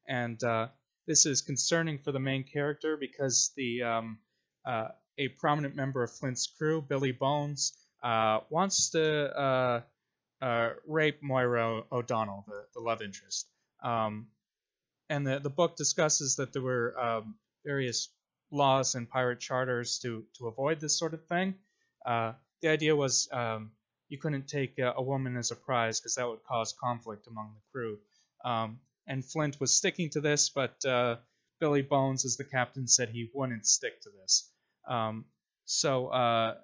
And 0.07 0.43
uh, 0.45 0.69
this 1.07 1.27
is 1.27 1.41
concerning 1.41 1.99
for 1.99 2.13
the 2.13 2.21
main 2.21 2.45
character 2.45 2.97
because 2.99 3.53
the 3.57 3.83
um, 3.83 4.19
uh, 4.67 4.89
a 5.17 5.29
prominent 5.29 5.75
member 5.75 6.03
of 6.03 6.11
Flint's 6.11 6.47
crew, 6.47 6.83
Billy 6.83 7.13
Bones, 7.13 7.73
uh, 8.03 8.41
wants 8.51 8.91
to 8.91 9.83
rape 10.87 11.23
Moira 11.23 11.83
O'Donnell, 11.91 12.45
the, 12.47 12.65
the 12.75 12.81
love 12.81 13.01
interest. 13.01 13.49
Um, 13.83 14.27
and 15.09 15.27
the, 15.27 15.39
the 15.39 15.51
book 15.51 15.77
discusses 15.77 16.37
that 16.37 16.53
there 16.53 16.63
were 16.63 16.99
um, 16.99 17.37
various 17.65 18.09
laws 18.51 18.95
and 18.95 19.09
pirate 19.09 19.41
charters 19.41 19.99
to 20.01 20.25
to 20.39 20.47
avoid 20.47 20.81
this 20.81 20.99
sort 20.99 21.15
of 21.15 21.25
thing. 21.27 21.55
Uh, 22.07 22.33
the 22.63 22.69
idea 22.69 22.95
was 22.95 23.29
um, 23.33 23.73
you 24.09 24.19
couldn't 24.19 24.49
take 24.49 24.79
a, 24.79 24.95
a 24.97 25.03
woman 25.03 25.37
as 25.37 25.51
a 25.51 25.57
prize 25.57 26.01
because 26.01 26.15
that 26.15 26.29
would 26.29 26.43
cause 26.45 26.75
conflict 26.81 27.27
among 27.27 27.55
the 27.55 27.61
crew. 27.73 27.99
Um, 28.45 28.79
and 29.07 29.25
Flint 29.25 29.61
was 29.61 29.75
sticking 29.75 30.11
to 30.11 30.21
this, 30.21 30.51
but 30.51 30.85
uh, 30.85 31.17
Billy 31.61 31.83
Bones, 31.83 32.25
as 32.25 32.37
the 32.37 32.45
captain, 32.45 32.87
said 32.89 33.09
he 33.09 33.31
wouldn't 33.35 33.67
stick 33.67 34.01
to 34.03 34.11
this. 34.11 34.51
Um, 34.89 35.25
so 35.65 36.09
uh, 36.09 36.55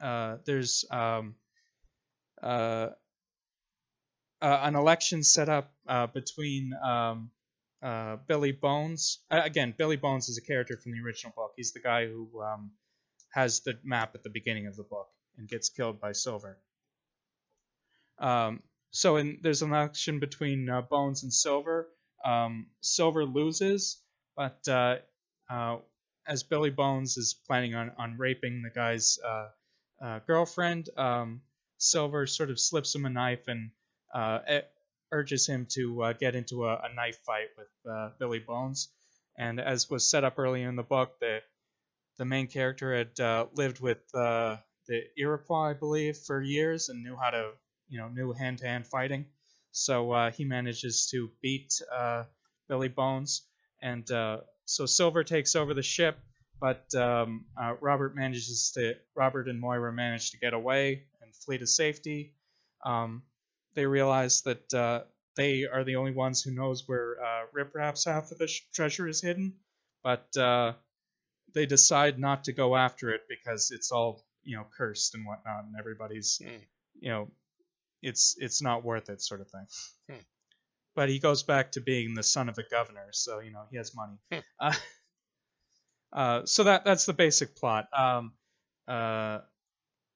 uh, 0.00 0.36
there's 0.44 0.84
um, 0.90 1.34
uh, 2.42 2.88
an 4.40 4.74
election 4.74 5.22
set 5.22 5.48
up 5.48 5.72
uh, 5.88 6.06
between 6.06 6.72
um, 6.74 7.30
uh, 7.84 8.16
Billy 8.26 8.52
Bones. 8.52 9.18
Uh, 9.30 9.42
again, 9.44 9.74
Billy 9.76 9.96
Bones 9.96 10.30
is 10.30 10.38
a 10.38 10.40
character 10.40 10.78
from 10.78 10.92
the 10.92 11.00
original 11.04 11.34
book. 11.36 11.52
He's 11.54 11.72
the 11.72 11.80
guy 11.80 12.06
who 12.06 12.42
um, 12.42 12.70
has 13.30 13.60
the 13.60 13.78
map 13.84 14.14
at 14.14 14.22
the 14.22 14.30
beginning 14.30 14.66
of 14.66 14.74
the 14.74 14.84
book 14.84 15.08
and 15.36 15.46
gets 15.46 15.68
killed 15.68 16.00
by 16.00 16.12
Silver. 16.12 16.58
Um, 18.18 18.62
so 18.90 19.16
in, 19.16 19.40
there's 19.42 19.60
an 19.60 19.70
election 19.70 20.18
between 20.18 20.70
uh, 20.70 20.80
Bones 20.80 21.24
and 21.24 21.32
Silver. 21.32 21.88
Um, 22.24 22.68
Silver 22.80 23.26
loses, 23.26 24.00
but 24.34 24.66
uh, 24.66 24.96
uh, 25.50 25.76
as 26.26 26.42
Billy 26.42 26.70
Bones 26.70 27.18
is 27.18 27.34
planning 27.46 27.74
on, 27.74 27.92
on 27.98 28.16
raping 28.16 28.62
the 28.62 28.70
guy's 28.70 29.18
girlfriend, 30.26 30.88
um, 30.96 31.42
Silver 31.76 32.26
sort 32.26 32.50
of 32.50 32.58
slips 32.58 32.94
him 32.94 33.04
a 33.04 33.10
knife 33.10 33.46
and 33.46 33.72
urges 35.14 35.46
him 35.46 35.66
to 35.70 36.12
get 36.20 36.34
into 36.34 36.66
a, 36.66 36.74
a, 36.76 36.94
knife 36.94 37.18
fight 37.24 37.48
with 37.56 38.18
Billy 38.18 38.40
Bones. 38.40 38.88
And 39.38 39.60
as 39.60 39.88
was 39.88 40.08
set 40.08 40.24
up 40.24 40.38
earlier 40.38 40.68
in 40.68 40.76
the 40.76 40.82
book, 40.82 41.18
the 41.20 41.40
the 42.18 42.24
main 42.24 42.46
character 42.46 42.94
had 42.94 43.48
lived 43.54 43.80
with 43.80 43.98
the 44.12 44.58
Iroquois, 45.16 45.70
I 45.70 45.72
believe, 45.74 46.16
for 46.18 46.40
years 46.42 46.88
and 46.88 47.02
knew 47.02 47.16
how 47.16 47.30
to 47.30 47.52
you 47.88 47.98
know 47.98 48.08
knew 48.08 48.32
hand-to-hand 48.32 48.86
fighting. 48.86 49.26
So 49.72 50.12
uh, 50.12 50.30
he 50.30 50.44
manages 50.44 51.08
to 51.10 51.30
beat 51.42 51.72
uh, 51.92 52.24
Billy 52.68 52.88
Bones, 52.88 53.42
and 53.82 54.08
uh, 54.10 54.38
so 54.66 54.86
Silver 54.86 55.24
takes 55.24 55.56
over 55.56 55.74
the 55.74 55.82
ship. 55.82 56.18
But 56.60 56.94
um, 56.94 57.46
uh, 57.60 57.74
Robert 57.80 58.14
manages 58.14 58.70
to 58.74 58.94
Robert 59.16 59.48
and 59.48 59.60
Moira 59.60 59.92
manage 59.92 60.30
to 60.30 60.38
get 60.38 60.54
away 60.54 61.04
and 61.20 61.34
flee 61.34 61.58
to 61.58 61.66
safety. 61.66 62.34
Um, 62.84 63.22
they 63.74 63.86
realize 63.86 64.42
that 64.42 64.74
uh, 64.74 65.00
they 65.36 65.66
are 65.66 65.84
the 65.84 65.96
only 65.96 66.12
ones 66.12 66.42
who 66.42 66.52
knows 66.52 66.84
where 66.86 67.16
uh, 67.22 67.42
Rip 67.52 67.74
Rap's 67.74 68.04
half 68.04 68.30
of 68.30 68.38
the 68.38 68.46
sh- 68.46 68.62
treasure 68.72 69.08
is 69.08 69.20
hidden, 69.20 69.54
but 70.02 70.28
they 71.54 71.66
decide 71.66 72.18
not 72.18 72.44
to 72.44 72.52
go 72.52 72.76
after 72.76 73.10
it 73.10 73.22
because 73.28 73.70
it's 73.70 73.92
all 73.92 74.24
you 74.42 74.56
know 74.56 74.66
cursed 74.76 75.14
and 75.14 75.26
whatnot, 75.26 75.64
and 75.64 75.74
everybody's 75.78 76.40
mm. 76.44 76.60
you 77.00 77.10
know 77.10 77.28
it's 78.02 78.36
it's 78.38 78.62
not 78.62 78.84
worth 78.84 79.08
it, 79.08 79.22
sort 79.22 79.40
of 79.40 79.48
thing. 79.48 79.66
Hmm. 80.10 80.22
But 80.94 81.08
he 81.08 81.18
goes 81.18 81.42
back 81.42 81.72
to 81.72 81.80
being 81.80 82.14
the 82.14 82.22
son 82.22 82.48
of 82.48 82.54
the 82.54 82.64
governor, 82.70 83.08
so 83.12 83.40
you 83.40 83.50
know 83.50 83.64
he 83.70 83.78
has 83.78 83.94
money. 83.94 84.18
Hmm. 84.30 84.38
Uh, 84.60 84.74
uh, 86.12 86.46
so 86.46 86.64
that 86.64 86.84
that's 86.84 87.06
the 87.06 87.14
basic 87.14 87.56
plot. 87.56 87.88
Um, 87.96 88.34
uh, 88.86 89.38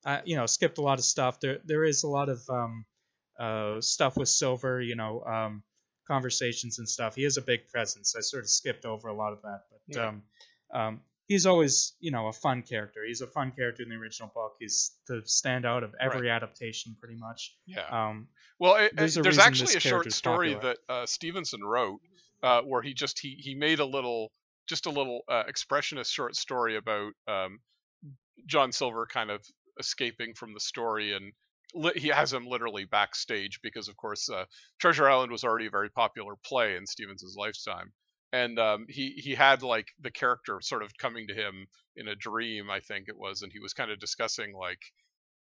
I, 0.04 0.22
you 0.24 0.36
know, 0.36 0.46
skipped 0.46 0.78
a 0.78 0.82
lot 0.82 0.98
of 0.98 1.04
stuff. 1.04 1.40
There 1.40 1.58
there 1.64 1.84
is 1.84 2.02
a 2.02 2.08
lot 2.08 2.28
of 2.28 2.40
um, 2.48 2.84
uh, 3.38 3.80
stuff 3.80 4.16
with 4.16 4.28
Silver. 4.28 4.80
You 4.80 4.96
know, 4.96 5.22
um, 5.24 5.62
conversations 6.06 6.78
and 6.78 6.88
stuff. 6.88 7.14
He 7.14 7.22
has 7.24 7.36
a 7.36 7.42
big 7.42 7.68
presence. 7.68 8.14
I 8.16 8.20
sort 8.20 8.44
of 8.44 8.50
skipped 8.50 8.84
over 8.84 9.08
a 9.08 9.14
lot 9.14 9.32
of 9.32 9.42
that, 9.42 9.62
but 9.70 9.96
yeah. 9.96 10.08
um, 10.08 10.22
um, 10.72 11.00
he's 11.28 11.46
always 11.46 11.92
you 12.00 12.10
know 12.10 12.26
a 12.26 12.32
fun 12.32 12.62
character. 12.62 13.00
He's 13.06 13.20
a 13.20 13.26
fun 13.26 13.52
character 13.52 13.82
in 13.82 13.90
the 13.90 13.96
original 13.96 14.30
book. 14.34 14.56
He's 14.58 14.92
the 15.06 15.22
standout 15.26 15.84
of 15.84 15.94
every 16.00 16.28
right. 16.28 16.36
adaptation, 16.36 16.96
pretty 16.98 17.16
much. 17.16 17.54
Yeah. 17.66 17.84
Um, 17.90 18.28
well, 18.58 18.74
it, 18.76 18.96
there's, 18.96 19.14
there's 19.14 19.38
actually 19.38 19.76
a 19.76 19.80
short 19.80 20.10
story 20.12 20.54
popular. 20.54 20.74
that 20.88 20.92
uh, 20.92 21.06
Stevenson 21.06 21.62
wrote 21.62 22.00
uh, 22.42 22.62
where 22.62 22.82
he 22.82 22.94
just 22.94 23.20
he 23.20 23.36
he 23.38 23.54
made 23.54 23.78
a 23.78 23.84
little 23.84 24.32
just 24.68 24.86
a 24.86 24.90
little 24.90 25.20
uh, 25.28 25.44
expressionist 25.44 26.10
short 26.12 26.34
story 26.34 26.76
about 26.76 27.12
um, 27.28 27.60
John 28.46 28.72
Silver 28.72 29.06
kind 29.06 29.30
of 29.30 29.42
escaping 29.78 30.34
from 30.34 30.54
the 30.54 30.60
story 30.60 31.12
and 31.12 31.32
li- 31.74 31.92
he 31.96 32.08
has 32.08 32.32
him 32.32 32.46
literally 32.46 32.84
backstage 32.84 33.60
because 33.62 33.88
of 33.88 33.96
course 33.96 34.28
uh, 34.30 34.44
Treasure 34.80 35.08
Island 35.08 35.32
was 35.32 35.44
already 35.44 35.66
a 35.66 35.70
very 35.70 35.90
popular 35.90 36.34
play 36.44 36.76
in 36.76 36.86
Stevenson's 36.86 37.36
lifetime 37.36 37.92
and 38.32 38.58
um, 38.58 38.86
he 38.88 39.14
he 39.16 39.34
had 39.34 39.62
like 39.62 39.88
the 40.00 40.10
character 40.10 40.58
sort 40.60 40.82
of 40.82 40.96
coming 40.98 41.26
to 41.28 41.34
him 41.34 41.66
in 41.96 42.08
a 42.08 42.14
dream, 42.14 42.70
I 42.70 42.80
think 42.80 43.08
it 43.08 43.16
was, 43.18 43.42
and 43.42 43.52
he 43.52 43.58
was 43.58 43.72
kind 43.72 43.90
of 43.90 43.98
discussing 43.98 44.52
like, 44.54 44.80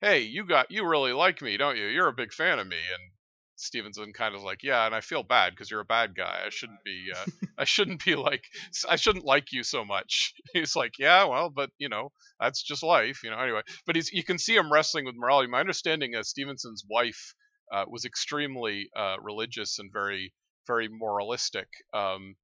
"Hey, 0.02 0.22
you 0.22 0.46
got 0.46 0.72
you 0.72 0.88
really 0.88 1.14
like 1.14 1.42
me, 1.42 1.58
don't 1.58 1.78
you? 1.78 1.88
You're 1.88 2.08
a 2.08 2.14
big 2.14 2.34
fan 2.34 2.60
of 2.60 2.68
me." 2.68 2.78
And 2.78 3.12
Stevenson 3.56 4.14
kind 4.14 4.36
of 4.36 4.44
like, 4.44 4.64
"Yeah, 4.64 4.86
and 4.86 4.94
I 4.94 5.02
feel 5.02 5.24
bad 5.24 5.52
because 5.52 5.72
you're 5.72 5.82
a 5.82 5.86
bad 5.86 6.16
guy. 6.16 6.44
I 6.46 6.50
shouldn't 6.50 6.84
be 6.84 7.12
uh, 7.16 7.26
I 7.58 7.64
shouldn't 7.66 8.04
be 8.04 8.16
like 8.16 8.44
I 8.88 8.96
shouldn't 8.96 9.26
like 9.26 9.52
you 9.52 9.64
so 9.64 9.86
much." 9.86 10.34
He's 10.54 10.76
like, 10.76 10.94
"Yeah, 11.00 11.26
well, 11.26 11.50
but 11.50 11.70
you 11.78 11.90
know, 11.90 12.12
that's 12.40 12.64
just 12.64 12.84
life, 12.84 13.22
you 13.24 13.30
know." 13.30 13.40
Anyway, 13.40 13.62
but 13.86 13.96
he's 13.96 14.12
you 14.12 14.24
can 14.24 14.38
see 14.38 14.56
him 14.56 14.72
wrestling 14.72 15.06
with 15.06 15.16
morality. 15.16 15.50
My 15.50 15.60
understanding 15.60 16.14
is 16.14 16.30
Stevenson's 16.30 16.84
wife 16.90 17.34
uh, 17.72 17.86
was 17.88 18.06
extremely 18.06 18.90
uh, 18.96 19.16
religious 19.22 19.80
and 19.80 19.92
very 19.92 20.34
very 20.68 20.88
moralistic. 20.90 21.68
Um, 21.94 22.36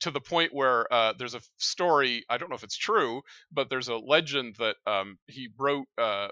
to 0.00 0.10
the 0.10 0.20
point 0.20 0.52
where 0.52 0.92
uh, 0.92 1.14
there's 1.18 1.34
a 1.34 1.40
story. 1.56 2.24
I 2.28 2.36
don't 2.36 2.50
know 2.50 2.56
if 2.56 2.64
it's 2.64 2.76
true, 2.76 3.22
but 3.50 3.70
there's 3.70 3.88
a 3.88 3.96
legend 3.96 4.56
that 4.58 4.76
um, 4.86 5.18
he 5.26 5.48
wrote 5.58 5.86
uh, 5.96 6.28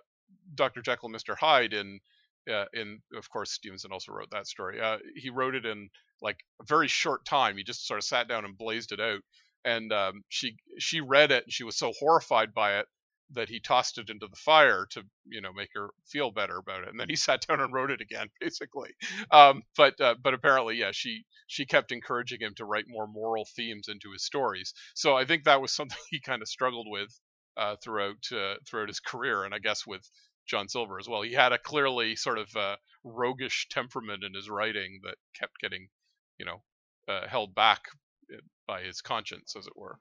Dr. 0.54 0.82
Jekyll 0.82 1.08
and 1.08 1.16
Mr. 1.16 1.36
Hyde 1.36 1.72
in. 1.72 2.00
Uh, 2.52 2.66
in 2.72 3.00
of 3.16 3.28
course 3.30 3.52
Stevenson 3.52 3.92
also 3.92 4.12
wrote 4.12 4.30
that 4.32 4.46
story. 4.46 4.80
Uh, 4.80 4.98
he 5.16 5.30
wrote 5.30 5.54
it 5.54 5.66
in 5.66 5.88
like 6.22 6.38
a 6.60 6.64
very 6.66 6.88
short 6.88 7.24
time. 7.24 7.56
He 7.56 7.64
just 7.64 7.86
sort 7.86 7.98
of 7.98 8.04
sat 8.04 8.28
down 8.28 8.44
and 8.44 8.56
blazed 8.56 8.92
it 8.92 9.00
out. 9.00 9.20
And 9.64 9.92
um, 9.92 10.22
she 10.28 10.56
she 10.78 11.00
read 11.00 11.30
it 11.30 11.44
and 11.44 11.52
she 11.52 11.64
was 11.64 11.78
so 11.78 11.92
horrified 11.98 12.52
by 12.54 12.78
it 12.78 12.86
that 13.30 13.48
he 13.48 13.60
tossed 13.60 13.98
it 13.98 14.10
into 14.10 14.26
the 14.26 14.36
fire 14.36 14.86
to 14.90 15.02
you 15.26 15.40
know 15.40 15.52
make 15.52 15.70
her 15.74 15.90
feel 16.06 16.30
better 16.30 16.58
about 16.58 16.82
it 16.82 16.88
and 16.88 17.00
then 17.00 17.08
he 17.08 17.16
sat 17.26 17.40
down 17.46 17.60
and 17.60 17.72
wrote 17.72 17.90
it 17.90 18.00
again 18.00 18.28
basically 18.40 18.90
um, 19.30 19.62
but 19.76 19.98
uh, 20.00 20.14
but 20.22 20.34
apparently 20.34 20.76
yeah 20.76 20.90
she 20.92 21.24
she 21.46 21.66
kept 21.66 21.92
encouraging 21.92 22.40
him 22.40 22.52
to 22.56 22.64
write 22.64 22.84
more 22.88 23.06
moral 23.06 23.46
themes 23.56 23.88
into 23.88 24.12
his 24.12 24.24
stories 24.24 24.72
so 24.94 25.16
i 25.16 25.24
think 25.24 25.44
that 25.44 25.60
was 25.60 25.72
something 25.72 25.98
he 26.10 26.20
kind 26.20 26.42
of 26.42 26.48
struggled 26.48 26.86
with 26.88 27.08
uh, 27.56 27.76
throughout 27.82 28.16
uh, 28.32 28.54
throughout 28.68 28.88
his 28.88 29.00
career 29.00 29.44
and 29.44 29.54
i 29.54 29.58
guess 29.58 29.86
with 29.86 30.02
john 30.46 30.68
silver 30.68 30.98
as 30.98 31.08
well. 31.08 31.22
He 31.22 31.32
had 31.32 31.52
a 31.52 31.58
clearly 31.58 32.16
sort 32.16 32.38
of 32.38 32.54
uh, 32.56 32.76
roguish 33.02 33.68
temperament 33.70 34.24
in 34.24 34.34
his 34.34 34.48
writing 34.48 35.00
that 35.04 35.16
kept 35.38 35.58
getting 35.60 35.88
you 36.38 36.46
know 36.46 36.62
uh, 37.08 37.28
held 37.28 37.54
back 37.54 37.82
uh, 38.32 38.36
by 38.66 38.82
his 38.82 39.00
conscience 39.00 39.54
as 39.56 39.66
it 39.66 39.76
were. 39.76 39.98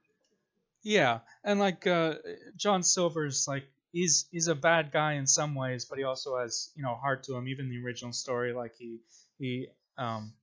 Yeah, 0.84 1.20
and 1.44 1.60
like 1.60 1.88
uh, 1.88 2.16
John 2.58 2.84
Silver's 2.84 3.48
like 3.48 3.64
he's 3.92 4.28
he's 4.32 4.48
a 4.48 4.56
bad 4.56 4.92
guy 4.92 5.14
in 5.14 5.28
some 5.28 5.56
ways, 5.56 5.86
but 5.86 5.98
he 5.98 6.04
also 6.04 6.38
has 6.38 6.72
you 6.76 6.84
know 6.84 6.96
heart 6.96 7.24
to 7.24 7.36
him. 7.36 7.48
Even 7.48 7.70
the 7.70 7.84
original 7.84 8.12
story, 8.12 8.54
like 8.54 8.74
he 8.78 8.98
he 9.40 9.68
um, 9.98 10.34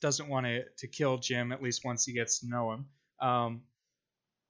doesn't 0.00 0.28
want 0.28 0.46
to 0.46 0.64
to 0.78 0.88
kill 0.88 1.18
Jim 1.18 1.52
at 1.52 1.62
least 1.62 1.84
once 1.84 2.06
he 2.06 2.14
gets 2.14 2.40
to 2.40 2.48
know 2.48 2.72
him, 2.72 2.86
um, 3.20 3.62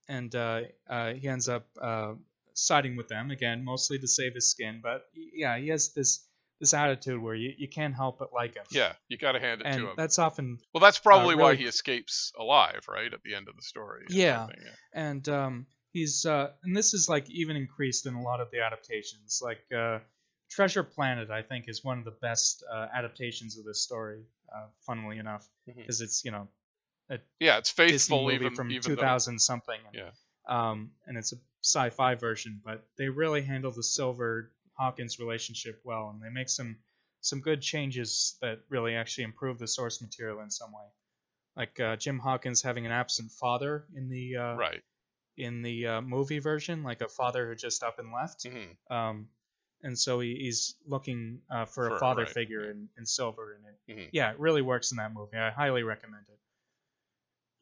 and 0.08 0.32
uh, 0.34 0.62
uh, 0.88 1.14
he 1.14 1.26
ends 1.26 1.48
up 1.48 1.66
uh, 1.80 2.14
siding 2.56 2.96
with 2.96 3.08
them 3.08 3.30
again, 3.30 3.64
mostly 3.64 3.98
to 3.98 4.08
save 4.08 4.34
his 4.34 4.50
skin. 4.50 4.80
But 4.82 5.02
yeah, 5.14 5.56
he 5.58 5.68
has 5.68 5.92
this 5.94 6.26
this 6.58 6.72
attitude 6.72 7.20
where 7.20 7.34
you, 7.34 7.52
you 7.56 7.68
can't 7.68 7.94
help 7.94 8.18
but 8.18 8.32
like 8.32 8.54
him. 8.54 8.64
Yeah, 8.70 8.92
you 9.08 9.18
got 9.18 9.32
to 9.32 9.40
hand 9.40 9.60
it 9.60 9.66
and 9.66 9.80
to 9.80 9.88
him. 9.88 9.94
That's 9.96 10.18
often 10.18 10.58
well. 10.74 10.80
That's 10.80 10.98
probably 10.98 11.34
uh, 11.34 11.38
really, 11.38 11.42
why 11.42 11.54
he 11.54 11.64
escapes 11.64 12.32
alive, 12.38 12.86
right, 12.88 13.12
at 13.12 13.22
the 13.22 13.34
end 13.34 13.48
of 13.48 13.56
the 13.56 13.62
story. 13.62 14.06
Yeah, 14.08 14.46
yeah. 14.50 14.70
and 14.92 15.28
um, 15.28 15.66
he's 15.92 16.24
uh, 16.24 16.50
and 16.64 16.76
this 16.76 16.94
is 16.94 17.08
like 17.08 17.28
even 17.30 17.56
increased 17.56 18.06
in 18.06 18.14
a 18.14 18.22
lot 18.22 18.40
of 18.40 18.50
the 18.50 18.60
adaptations. 18.60 19.40
Like 19.42 19.60
uh, 19.76 19.98
Treasure 20.50 20.82
Planet, 20.82 21.30
I 21.30 21.42
think, 21.42 21.66
is 21.68 21.84
one 21.84 21.98
of 21.98 22.04
the 22.04 22.16
best 22.22 22.64
uh, 22.72 22.86
adaptations 22.94 23.58
of 23.58 23.64
this 23.64 23.82
story. 23.82 24.22
Uh, 24.54 24.66
funnily 24.86 25.18
enough, 25.18 25.46
because 25.66 25.96
mm-hmm. 25.96 26.04
it's 26.04 26.24
you 26.24 26.30
know, 26.30 26.48
yeah, 27.40 27.58
it's 27.58 27.70
faithful 27.70 28.30
even 28.30 28.54
from 28.54 28.70
even 28.70 28.82
2000 28.82 29.34
though, 29.34 29.38
something. 29.38 29.78
And, 29.88 29.94
yeah. 29.94 30.10
Um, 30.46 30.90
and 31.06 31.16
it's 31.16 31.32
a 31.32 31.36
sci-fi 31.62 32.14
version, 32.14 32.60
but 32.64 32.84
they 32.96 33.08
really 33.08 33.42
handle 33.42 33.72
the 33.72 33.82
silver 33.82 34.52
Hawkins 34.74 35.18
relationship 35.18 35.80
well, 35.84 36.10
and 36.10 36.22
they 36.22 36.30
make 36.30 36.48
some 36.48 36.76
some 37.22 37.40
good 37.40 37.60
changes 37.60 38.36
that 38.40 38.60
really 38.68 38.94
actually 38.94 39.24
improve 39.24 39.58
the 39.58 39.66
source 39.66 40.00
material 40.00 40.40
in 40.40 40.50
some 40.50 40.70
way. 40.70 40.84
Like 41.56 41.80
uh, 41.80 41.96
Jim 41.96 42.18
Hawkins 42.18 42.62
having 42.62 42.86
an 42.86 42.92
absent 42.92 43.32
father 43.32 43.86
in 43.94 44.08
the 44.08 44.36
uh, 44.36 44.54
right 44.54 44.82
in 45.36 45.62
the 45.62 45.86
uh, 45.86 46.00
movie 46.00 46.38
version, 46.38 46.82
like 46.82 47.00
a 47.00 47.08
father 47.08 47.48
who 47.48 47.54
just 47.54 47.82
up 47.82 47.98
and 47.98 48.12
left. 48.12 48.44
Mm-hmm. 48.44 48.94
Um, 48.94 49.28
and 49.82 49.98
so 49.98 50.20
he, 50.20 50.34
he's 50.36 50.74
looking 50.86 51.40
uh, 51.50 51.66
for, 51.66 51.90
for, 51.90 51.96
a 51.96 51.98
father 51.98 52.22
right. 52.22 52.30
figure 52.30 52.70
in, 52.70 52.88
in 52.96 53.04
Silver, 53.04 53.54
and 53.54 53.64
it, 53.66 54.00
mm-hmm. 54.00 54.08
yeah, 54.12 54.30
it 54.30 54.40
really 54.40 54.62
works 54.62 54.92
in 54.92 54.96
that 54.96 55.12
movie. 55.12 55.36
I 55.36 55.50
highly 55.50 55.82
recommend 55.82 56.24
it. 56.28 56.38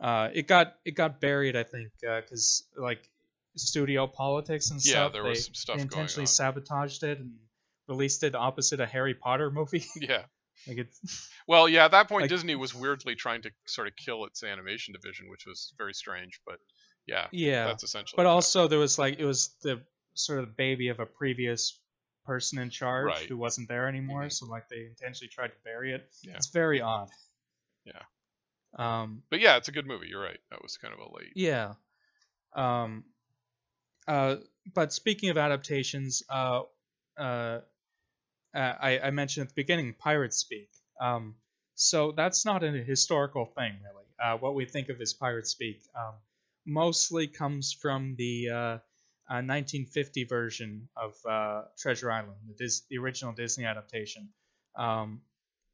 Uh, 0.01 0.29
it 0.33 0.47
got 0.47 0.75
it 0.85 0.93
got 0.93 1.21
buried, 1.21 1.57
I 1.57 1.63
think, 1.63 1.89
because 2.01 2.65
like 2.77 3.09
studio 3.57 4.07
politics 4.07 4.71
and 4.71 4.85
Yeah, 4.85 4.93
stuff. 4.93 5.13
there 5.13 5.23
they, 5.23 5.29
was 5.31 5.45
some 5.47 5.55
stuff 5.55 5.79
intentionally 5.79 6.25
on. 6.25 6.27
sabotaged 6.27 7.03
it 7.05 7.19
and 7.21 7.35
released 7.89 8.23
it 8.25 8.35
opposite 8.35 8.81
a 8.81 8.87
Harry 8.87 9.15
Potter 9.15 9.51
movie. 9.51 9.85
Yeah. 9.97 10.25
like 10.67 10.79
it's 10.79 11.31
Well, 11.47 11.69
yeah, 11.69 11.85
at 11.85 11.91
that 11.93 12.09
point 12.09 12.23
Like- 12.23 12.31
Disney 12.31 12.55
was 12.57 12.75
weirdly 12.75 13.15
trying 13.15 13.43
to 13.43 13.51
sort 13.67 13.87
of 13.87 13.95
kill 13.97 14.25
its 14.25 14.43
animation 14.43 14.95
division, 14.95 15.29
which 15.31 15.45
was 15.47 15.73
very 15.79 15.95
strange, 15.95 16.41
but 16.47 16.59
yeah, 17.07 17.27
yeah. 17.33 17.67
that's 17.67 17.85
essentially 17.85 18.17
But 18.17 18.27
also 18.27 18.67
there 18.67 18.79
was 18.79 18.99
like 18.99 19.19
it 19.19 19.25
was 19.27 19.55
the 19.63 19.83
sort 20.15 20.39
of 20.41 20.57
baby 20.57 20.89
of 20.89 21.01
a 21.01 21.07
previous 21.07 21.79
person 22.25 22.59
in 22.59 22.71
charge 22.71 23.07
Right. 23.07 23.29
who 23.29 23.37
wasn't 23.37 23.69
there 23.69 23.87
anymore, 23.89 24.23
Mhm. 24.23 24.33
so 24.33 24.47
like 24.47 24.69
they 24.71 24.87
intentionally 24.87 25.29
tried 25.29 25.49
to 25.49 25.59
bury 25.65 25.93
it. 25.93 26.09
Yeah. 26.23 26.37
It's 26.37 26.47
very 26.49 26.81
odd. 26.81 27.11
Yeah. 27.85 28.01
Um 28.77 29.23
But 29.31 29.41
yeah, 29.41 29.57
it's 29.57 29.69
a 29.69 29.73
good 29.73 29.87
movie. 29.87 30.09
You're 30.09 30.23
right. 30.23 30.41
That 30.51 30.63
was 30.63 30.77
kind 30.77 30.95
of 30.95 31.01
a 31.01 31.15
late. 31.17 31.33
Yeah. 31.35 31.75
Um, 32.55 33.05
uh, 34.07 34.37
but 34.75 34.93
speaking 34.93 35.31
of 35.31 35.39
adaptations, 35.39 36.23
uh, 36.29 36.63
uh, 37.19 37.61
uh, 38.55 38.59
I, 38.81 39.01
I 39.05 39.11
mentioned 39.11 39.45
at 39.45 39.49
the 39.49 39.55
beginning 39.63 39.95
Pirate 39.99 40.33
Speak. 40.33 40.71
Um, 41.01 41.35
so 41.75 42.13
that's 42.13 42.45
not 42.45 42.63
a 42.63 42.71
historical 42.71 43.47
thing, 43.47 43.73
really. 43.83 44.05
Uh, 44.23 44.39
what 44.39 44.55
we 44.55 44.65
think 44.65 44.89
of 44.89 45.01
as 45.01 45.13
Pirate 45.13 45.47
Speak 45.47 45.83
um, 45.97 46.15
mostly 46.65 47.27
comes 47.27 47.73
from 47.73 48.15
the 48.17 48.51
uh, 48.51 48.79
uh, 49.29 49.43
1950 49.43 50.25
version 50.25 50.89
of 50.97 51.15
uh, 51.29 51.63
Treasure 51.79 52.13
Island, 52.13 52.37
the, 52.47 52.55
Dis- 52.55 52.83
the 52.89 52.99
original 52.99 53.33
Disney 53.33 53.65
adaptation, 53.65 54.29
um, 54.77 55.23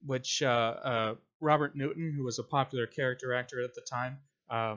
which 0.06 0.42
uh, 0.42 0.46
uh, 0.46 1.14
Robert 1.40 1.74
Newton, 1.76 2.12
who 2.12 2.24
was 2.24 2.38
a 2.38 2.42
popular 2.44 2.86
character 2.86 3.32
actor 3.34 3.62
at 3.62 3.74
the 3.74 3.80
time, 3.80 4.18
uh, 4.48 4.76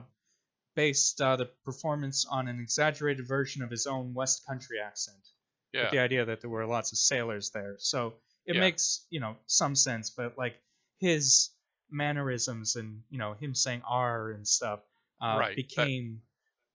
based 0.75 1.21
uh, 1.21 1.35
the 1.35 1.45
performance 1.65 2.25
on 2.25 2.47
an 2.47 2.59
exaggerated 2.59 3.27
version 3.27 3.61
of 3.63 3.69
his 3.69 3.85
own 3.87 4.13
West 4.13 4.45
Country 4.47 4.79
accent, 4.79 5.19
Yeah. 5.73 5.83
with 5.83 5.91
the 5.91 5.99
idea 5.99 6.25
that 6.25 6.41
there 6.41 6.49
were 6.49 6.65
lots 6.65 6.91
of 6.91 6.97
sailors 6.97 7.51
there. 7.51 7.75
So 7.79 8.15
it 8.45 8.55
Yeah. 8.55 8.61
makes 8.61 9.05
you 9.09 9.19
know 9.19 9.37
some 9.47 9.75
sense, 9.75 10.09
but 10.09 10.37
like 10.37 10.55
his 10.99 11.49
mannerisms 11.91 12.75
and 12.75 13.03
you 13.09 13.17
know 13.19 13.33
him 13.33 13.53
saying 13.53 13.81
"r" 13.87 14.31
and 14.31 14.47
stuff 14.47 14.79
uh, 15.21 15.37
Right, 15.39 15.55
became 15.55 16.21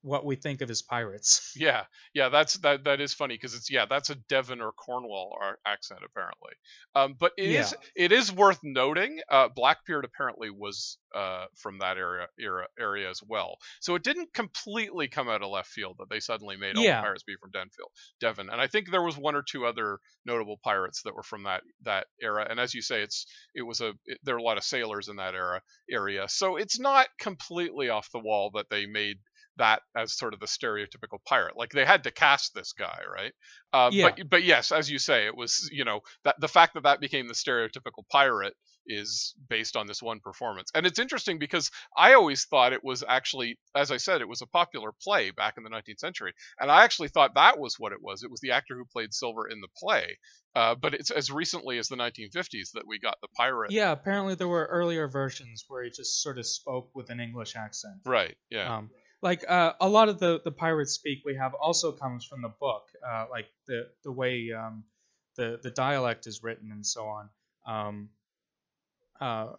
what 0.09 0.25
we 0.25 0.37
think 0.37 0.61
of 0.63 0.71
as 0.71 0.83
pirates. 0.83 1.53
Yeah, 1.59 1.85
yeah, 2.15 2.29
that's 2.29 2.55
that. 2.59 2.85
That 2.85 3.01
is 3.01 3.15
funny 3.15 3.35
because 3.35 3.55
it's 3.55 3.71
yeah, 3.71 3.87
that's 3.89 4.11
a 4.11 4.15
Devon 4.15 4.61
or 4.61 4.73
Cornwall 4.73 5.37
accent 5.67 6.01
apparently. 6.05 6.53
Um, 6.95 7.15
but 7.19 7.33
it 7.37 7.51
is 7.51 7.75
it 7.97 8.13
is 8.13 8.33
worth 8.33 8.61
noting. 8.63 9.19
Uh, 9.31 9.49
Blackbeard 9.55 10.05
apparently 10.05 10.51
was 10.51 10.99
uh, 11.15 11.47
from 11.57 11.79
that 11.79 11.97
area 11.99 12.27
era 12.39 12.67
area 12.79 13.11
as 13.11 13.21
well. 13.27 13.57
So 13.81 13.95
it 13.97 14.05
didn't 14.05 14.33
completely 14.35 15.09
come 15.09 15.29
out 15.29 15.43
of 15.43 15.51
left 15.51 15.69
field 15.69 15.97
that 15.99 16.09
they 16.11 16.21
suddenly 16.21 16.57
made 16.57 16.77
all 16.77 16.85
Yeah. 16.85 17.01
the 17.01 17.03
pirates 17.07 17.23
be 17.25 17.35
from 17.41 17.51
Denfield, 17.51 17.91
Devon. 18.21 18.51
And 18.51 18.61
I 18.61 18.67
think 18.69 18.91
there 18.91 19.03
was 19.03 19.17
one 19.19 19.35
or 19.35 19.43
two 19.43 19.67
other 19.67 19.99
notable 20.25 20.59
pirates 20.63 21.03
that 21.03 21.15
were 21.15 21.23
from 21.25 21.45
that 21.45 21.63
that 21.83 22.07
era. 22.23 22.47
And 22.49 22.61
as 22.61 22.75
you 22.75 22.83
say, 22.83 23.03
it's 23.03 23.27
it 23.55 23.63
was 23.63 23.81
a 23.81 23.95
it, 24.07 24.19
there 24.23 24.37
are 24.37 24.39
a 24.39 24.43
lot 24.43 24.59
of 24.59 24.65
sailors 24.65 25.09
in 25.09 25.17
that 25.17 25.35
era 25.35 25.61
area. 25.91 26.27
So 26.29 26.57
it's 26.57 26.79
not 26.79 27.09
completely 27.21 27.89
off 27.89 28.11
the 28.13 28.21
wall 28.21 28.51
that 28.55 28.67
they 28.71 28.87
made 28.87 29.19
that 29.59 29.83
as 29.97 30.17
sort 30.17 30.35
of 30.35 30.41
the 30.41 30.47
stereotypical 30.47 31.19
pirate. 31.27 31.57
Like 31.57 31.71
they 31.71 31.85
had 31.85 32.05
to 32.05 32.11
cast 32.11 32.55
this 32.55 32.73
guy, 32.73 33.01
right? 33.13 33.33
Uh, 33.73 33.91
Yeah. 33.93 34.11
But 34.11 34.31
but 34.31 34.45
yes, 34.45 34.73
as 34.73 34.91
you 34.91 34.99
say, 34.99 35.27
it 35.27 35.37
was 35.37 35.69
you 35.73 35.85
know 35.85 36.01
that 36.25 36.37
the 36.41 36.49
fact 36.49 36.75
that 36.75 36.85
that 36.85 37.01
became 37.01 37.29
the 37.29 37.35
stereotypical 37.35 38.07
pirate 38.11 38.55
is 38.91 39.35
based 39.51 39.77
on 39.77 39.87
this 39.87 40.03
one 40.03 40.19
performance. 40.21 40.71
And 40.75 40.87
it's 40.87 40.99
interesting 40.99 41.39
because 41.39 41.71
I 41.97 42.15
always 42.15 42.47
thought 42.47 42.73
it 42.73 42.83
was 42.83 43.05
actually, 43.07 43.59
as 43.75 43.91
I 43.91 43.99
said, 43.99 44.23
it 44.23 44.29
was 44.29 44.41
a 44.41 44.47
popular 44.47 44.93
play 45.03 45.31
back 45.31 45.55
in 45.59 45.63
the 45.63 45.69
19th 45.69 45.99
century, 45.99 46.33
and 46.59 46.71
I 46.71 46.85
actually 46.85 47.09
thought 47.09 47.35
that 47.35 47.59
was 47.59 47.75
what 47.79 47.93
it 47.93 47.99
was. 48.01 48.23
It 48.23 48.31
was 48.31 48.41
the 48.41 48.53
actor 48.53 48.75
who 48.77 48.87
played 48.87 49.13
Silver 49.13 49.47
in 49.47 49.61
the 49.61 49.69
play. 49.77 50.17
Uh, 50.57 50.75
but 50.75 50.95
it's 50.95 51.11
as 51.11 51.31
recently 51.31 51.79
as 51.79 51.89
the 51.89 51.97
1950s 51.97 52.73
that 52.73 52.85
we 52.87 52.99
got 52.99 53.17
the 53.21 53.29
pirate. 53.37 53.71
Yeah, 53.71 53.93
apparently 53.93 54.35
there 54.35 54.49
were 54.49 54.65
earlier 54.65 55.07
versions 55.07 55.65
where 55.69 55.85
he 55.85 55.91
just 55.91 56.23
sort 56.23 56.39
of 56.39 56.47
spoke 56.47 56.89
with 56.95 57.11
an 57.11 57.21
English 57.21 57.55
accent. 57.55 57.97
Right. 58.07 58.37
Yeah. 58.51 58.79
Um, 58.79 58.91
like 59.23 59.45
uh, 59.49 59.73
a 59.81 59.89
lot 59.89 60.09
of 60.09 60.19
the 60.19 60.41
the 60.45 60.53
pirate 60.53 60.89
speak 60.89 61.21
we 61.25 61.35
have 61.37 61.55
also 61.55 61.93
comes 61.93 62.25
from 62.25 62.43
the 62.43 62.49
book, 62.61 62.89
uh, 63.07 63.27
like 63.31 63.47
the 63.67 63.89
the 64.05 64.13
way 64.13 64.51
um, 64.53 64.85
the 65.37 65.59
the 65.63 65.71
dialect 65.71 66.27
is 66.27 66.43
written 66.43 66.71
and 66.73 66.87
so 66.87 67.07
on. 67.07 67.31
Um, 67.67 68.11
uh, 69.21 69.53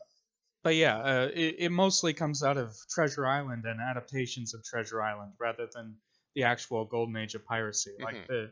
but 0.64 0.76
yeah, 0.76 0.98
uh, 0.98 1.30
it, 1.34 1.56
it 1.60 1.72
mostly 1.72 2.14
comes 2.14 2.44
out 2.44 2.58
of 2.58 2.76
Treasure 2.90 3.26
Island 3.26 3.66
and 3.66 3.80
adaptations 3.82 4.54
of 4.54 4.64
Treasure 4.64 5.02
Island 5.02 5.34
rather 5.40 5.68
than 5.74 5.98
the 6.36 6.44
actual 6.44 6.86
golden 6.86 7.16
age 7.18 7.36
of 7.36 7.46
piracy. 7.46 7.96
Mhm. 8.00 8.04
Like 8.04 8.28
the 8.28 8.52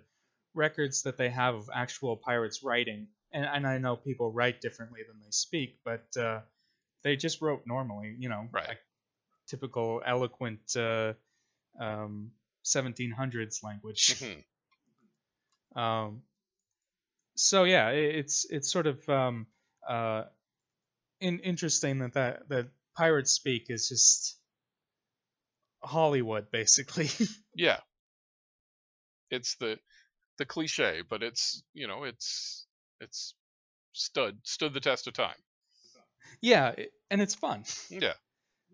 records 0.54 1.04
that 1.04 1.18
they 1.18 1.30
have 1.30 1.56
of 1.56 1.70
actual 1.74 2.18
pirates 2.18 2.64
writing, 2.64 3.08
and, 3.32 3.46
and 3.46 3.68
I 3.68 3.78
know 3.78 3.96
people 3.96 4.32
write 4.32 4.62
differently 4.62 5.02
than 5.08 5.20
they 5.20 5.32
speak, 5.32 5.80
but 5.84 6.16
uh, 6.18 6.42
they 7.04 7.16
just 7.16 7.42
wrote 7.42 7.64
normally, 7.66 8.16
you 8.20 8.30
know, 8.30 8.48
Right. 8.52 8.68
like 8.70 8.80
typical 9.48 10.02
eloquent 10.06 10.76
uh, 10.76 11.14
um, 11.80 12.32
1700s 12.64 13.64
language. 13.64 14.20
Mhm. 14.20 14.44
Um, 15.80 16.24
so 17.36 17.64
yeah, 17.64 17.90
it, 17.90 18.16
it's 18.16 18.46
it's 18.50 18.72
sort 18.72 18.88
of 18.88 19.08
um, 19.10 19.48
uh, 19.88 20.24
in, 21.20 21.40
interesting 21.40 22.00
that, 22.00 22.14
that 22.14 22.50
that 22.50 22.68
pirate 22.96 23.28
speak 23.28 23.68
is 23.70 23.90
just 23.90 24.38
Hollywood 25.84 26.52
basically. 26.52 27.10
Yeah. 27.56 27.80
It's 29.32 29.56
the 29.56 29.80
the 30.38 30.46
cliche, 30.46 31.02
but 31.08 31.24
it's 31.24 31.64
you 31.74 31.88
know 31.88 32.04
it's 32.04 32.68
it's 33.02 33.34
stood 33.94 34.38
stood 34.44 34.74
the 34.74 34.80
test 34.80 35.08
of 35.08 35.14
time. 35.14 35.36
yeah, 36.40 36.76
and 37.10 37.22
it's 37.22 37.36
fun. 37.36 37.64
Yeah. 37.90 38.14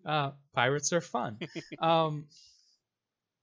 Uh, 0.06 0.32
pirates 0.54 0.92
are 0.94 1.02
fun. 1.02 1.40
um, 1.80 2.26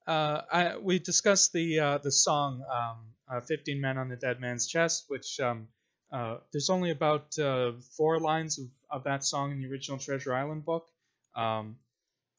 uh, 0.06 0.42
I, 0.50 0.76
we 0.76 0.98
discussed 0.98 1.52
the 1.52 1.78
uh, 1.78 1.98
the 1.98 2.10
song 2.10 2.64
um, 2.70 2.96
uh, 3.30 3.40
"15 3.40 3.80
Men 3.80 3.98
on 3.98 4.08
the 4.08 4.16
Dead 4.16 4.40
Man's 4.40 4.66
Chest," 4.66 5.04
which 5.08 5.38
um, 5.40 5.68
uh, 6.12 6.38
there's 6.52 6.70
only 6.70 6.90
about 6.90 7.38
uh, 7.38 7.72
four 7.96 8.18
lines 8.18 8.58
of, 8.58 8.66
of 8.90 9.04
that 9.04 9.24
song 9.24 9.52
in 9.52 9.60
the 9.60 9.68
original 9.68 9.98
Treasure 9.98 10.34
Island 10.34 10.64
book, 10.64 10.88
um, 11.36 11.76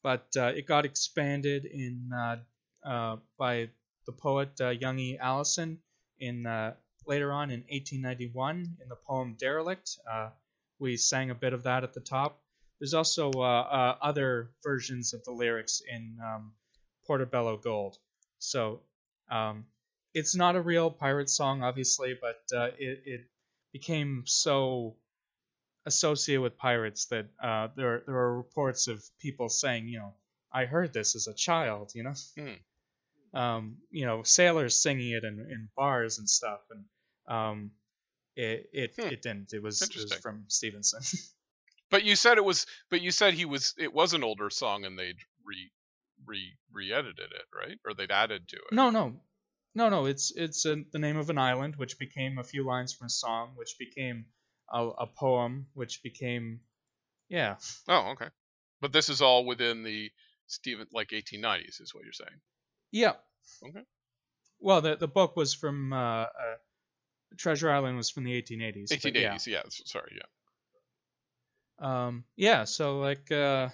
but 0.03 0.27
uh, 0.35 0.51
it 0.55 0.67
got 0.67 0.85
expanded 0.85 1.65
in 1.65 2.11
uh, 2.13 2.37
uh, 2.83 3.17
by 3.37 3.69
the 4.05 4.11
poet 4.11 4.49
uh, 4.59 4.69
Young 4.69 4.99
E. 4.99 5.17
Allison 5.17 5.79
in 6.19 6.45
uh, 6.45 6.73
later 7.07 7.31
on 7.31 7.51
in 7.51 7.61
1891 7.69 8.77
in 8.81 8.89
the 8.89 8.95
poem 8.95 9.35
"Derelict." 9.39 9.97
Uh, 10.11 10.29
we 10.79 10.97
sang 10.97 11.29
a 11.29 11.35
bit 11.35 11.53
of 11.53 11.63
that 11.63 11.83
at 11.83 11.93
the 11.93 11.99
top. 11.99 12.41
There's 12.81 12.95
also 12.95 13.29
uh, 13.31 13.41
uh, 13.41 13.97
other 14.01 14.49
versions 14.63 15.13
of 15.13 15.23
the 15.23 15.31
lyrics 15.31 15.83
in 15.87 16.17
um, 16.19 16.53
Porto 17.05 17.25
Bello 17.25 17.55
Gold. 17.55 17.99
So 18.39 18.81
um, 19.29 19.65
it's 20.15 20.35
not 20.35 20.55
a 20.55 20.61
real 20.61 20.89
pirate 20.89 21.29
song, 21.29 21.61
obviously, 21.61 22.17
but 22.19 22.41
uh, 22.57 22.69
it, 22.79 23.03
it 23.05 23.21
became 23.71 24.23
so 24.25 24.95
associated 25.85 26.41
with 26.41 26.57
pirates 26.57 27.05
that 27.05 27.27
uh, 27.41 27.67
there 27.75 28.01
there 28.07 28.15
are 28.15 28.35
reports 28.37 28.87
of 28.87 29.03
people 29.19 29.47
saying, 29.47 29.87
you 29.87 29.99
know, 29.99 30.13
I 30.51 30.65
heard 30.65 30.91
this 30.91 31.15
as 31.15 31.27
a 31.27 31.35
child, 31.35 31.91
you 31.93 32.03
know, 32.03 32.13
Hmm. 32.35 33.37
um, 33.39 33.77
you 33.91 34.07
know, 34.07 34.23
sailors 34.23 34.81
singing 34.81 35.11
it 35.11 35.23
in, 35.23 35.39
in 35.39 35.69
bars 35.77 36.17
and 36.17 36.27
stuff, 36.27 36.61
and 36.71 36.85
um, 37.27 37.71
it 38.35 38.69
it, 38.73 38.93
Hmm. 38.97 39.07
it 39.13 39.21
didn't. 39.21 39.53
It 39.53 39.61
was, 39.61 39.81
it 39.83 39.95
was 39.95 40.13
from 40.21 40.45
Stevenson. 40.47 41.01
But 41.91 42.03
you 42.03 42.15
said 42.15 42.37
it 42.37 42.45
was 42.45 42.65
but 42.89 43.01
you 43.01 43.11
said 43.11 43.33
he 43.35 43.45
was 43.45 43.75
it 43.77 43.93
was 43.93 44.13
an 44.13 44.23
older 44.23 44.49
song 44.49 44.85
and 44.85 44.97
they'd 44.97 45.17
re 45.45 45.71
re 46.25 46.53
re-edited 46.71 47.31
it, 47.31 47.45
right? 47.55 47.77
Or 47.85 47.93
they'd 47.93 48.11
added 48.11 48.47
to 48.49 48.55
it. 48.55 48.71
No, 48.71 48.89
no, 48.89 49.19
no, 49.75 49.89
no. 49.89 50.05
It's 50.05 50.31
it's 50.35 50.65
a, 50.65 50.77
the 50.91 50.99
name 50.99 51.17
of 51.17 51.29
an 51.29 51.37
island, 51.37 51.75
which 51.75 51.99
became 51.99 52.37
a 52.37 52.43
few 52.43 52.65
lines 52.65 52.93
from 52.93 53.07
a 53.07 53.09
song, 53.09 53.51
which 53.55 53.75
became 53.77 54.25
a, 54.71 54.87
a 54.87 55.07
poem, 55.07 55.67
which 55.73 56.01
became, 56.01 56.61
yeah, 57.29 57.57
Oh, 57.87 58.11
okay. 58.13 58.29
But 58.79 58.93
this 58.93 59.09
is 59.09 59.21
all 59.21 59.45
within 59.45 59.83
the 59.83 60.09
Stephen 60.47 60.87
like 60.93 61.09
1890s 61.09 61.79
is 61.81 61.93
what 61.93 62.03
you're 62.03 62.13
saying. 62.13 62.39
yeah. 62.91 63.13
Okay. 63.67 63.83
Well, 64.59 64.81
the 64.81 64.95
the 64.95 65.07
book 65.07 65.35
was 65.35 65.53
from 65.53 65.91
uh, 65.91 66.23
uh, 66.23 66.27
Treasure 67.37 67.69
Island 67.71 67.97
was 67.97 68.09
from 68.09 68.23
the 68.23 68.41
1880s. 68.41 68.91
1880s, 68.91 69.47
yeah. 69.47 69.61
s- 69.65 69.81
Sorry, 69.85 70.13
yeah. 70.15 70.27
Yeah. 71.81 72.05
Um. 72.05 72.25
Yeah. 72.35 72.63
So 72.65 72.99
like, 72.99 73.31
uh, 73.31 73.69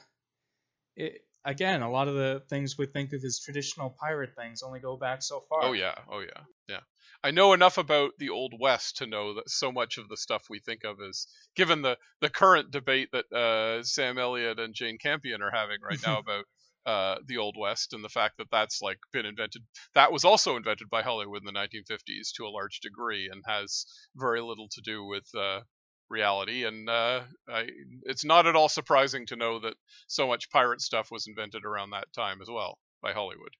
it, 0.96 1.22
again, 1.46 1.82
a 1.82 1.90
lot 1.90 2.08
of 2.08 2.16
the 2.16 2.44
things 2.50 2.78
we 2.78 2.86
think 2.86 3.14
of 3.14 3.24
as 3.24 3.40
traditional 3.40 3.96
pirate 4.00 4.36
things 4.36 4.62
only 4.62 4.80
go 4.80 4.98
back 4.98 5.24
so 5.24 5.44
far. 5.50 5.64
Oh 5.64 5.74
yeah, 5.74 5.96
oh 6.12 6.20
yeah, 6.20 6.44
yeah. 6.68 6.80
I 7.24 7.32
know 7.32 7.54
enough 7.54 7.78
about 7.78 8.12
the 8.20 8.30
old 8.30 8.54
west 8.60 8.98
to 8.98 9.08
know 9.08 9.36
that 9.36 9.50
so 9.50 9.72
much 9.72 9.98
of 9.98 10.08
the 10.08 10.18
stuff 10.18 10.44
we 10.50 10.60
think 10.60 10.84
of 10.84 10.98
is 11.02 11.28
given 11.56 11.82
the 11.82 11.98
the 12.22 12.30
current 12.30 12.72
debate 12.72 13.10
that 13.14 13.32
uh, 13.34 13.84
Sam 13.84 14.18
Elliott 14.18 14.60
and 14.60 14.76
Jane 14.76 14.98
Campion 14.98 15.42
are 15.42 15.52
having 15.52 15.78
right 15.82 16.00
now 16.06 16.20
about 16.20 16.46
uh, 16.86 17.16
the 17.26 17.38
old 17.38 17.56
west 17.60 17.94
and 17.94 18.04
the 18.04 18.10
fact 18.10 18.38
that 18.38 18.48
that's 18.52 18.82
like 18.82 19.00
been 19.12 19.26
invented. 19.26 19.64
That 19.96 20.12
was 20.12 20.26
also 20.26 20.56
invented 20.56 20.90
by 20.90 21.02
Hollywood 21.02 21.42
in 21.42 21.46
the 21.46 21.60
1950s 21.60 22.32
to 22.36 22.46
a 22.46 22.50
large 22.50 22.80
degree 22.80 23.30
and 23.32 23.44
has 23.46 23.86
very 24.16 24.42
little 24.42 24.70
to 24.72 24.82
do 24.82 25.04
with 25.04 25.28
uh, 25.38 25.62
reality. 26.10 26.66
And 26.66 26.90
uh, 26.90 27.22
I, 27.48 27.68
it's 28.04 28.26
not 28.26 28.48
at 28.48 28.56
all 28.56 28.70
surprising 28.70 29.26
to 29.28 29.36
know 29.36 29.60
that 29.60 29.76
so 30.08 30.28
much 30.28 30.50
pirate 30.50 30.82
stuff 30.82 31.12
was 31.12 31.28
invented 31.28 31.66
around 31.66 31.92
that 31.92 32.12
time 32.14 32.42
as 32.42 32.50
well 32.50 32.78
by 33.02 33.14
Hollywood. 33.14 33.54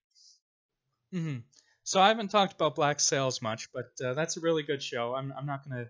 hmm 1.12 1.38
So 1.84 2.00
I 2.00 2.08
haven't 2.08 2.28
talked 2.28 2.54
about 2.54 2.74
Black 2.74 3.00
Sails 3.00 3.40
much, 3.42 3.68
but 3.72 3.90
uh, 4.04 4.14
that's 4.14 4.36
a 4.36 4.40
really 4.40 4.62
good 4.62 4.82
show. 4.82 5.14
I'm 5.14 5.32
I'm 5.36 5.46
not 5.46 5.68
gonna, 5.68 5.86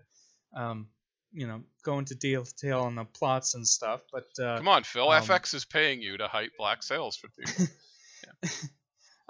um, 0.55 0.87
you 1.33 1.47
know, 1.47 1.63
go 1.83 1.99
into 1.99 2.15
detail 2.15 2.81
on 2.81 2.95
the 2.95 3.05
plots 3.05 3.55
and 3.55 3.67
stuff, 3.67 4.01
but 4.11 4.27
uh, 4.43 4.57
Come 4.57 4.67
on, 4.67 4.83
Phil. 4.83 5.09
um, 5.09 5.23
FX 5.23 5.53
is 5.53 5.65
paying 5.65 6.01
you 6.01 6.17
to 6.17 6.27
hype 6.27 6.51
Black 6.57 6.83
Sails 6.83 7.17
for 7.17 7.27
people. 7.37 7.67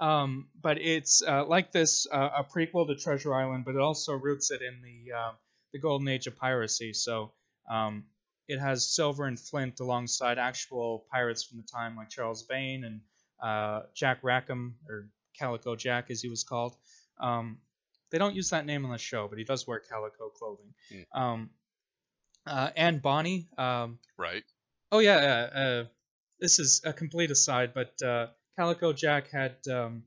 um, 0.00 0.48
but 0.60 0.78
it's 0.78 1.22
uh, 1.26 1.44
like 1.44 1.72
this 1.72 2.06
uh, 2.10 2.30
a 2.38 2.44
prequel 2.44 2.86
to 2.88 2.96
Treasure 2.96 3.34
Island, 3.34 3.64
but 3.64 3.74
it 3.74 3.80
also 3.80 4.12
roots 4.14 4.50
it 4.50 4.60
in 4.62 4.80
the 4.82 5.12
uh, 5.12 5.32
the 5.72 5.78
golden 5.78 6.08
age 6.08 6.26
of 6.26 6.36
piracy. 6.36 6.92
So 6.92 7.32
um, 7.68 8.04
it 8.48 8.58
has 8.58 8.84
Silver 8.84 9.26
and 9.26 9.38
Flint 9.38 9.80
alongside 9.80 10.38
actual 10.38 11.06
pirates 11.10 11.44
from 11.44 11.58
the 11.58 11.64
time, 11.64 11.96
like 11.96 12.10
Charles 12.10 12.46
Vane 12.46 12.84
and 12.84 13.00
uh, 13.42 13.82
Jack 13.94 14.18
Rackham 14.22 14.76
or 14.88 15.08
Calico 15.38 15.76
Jack, 15.76 16.10
as 16.10 16.20
he 16.20 16.28
was 16.28 16.44
called. 16.44 16.76
Um, 17.18 17.58
they 18.10 18.18
don't 18.18 18.34
use 18.34 18.50
that 18.50 18.66
name 18.66 18.84
on 18.84 18.90
the 18.90 18.98
show, 18.98 19.28
but 19.28 19.38
he 19.38 19.44
does 19.44 19.66
wear 19.66 19.78
calico 19.78 20.28
clothing. 20.28 20.74
Hmm. 20.90 21.22
Um, 21.22 21.50
uh, 22.46 22.70
and 22.76 23.00
Bonnie, 23.00 23.48
um, 23.56 23.98
right? 24.16 24.42
Oh 24.90 24.98
yeah, 24.98 25.16
uh, 25.16 25.58
uh, 25.58 25.84
this 26.40 26.58
is 26.58 26.82
a 26.84 26.92
complete 26.92 27.30
aside, 27.30 27.72
but 27.74 28.02
uh, 28.02 28.28
Calico 28.56 28.92
Jack 28.92 29.30
had 29.30 29.56
um, 29.68 30.02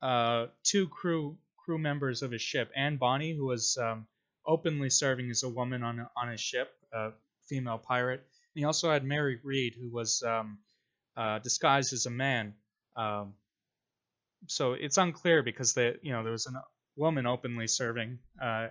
uh, 0.00 0.46
two 0.62 0.88
crew 0.88 1.36
crew 1.58 1.78
members 1.78 2.22
of 2.22 2.30
his 2.30 2.40
ship, 2.42 2.70
Anne 2.74 2.96
Bonny, 2.96 3.34
who 3.34 3.44
was 3.44 3.76
um, 3.76 4.06
openly 4.46 4.90
serving 4.90 5.30
as 5.30 5.42
a 5.42 5.48
woman 5.48 5.82
on 5.82 6.06
on 6.16 6.28
his 6.30 6.40
ship, 6.40 6.70
a 6.92 7.10
female 7.48 7.78
pirate. 7.78 8.20
And 8.20 8.60
he 8.60 8.64
also 8.64 8.90
had 8.90 9.04
Mary 9.04 9.38
Read, 9.42 9.74
who 9.74 9.90
was 9.90 10.22
um, 10.22 10.58
uh, 11.16 11.38
disguised 11.38 11.92
as 11.92 12.06
a 12.06 12.10
man. 12.10 12.54
Um, 12.96 13.34
so 14.48 14.72
it's 14.72 14.98
unclear 14.98 15.42
because 15.42 15.74
the 15.74 15.98
you 16.02 16.12
know 16.12 16.22
there 16.22 16.32
was 16.32 16.46
a 16.46 16.52
woman 16.96 17.26
openly 17.26 17.66
serving 17.68 18.18
uh, 18.40 18.68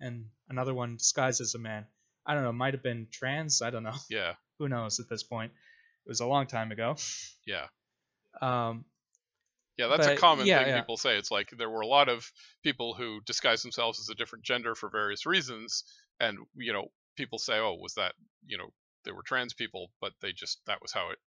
and 0.00 0.26
another 0.48 0.74
one 0.74 0.96
disguised 0.96 1.40
as 1.40 1.54
a 1.54 1.58
man. 1.58 1.86
I 2.26 2.34
don't 2.34 2.42
know, 2.44 2.52
might 2.52 2.74
have 2.74 2.82
been 2.82 3.08
trans. 3.10 3.62
I 3.62 3.70
don't 3.70 3.82
know 3.82 3.96
Yeah, 4.08 4.34
who 4.58 4.68
knows 4.68 5.00
at 5.00 5.08
this 5.08 5.22
point. 5.22 5.52
It 6.06 6.08
was 6.08 6.20
a 6.20 6.26
long 6.26 6.46
time 6.46 6.72
ago. 6.72 6.96
yeah. 7.46 7.66
Um, 8.42 8.84
Yeah, 9.76 9.88
that's 9.88 10.06
a 10.06 10.16
common 10.16 10.46
yeah, 10.46 10.60
thing 10.60 10.68
yeah. 10.68 10.80
people 10.80 10.96
say. 10.96 11.16
It's 11.16 11.30
like 11.30 11.50
there 11.56 11.70
were 11.70 11.80
a 11.80 11.86
lot 11.86 12.08
of 12.08 12.30
people 12.62 12.94
who 12.94 13.20
disguised 13.26 13.64
themselves 13.64 13.98
as 13.98 14.08
a 14.08 14.14
different 14.14 14.44
gender 14.44 14.74
for 14.74 14.88
various 14.88 15.26
reasons, 15.26 15.84
and 16.20 16.38
you 16.56 16.72
know, 16.72 16.88
people 17.16 17.38
say, 17.38 17.58
"Oh, 17.58 17.74
was 17.74 17.94
that 17.94 18.14
you 18.46 18.56
know 18.56 18.68
they 19.04 19.12
were 19.12 19.22
trans 19.24 19.52
people?" 19.52 19.90
But 20.00 20.12
they 20.22 20.32
just 20.32 20.60
that 20.66 20.80
was 20.80 20.92
how 20.92 21.10
it, 21.10 21.18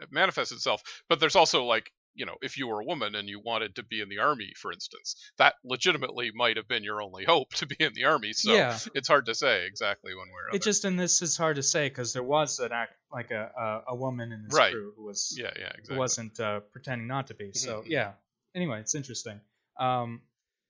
it 0.00 0.08
manifested 0.10 0.56
itself. 0.56 0.82
But 1.08 1.20
there's 1.20 1.36
also 1.36 1.64
like 1.64 1.92
you 2.20 2.26
know, 2.26 2.36
if 2.42 2.58
you 2.58 2.68
were 2.68 2.80
a 2.80 2.84
woman 2.84 3.14
and 3.14 3.28
you 3.28 3.40
wanted 3.40 3.74
to 3.76 3.82
be 3.82 4.00
in 4.02 4.08
the 4.10 4.18
army, 4.18 4.52
for 4.56 4.72
instance, 4.72 5.16
that 5.38 5.54
legitimately 5.64 6.30
might 6.34 6.56
have 6.58 6.68
been 6.68 6.84
your 6.84 7.00
only 7.00 7.24
hope 7.24 7.48
to 7.60 7.66
be 7.66 7.76
in 7.80 7.92
the 7.94 8.04
army. 8.04 8.32
So 8.34 8.52
Yeah. 8.52 8.78
it's 8.94 9.08
hard 9.08 9.24
to 9.26 9.34
say 9.34 9.66
exactly 9.66 10.14
one 10.14 10.28
way 10.28 10.34
or 10.44 10.48
other. 10.50 10.56
it 10.56 10.62
just 10.62 10.84
and 10.84 11.00
this 11.00 11.22
is 11.22 11.36
hard 11.38 11.56
to 11.56 11.62
say 11.62 11.88
because 11.88 12.12
there 12.12 12.22
was 12.22 12.58
an 12.58 12.72
act 12.72 12.92
like 13.10 13.30
a 13.30 13.50
a, 13.88 13.92
a 13.92 13.96
woman 13.96 14.32
in 14.32 14.44
this 14.44 14.54
Right. 14.54 14.72
crew 14.72 14.92
who 14.96 15.04
was 15.04 15.34
yeah, 15.36 15.50
yeah, 15.58 15.72
who 15.74 15.78
exactly. 15.78 15.96
wasn't 15.98 16.40
uh, 16.40 16.60
pretending 16.72 17.06
not 17.08 17.28
to 17.28 17.34
be. 17.34 17.52
So 17.52 17.80
Mhm. 17.82 17.86
yeah. 17.88 18.12
Anyway, 18.54 18.80
it's 18.80 18.94
interesting. 18.94 19.40
Um, 19.78 20.20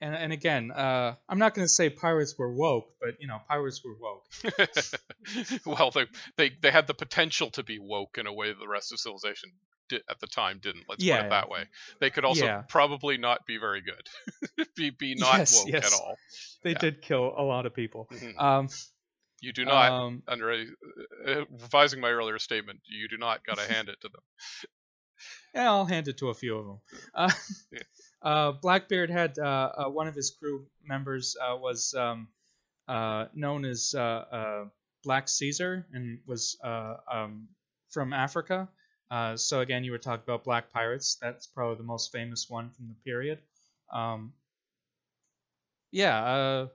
and 0.01 0.15
and 0.15 0.33
again, 0.33 0.71
uh, 0.71 1.17
I'm 1.29 1.39
not 1.39 1.55
going 1.55 1.65
to 1.65 1.73
say 1.73 1.91
pirates 1.91 2.35
were 2.39 2.53
woke, 2.53 2.95
but 3.01 3.21
you 3.21 3.27
know, 3.29 3.39
pirates 3.49 3.83
were 3.85 3.95
woke. 3.99 4.25
well, 5.67 5.91
they, 5.91 6.07
they 6.37 6.51
they 6.63 6.71
had 6.71 6.87
the 6.87 6.95
potential 6.95 7.51
to 7.51 7.63
be 7.63 7.79
woke 7.79 8.19
in 8.19 8.27
a 8.27 8.33
way 8.33 8.49
that 8.49 8.59
the 8.59 8.69
rest 8.69 8.93
of 8.93 9.01
civilization 9.01 9.51
did, 9.89 10.03
at 10.09 10.19
the 10.21 10.27
time 10.27 10.59
didn't. 10.63 10.85
Let's 10.89 11.05
Yeah, 11.05 11.19
put 11.19 11.27
it 11.27 11.31
that 11.31 11.49
way. 11.49 11.65
They 12.01 12.11
could 12.11 12.25
also 12.25 12.47
Yeah. 12.47 12.63
probably 12.69 13.19
not 13.19 13.47
be 13.47 13.59
very 13.59 13.83
good. 13.83 14.67
be 14.77 14.91
be 14.91 15.15
not 15.15 15.39
Yes, 15.39 15.55
woke 15.55 15.69
yes. 15.69 15.87
at 15.87 15.93
all. 15.93 16.17
They 16.63 16.73
Yeah. 16.73 16.79
did 16.79 17.03
kill 17.03 17.35
a 17.37 17.43
lot 17.43 17.67
of 17.67 17.75
people. 17.75 18.09
Mhm. 18.11 18.41
Um, 18.41 18.69
You 19.43 19.53
do 19.55 19.65
not, 19.65 19.93
um, 19.93 20.23
under 20.29 20.53
a, 20.53 20.67
uh, 21.27 21.45
revising 21.51 22.01
my 22.01 22.11
earlier 22.11 22.39
statement, 22.39 22.81
you 22.85 23.09
do 23.09 23.17
not 23.17 23.45
got 23.47 23.57
to 23.57 23.67
hand 23.67 23.89
it 23.89 24.01
to 24.03 24.09
them. 24.09 24.23
Yeah, 25.55 25.71
I'll 25.71 25.85
hand 25.87 26.09
it 26.09 26.19
to 26.19 26.29
a 26.29 26.35
few 26.35 26.57
of 26.57 26.67
them. 26.67 26.79
Uh, 27.15 27.31
Yeah. 27.73 27.83
Uh, 28.23 28.53
Blackbeard 28.53 29.11
had 29.11 29.39
uh, 29.39 29.73
uh, 29.87 29.89
one 29.89 30.09
of 30.09 30.15
his 30.15 30.31
crew 30.31 30.67
members 30.85 31.37
uh, 31.41 31.57
was 31.57 31.95
um, 31.95 32.29
uh, 32.89 33.27
known 33.35 33.65
as 33.65 33.95
uh, 33.97 34.01
uh, 34.01 34.65
Black 35.05 35.29
Caesar 35.29 35.87
and 35.93 36.21
was 36.27 36.59
uh, 36.63 36.97
um, 37.11 37.49
from 37.91 38.13
Africa. 38.13 38.69
Uh, 39.11 39.37
so 39.37 39.61
again, 39.61 39.83
you 39.85 39.91
were 39.91 39.99
talking 39.99 40.23
about 40.25 40.45
black 40.45 40.71
pirates. 40.71 41.17
That's 41.21 41.47
probably 41.47 41.77
the 41.79 41.83
most 41.85 42.13
famous 42.13 42.49
one 42.49 42.71
from 42.71 42.89
the 42.89 42.95
period. 43.05 43.41
Um, 43.93 44.33
yeah, 45.91 46.23
uh, 46.23 46.67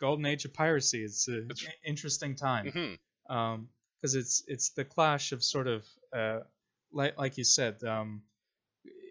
golden 0.00 0.24
age 0.26 0.44
of 0.44 0.54
piracy. 0.54 1.04
It's 1.04 1.28
an 1.28 1.50
interesting 1.84 2.36
time 2.36 2.98
because 4.00 4.14
it's 4.14 4.42
it's 4.46 4.70
the 4.70 4.84
clash 4.84 5.32
of 5.32 5.42
sort 5.44 5.66
of 5.66 5.84
uh, 6.16 6.40
like 6.92 7.18
like 7.18 7.36
you 7.36 7.44
said, 7.44 7.82
um, 7.84 8.22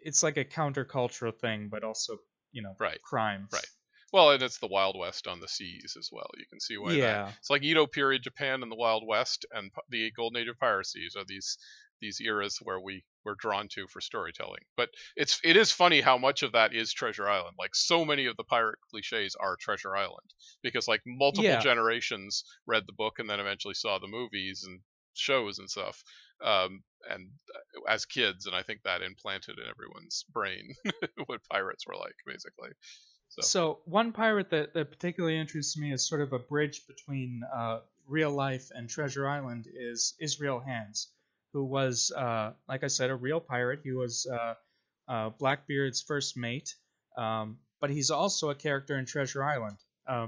it's 0.01 0.23
like 0.23 0.37
a 0.37 0.45
countercultural 0.45 1.37
thing, 1.39 1.69
but 1.69 1.83
also 1.83 2.17
you 2.51 2.61
know 2.61 2.75
Right, 2.79 3.01
crime. 3.01 3.47
right. 3.51 3.65
Well, 4.13 4.31
and 4.31 4.43
it's 4.43 4.57
the 4.57 4.67
Wild 4.67 4.97
West 4.99 5.25
on 5.25 5.39
the 5.39 5.47
seas 5.47 5.95
as 5.97 6.09
well. 6.11 6.29
You 6.37 6.45
can 6.49 6.59
see 6.59 6.77
why. 6.77 6.89
that- 6.91 6.97
Yeah. 6.97 7.31
it's 7.39 7.49
like 7.49 7.63
Edo 7.63 7.87
period 7.87 8.23
Japan 8.23 8.61
and 8.61 8.69
the 8.71 8.75
Wild 8.75 9.03
West 9.07 9.45
and 9.51 9.71
the 9.87 10.11
Golden 10.11 10.41
Age 10.41 10.49
of 10.49 10.59
piracies 10.59 11.15
are 11.15 11.23
these 11.25 11.57
these 12.01 12.19
eras 12.19 12.57
where 12.63 12.79
we 12.81 13.05
were 13.23 13.35
drawn 13.35 13.67
to 13.69 13.85
for 13.87 14.01
storytelling. 14.01 14.63
But 14.75 14.89
it's 15.15 15.39
it 15.43 15.55
is 15.55 15.71
funny 15.71 16.01
how 16.01 16.17
much 16.17 16.41
of 16.43 16.51
that 16.53 16.73
is 16.73 16.91
Treasure 16.91 17.29
Island. 17.29 17.55
Like 17.59 17.75
so 17.75 18.03
many 18.03 18.25
of 18.25 18.35
the 18.37 18.43
pirate 18.43 18.79
cliches 18.89 19.35
are 19.35 19.55
Treasure 19.55 19.95
Island 19.95 20.33
because 20.63 20.87
like 20.87 21.03
multiple 21.05 21.45
Yeah. 21.45 21.59
generations 21.61 22.43
read 22.65 22.83
the 22.87 22.93
book 22.93 23.19
and 23.19 23.29
then 23.29 23.39
eventually 23.39 23.75
saw 23.75 23.99
the 23.99 24.07
movies 24.07 24.63
and 24.65 24.81
shows 25.14 25.59
and 25.59 25.70
stuff. 25.70 26.03
Um, 26.43 26.84
and 27.09 27.30
uh, 27.55 27.91
as 27.91 28.05
kids, 28.05 28.45
and 28.45 28.55
I 28.55 28.64
think 28.64 28.84
that 28.84 29.01
implanted 29.01 29.57
in 29.57 29.70
everyone's 29.70 30.24
brain 30.32 30.74
what 31.26 31.41
pirates 31.49 31.86
were 31.88 31.95
like, 31.95 32.16
basically. 32.26 32.70
So, 33.30 33.41
So 33.41 33.80
one 33.86 34.12
pirate 34.12 34.49
that, 34.49 34.74
that 34.74 34.91
particularly 34.91 35.38
interests 35.38 35.78
me 35.78 35.93
as 35.93 36.07
sort 36.07 36.22
of 36.22 36.34
a 36.34 36.39
bridge 36.39 36.86
between 36.88 37.41
uh, 37.55 37.80
real 38.07 38.32
life 38.32 38.70
and 38.74 38.89
Treasure 38.89 39.28
Island 39.28 39.68
is 39.74 40.16
Israel 40.20 40.59
Hands, 40.59 41.07
who 41.53 41.64
was, 41.64 42.12
uh, 42.16 42.51
like 42.68 42.84
I 42.84 42.88
said, 42.88 43.09
a 43.09 43.16
real 43.16 43.39
pirate. 43.39 43.80
He 43.84 43.91
was 43.93 44.28
uh, 44.32 44.53
uh, 45.07 45.30
Blackbeard's 45.30 46.01
first 46.01 46.36
mate, 46.38 46.76
um, 47.18 47.57
but 47.80 47.89
he's 47.89 48.09
also 48.09 48.49
a 48.49 48.55
character 48.55 48.97
in 48.97 49.05
Treasure 49.05 49.43
Island. 49.43 49.78
Uh, 50.07 50.28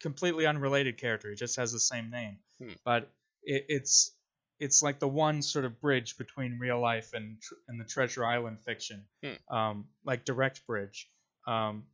completely 0.00 0.46
unrelated 0.46 0.98
character. 0.98 1.30
He 1.30 1.36
just 1.36 1.56
has 1.56 1.70
the 1.72 1.80
same 1.80 2.10
name, 2.10 2.38
Hmm. 2.58 2.72
but 2.84 3.10
it, 3.42 3.66
it's 3.68 4.14
it's 4.58 4.82
like 4.82 4.98
the 5.00 5.08
one 5.08 5.42
sort 5.42 5.64
of 5.64 5.80
bridge 5.80 6.16
between 6.18 6.58
real 6.58 6.80
life 6.80 7.14
and 7.14 7.38
and 7.68 7.80
the 7.80 7.84
Treasure 7.84 8.24
Island 8.24 8.58
fiction, 8.64 9.04
Hmm. 9.22 9.54
um, 9.56 9.84
like 10.04 10.24
direct 10.24 10.66
bridge, 10.66 11.08
um, 11.46 11.84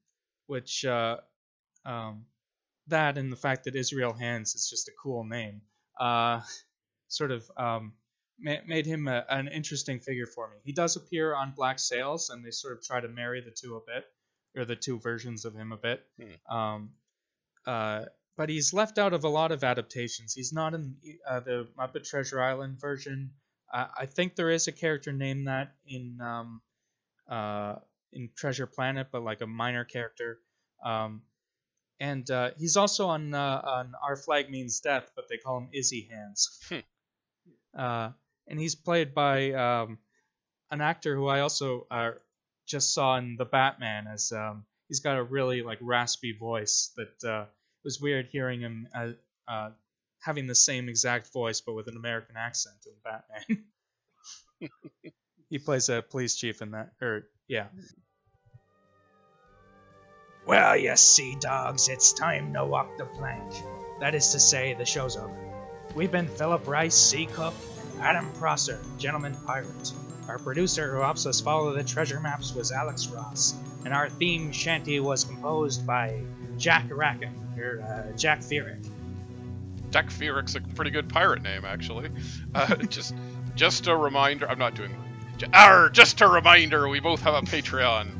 which 0.47 0.85
uh, 0.85 1.19
um, 1.85 2.27
that 2.89 3.19
and 3.19 3.33
the 3.33 3.37
fact 3.37 3.65
that 3.65 3.75
Israel 3.77 4.13
Hands 4.13 4.55
is 4.55 4.69
just 4.69 4.89
a 4.89 4.93
cool 5.03 5.25
name, 5.25 5.63
uh, 5.99 6.41
sort 7.09 7.31
of 7.31 7.51
um, 7.57 7.95
ma- 8.39 8.65
made 8.67 8.87
him 8.87 9.09
a, 9.09 9.25
an 9.29 9.49
interesting 9.49 10.01
figure 10.01 10.27
for 10.27 10.49
me. 10.49 10.57
He 10.65 10.73
does 10.73 10.97
appear 10.97 11.35
on 11.35 11.53
Black 11.57 11.79
Sails, 11.79 12.31
and 12.31 12.45
they 12.45 12.51
sort 12.51 12.77
of 12.77 12.83
try 12.83 13.01
to 13.01 13.09
marry 13.09 13.41
the 13.41 13.51
two 13.51 13.77
a 13.77 13.81
bit, 13.81 14.05
or 14.57 14.65
the 14.67 14.77
two 14.77 14.99
versions 15.01 15.45
of 15.45 15.55
him 15.55 15.73
a 15.73 15.77
bit. 15.77 16.05
Um, 16.51 16.91
uh, 17.67 18.07
but 18.39 18.49
he's 18.49 18.73
left 18.73 18.99
out 18.99 19.13
of 19.13 19.25
a 19.25 19.29
lot 19.29 19.51
of 19.51 19.65
adaptations. 19.65 20.33
He's 20.33 20.53
not 20.53 20.73
in 20.73 20.95
uh, 21.29 21.41
the 21.41 21.67
Muppet 21.77 22.09
Treasure 22.09 22.41
Island 22.41 22.81
version. 22.81 23.33
Uh, 23.71 23.89
I 23.99 24.07
think 24.07 24.37
there 24.37 24.49
is 24.49 24.69
a 24.69 24.73
character 24.73 25.13
named 25.13 25.49
that 25.49 25.75
in 25.89 26.21
um, 26.21 26.63
uh, 27.29 27.75
in 28.13 28.31
Treasure 28.37 28.67
Planet, 28.67 29.09
but 29.11 29.25
like 29.25 29.41
a 29.41 29.47
minor 29.47 29.85
character. 29.85 30.39
Um, 30.85 31.23
and 31.99 32.31
uh, 32.31 32.53
he's 32.57 32.77
also 32.77 33.09
on 33.09 33.35
uh, 33.35 33.61
on 33.65 33.95
Our 34.01 34.15
Flag 34.17 34.49
Means 34.49 34.79
Death, 34.79 35.11
but 35.17 35.29
they 35.29 35.37
call 35.37 35.59
him 35.59 35.69
Izzy 35.73 36.09
Hands. 36.09 36.61
Hmm. 36.69 36.79
Uh, 37.77 38.11
and 38.47 38.59
he's 38.59 38.77
played 38.77 39.15
by 39.15 39.51
um, 39.53 39.99
an 40.71 40.81
actor 40.81 41.17
who 41.17 41.27
I 41.27 41.41
also 41.41 41.89
uh, 41.91 42.13
just 42.67 42.95
saw 42.95 43.17
in 43.19 43.35
the 43.37 43.45
Batman 43.45 44.07
as 44.07 44.31
um, 44.31 44.65
he's 44.87 45.01
got 45.01 45.19
a 45.19 45.23
really 45.25 45.63
like 45.63 45.79
raspy 45.81 46.33
voice 46.33 46.93
that 46.97 47.29
uh, 47.29 47.47
was 47.85 48.01
weird 48.01 48.29
hearing 48.31 48.61
him 48.61 48.89
uh, 48.95 49.11
uh, 49.47 49.71
having 50.21 50.47
the 50.47 50.55
same 50.55 50.89
exact 50.89 51.33
voice 51.33 51.61
but 51.61 51.75
with 51.75 51.89
an 51.89 51.97
American 51.97 52.37
accent 52.37 52.77
in 52.87 52.93
Batman. 53.05 53.65
he 55.51 55.59
plays 55.59 55.89
a 55.89 56.03
police 56.03 56.37
chief 56.37 56.63
in 56.63 56.73
that, 56.73 56.93
or 57.01 57.29
yeah. 57.49 57.67
Well, 60.47 60.77
you 60.77 60.97
see, 60.97 61.37
dogs, 61.39 61.89
it's 61.89 62.13
time 62.15 62.55
to 62.55 62.65
walk 62.65 62.97
the 62.97 63.05
plank. 63.05 63.53
That 64.01 64.15
is 64.15 64.33
to 64.33 64.41
say, 64.41 64.75
the 64.75 64.87
show's 64.87 65.17
over. 65.17 65.37
We've 65.95 66.11
been 66.11 66.29
Philip 66.29 66.67
Rice, 66.67 66.95
Sea 66.95 67.27
Cook, 67.27 67.55
and 67.93 68.03
Adam 68.03 68.33
Prosser, 68.33 68.81
Gentleman 68.99 69.37
Pirate. 69.47 69.93
Our 70.27 70.39
producer 70.39 70.95
who 70.95 71.01
helps 71.01 71.27
us 71.27 71.41
follow 71.41 71.73
the 71.73 71.85
treasure 71.85 72.21
maps 72.21 72.55
was 72.55 72.73
Alex 72.73 73.09
Ross, 73.09 73.55
and 73.85 73.93
our 73.93 74.09
theme 74.09 74.53
shanty 74.53 75.01
was 75.01 75.25
composed 75.25 75.87
by 75.87 76.23
Jack 76.59 76.87
Rackham, 76.91 77.35
or 77.59 77.81
uh, 77.81 78.17
Jack 78.17 78.41
Fearick. 78.41 78.87
Jack 79.91 80.11
Fearick's 80.11 80.55
a 80.55 80.61
pretty 80.61 80.91
good 80.91 81.09
pirate 81.09 81.43
name, 81.43 81.65
actually. 81.65 82.11
Uh, 82.55 82.75
just, 82.89 83.15
just 83.55 83.87
a 83.87 83.97
reminder. 83.97 84.49
I'm 84.49 84.59
not 84.59 84.75
doing. 84.75 84.95
Arr, 85.55 85.89
just 85.91 86.21
a 86.21 86.29
reminder. 86.29 86.89
We 86.89 87.01
both 87.01 87.23
have 87.23 87.35
a 87.35 87.43
Patreon. 87.43 88.19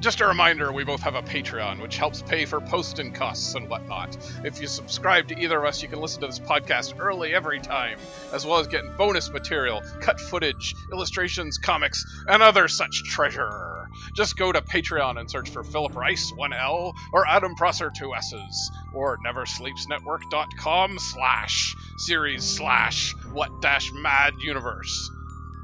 Just 0.00 0.20
a 0.20 0.26
reminder, 0.26 0.72
we 0.72 0.84
both 0.84 1.00
have 1.00 1.14
a 1.14 1.22
Patreon, 1.22 1.80
which 1.80 1.96
helps 1.96 2.20
pay 2.20 2.44
for 2.44 2.60
posting 2.60 3.12
costs 3.12 3.54
and 3.54 3.68
whatnot. 3.68 4.16
If 4.44 4.60
you 4.60 4.66
subscribe 4.66 5.28
to 5.28 5.38
either 5.38 5.58
of 5.58 5.64
us, 5.64 5.82
you 5.82 5.88
can 5.88 6.00
listen 6.00 6.20
to 6.20 6.26
this 6.26 6.38
podcast 6.38 6.98
early 6.98 7.34
every 7.34 7.60
time, 7.60 7.98
as 8.32 8.44
well 8.44 8.58
as 8.58 8.66
getting 8.66 8.94
bonus 8.96 9.30
material, 9.30 9.82
cut 10.00 10.20
footage, 10.20 10.74
illustrations, 10.92 11.56
comics, 11.56 12.04
and 12.28 12.42
other 12.42 12.68
such 12.68 13.04
treasure. 13.04 13.75
Just 14.14 14.36
go 14.36 14.52
to 14.52 14.60
Patreon 14.60 15.18
and 15.18 15.30
search 15.30 15.50
for 15.50 15.62
Philip 15.62 15.94
Rice, 15.94 16.32
1L, 16.32 16.92
or 17.12 17.26
Adam 17.26 17.54
Prosser, 17.54 17.90
2S's, 17.90 18.70
or 18.92 19.18
neversleepsnetwork.com 19.18 20.98
slash 20.98 21.76
series 21.98 22.44
slash 22.44 23.14
what 23.32 23.60
dash 23.60 23.92
mad 23.92 24.34
universe. 24.40 25.10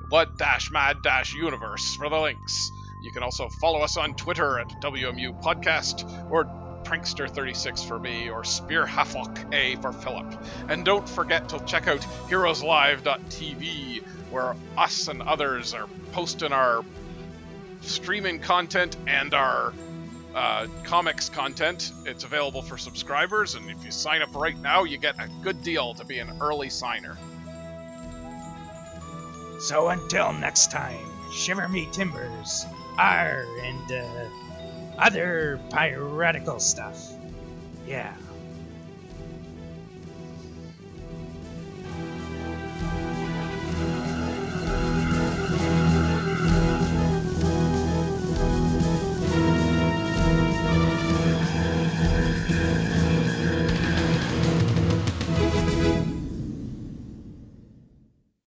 What 0.09 0.37
dash 0.37 0.70
mad 0.70 1.03
dash 1.03 1.35
universe 1.35 1.95
for 1.95 2.09
the 2.09 2.18
links. 2.18 2.70
You 3.03 3.11
can 3.12 3.22
also 3.22 3.49
follow 3.61 3.80
us 3.80 3.97
on 3.97 4.14
Twitter 4.14 4.61
at 4.61 4.68
WMU 4.80 5.43
Podcast 5.43 6.30
or 6.30 6.45
Prankster36 6.85 7.87
for 7.87 7.99
me 7.99 8.28
or 8.28 8.43
Spearhafok 8.43 9.53
A 9.55 9.76
for 9.76 9.93
Philip. 9.93 10.26
And 10.68 10.85
don't 10.85 11.09
forget 11.09 11.49
to 11.51 11.59
check 11.61 11.89
out 11.89 12.01
heroeslive.tv 12.28 14.03
where 14.30 14.55
us 14.76 15.09
and 15.09 15.22
others 15.22 15.74
are 15.74 15.89
posting 16.12 16.53
our 16.53 16.85
streaming 17.83 18.39
content 18.39 18.97
and 19.07 19.35
our 19.35 19.72
uh, 20.35 20.66
comics 20.85 21.28
content. 21.28 21.93
It's 22.07 22.24
available 22.24 22.62
for 22.62 22.78
subscribers, 22.78 23.55
and 23.55 23.68
if 23.70 23.85
you 23.85 23.91
sign 23.91 24.22
up 24.22 24.35
right 24.35 24.59
now, 24.59 24.85
you 24.85 24.99
get 24.99 25.16
a 25.18 25.28
good 25.43 25.62
deal 25.62 25.95
to 25.95 26.05
be 26.05 26.18
an 26.18 26.30
early 26.41 26.70
signer. 26.70 27.16
So 29.61 29.89
until 29.89 30.33
next 30.33 30.70
time, 30.70 31.07
shiver 31.33 31.68
me 31.68 31.89
timbers. 31.93 32.66
R 32.99 33.47
and 33.62 33.93
uh, 33.93 34.28
other 34.99 35.61
piratical 35.70 36.61
stuff. 36.61 37.12
Yeah. 37.87 38.14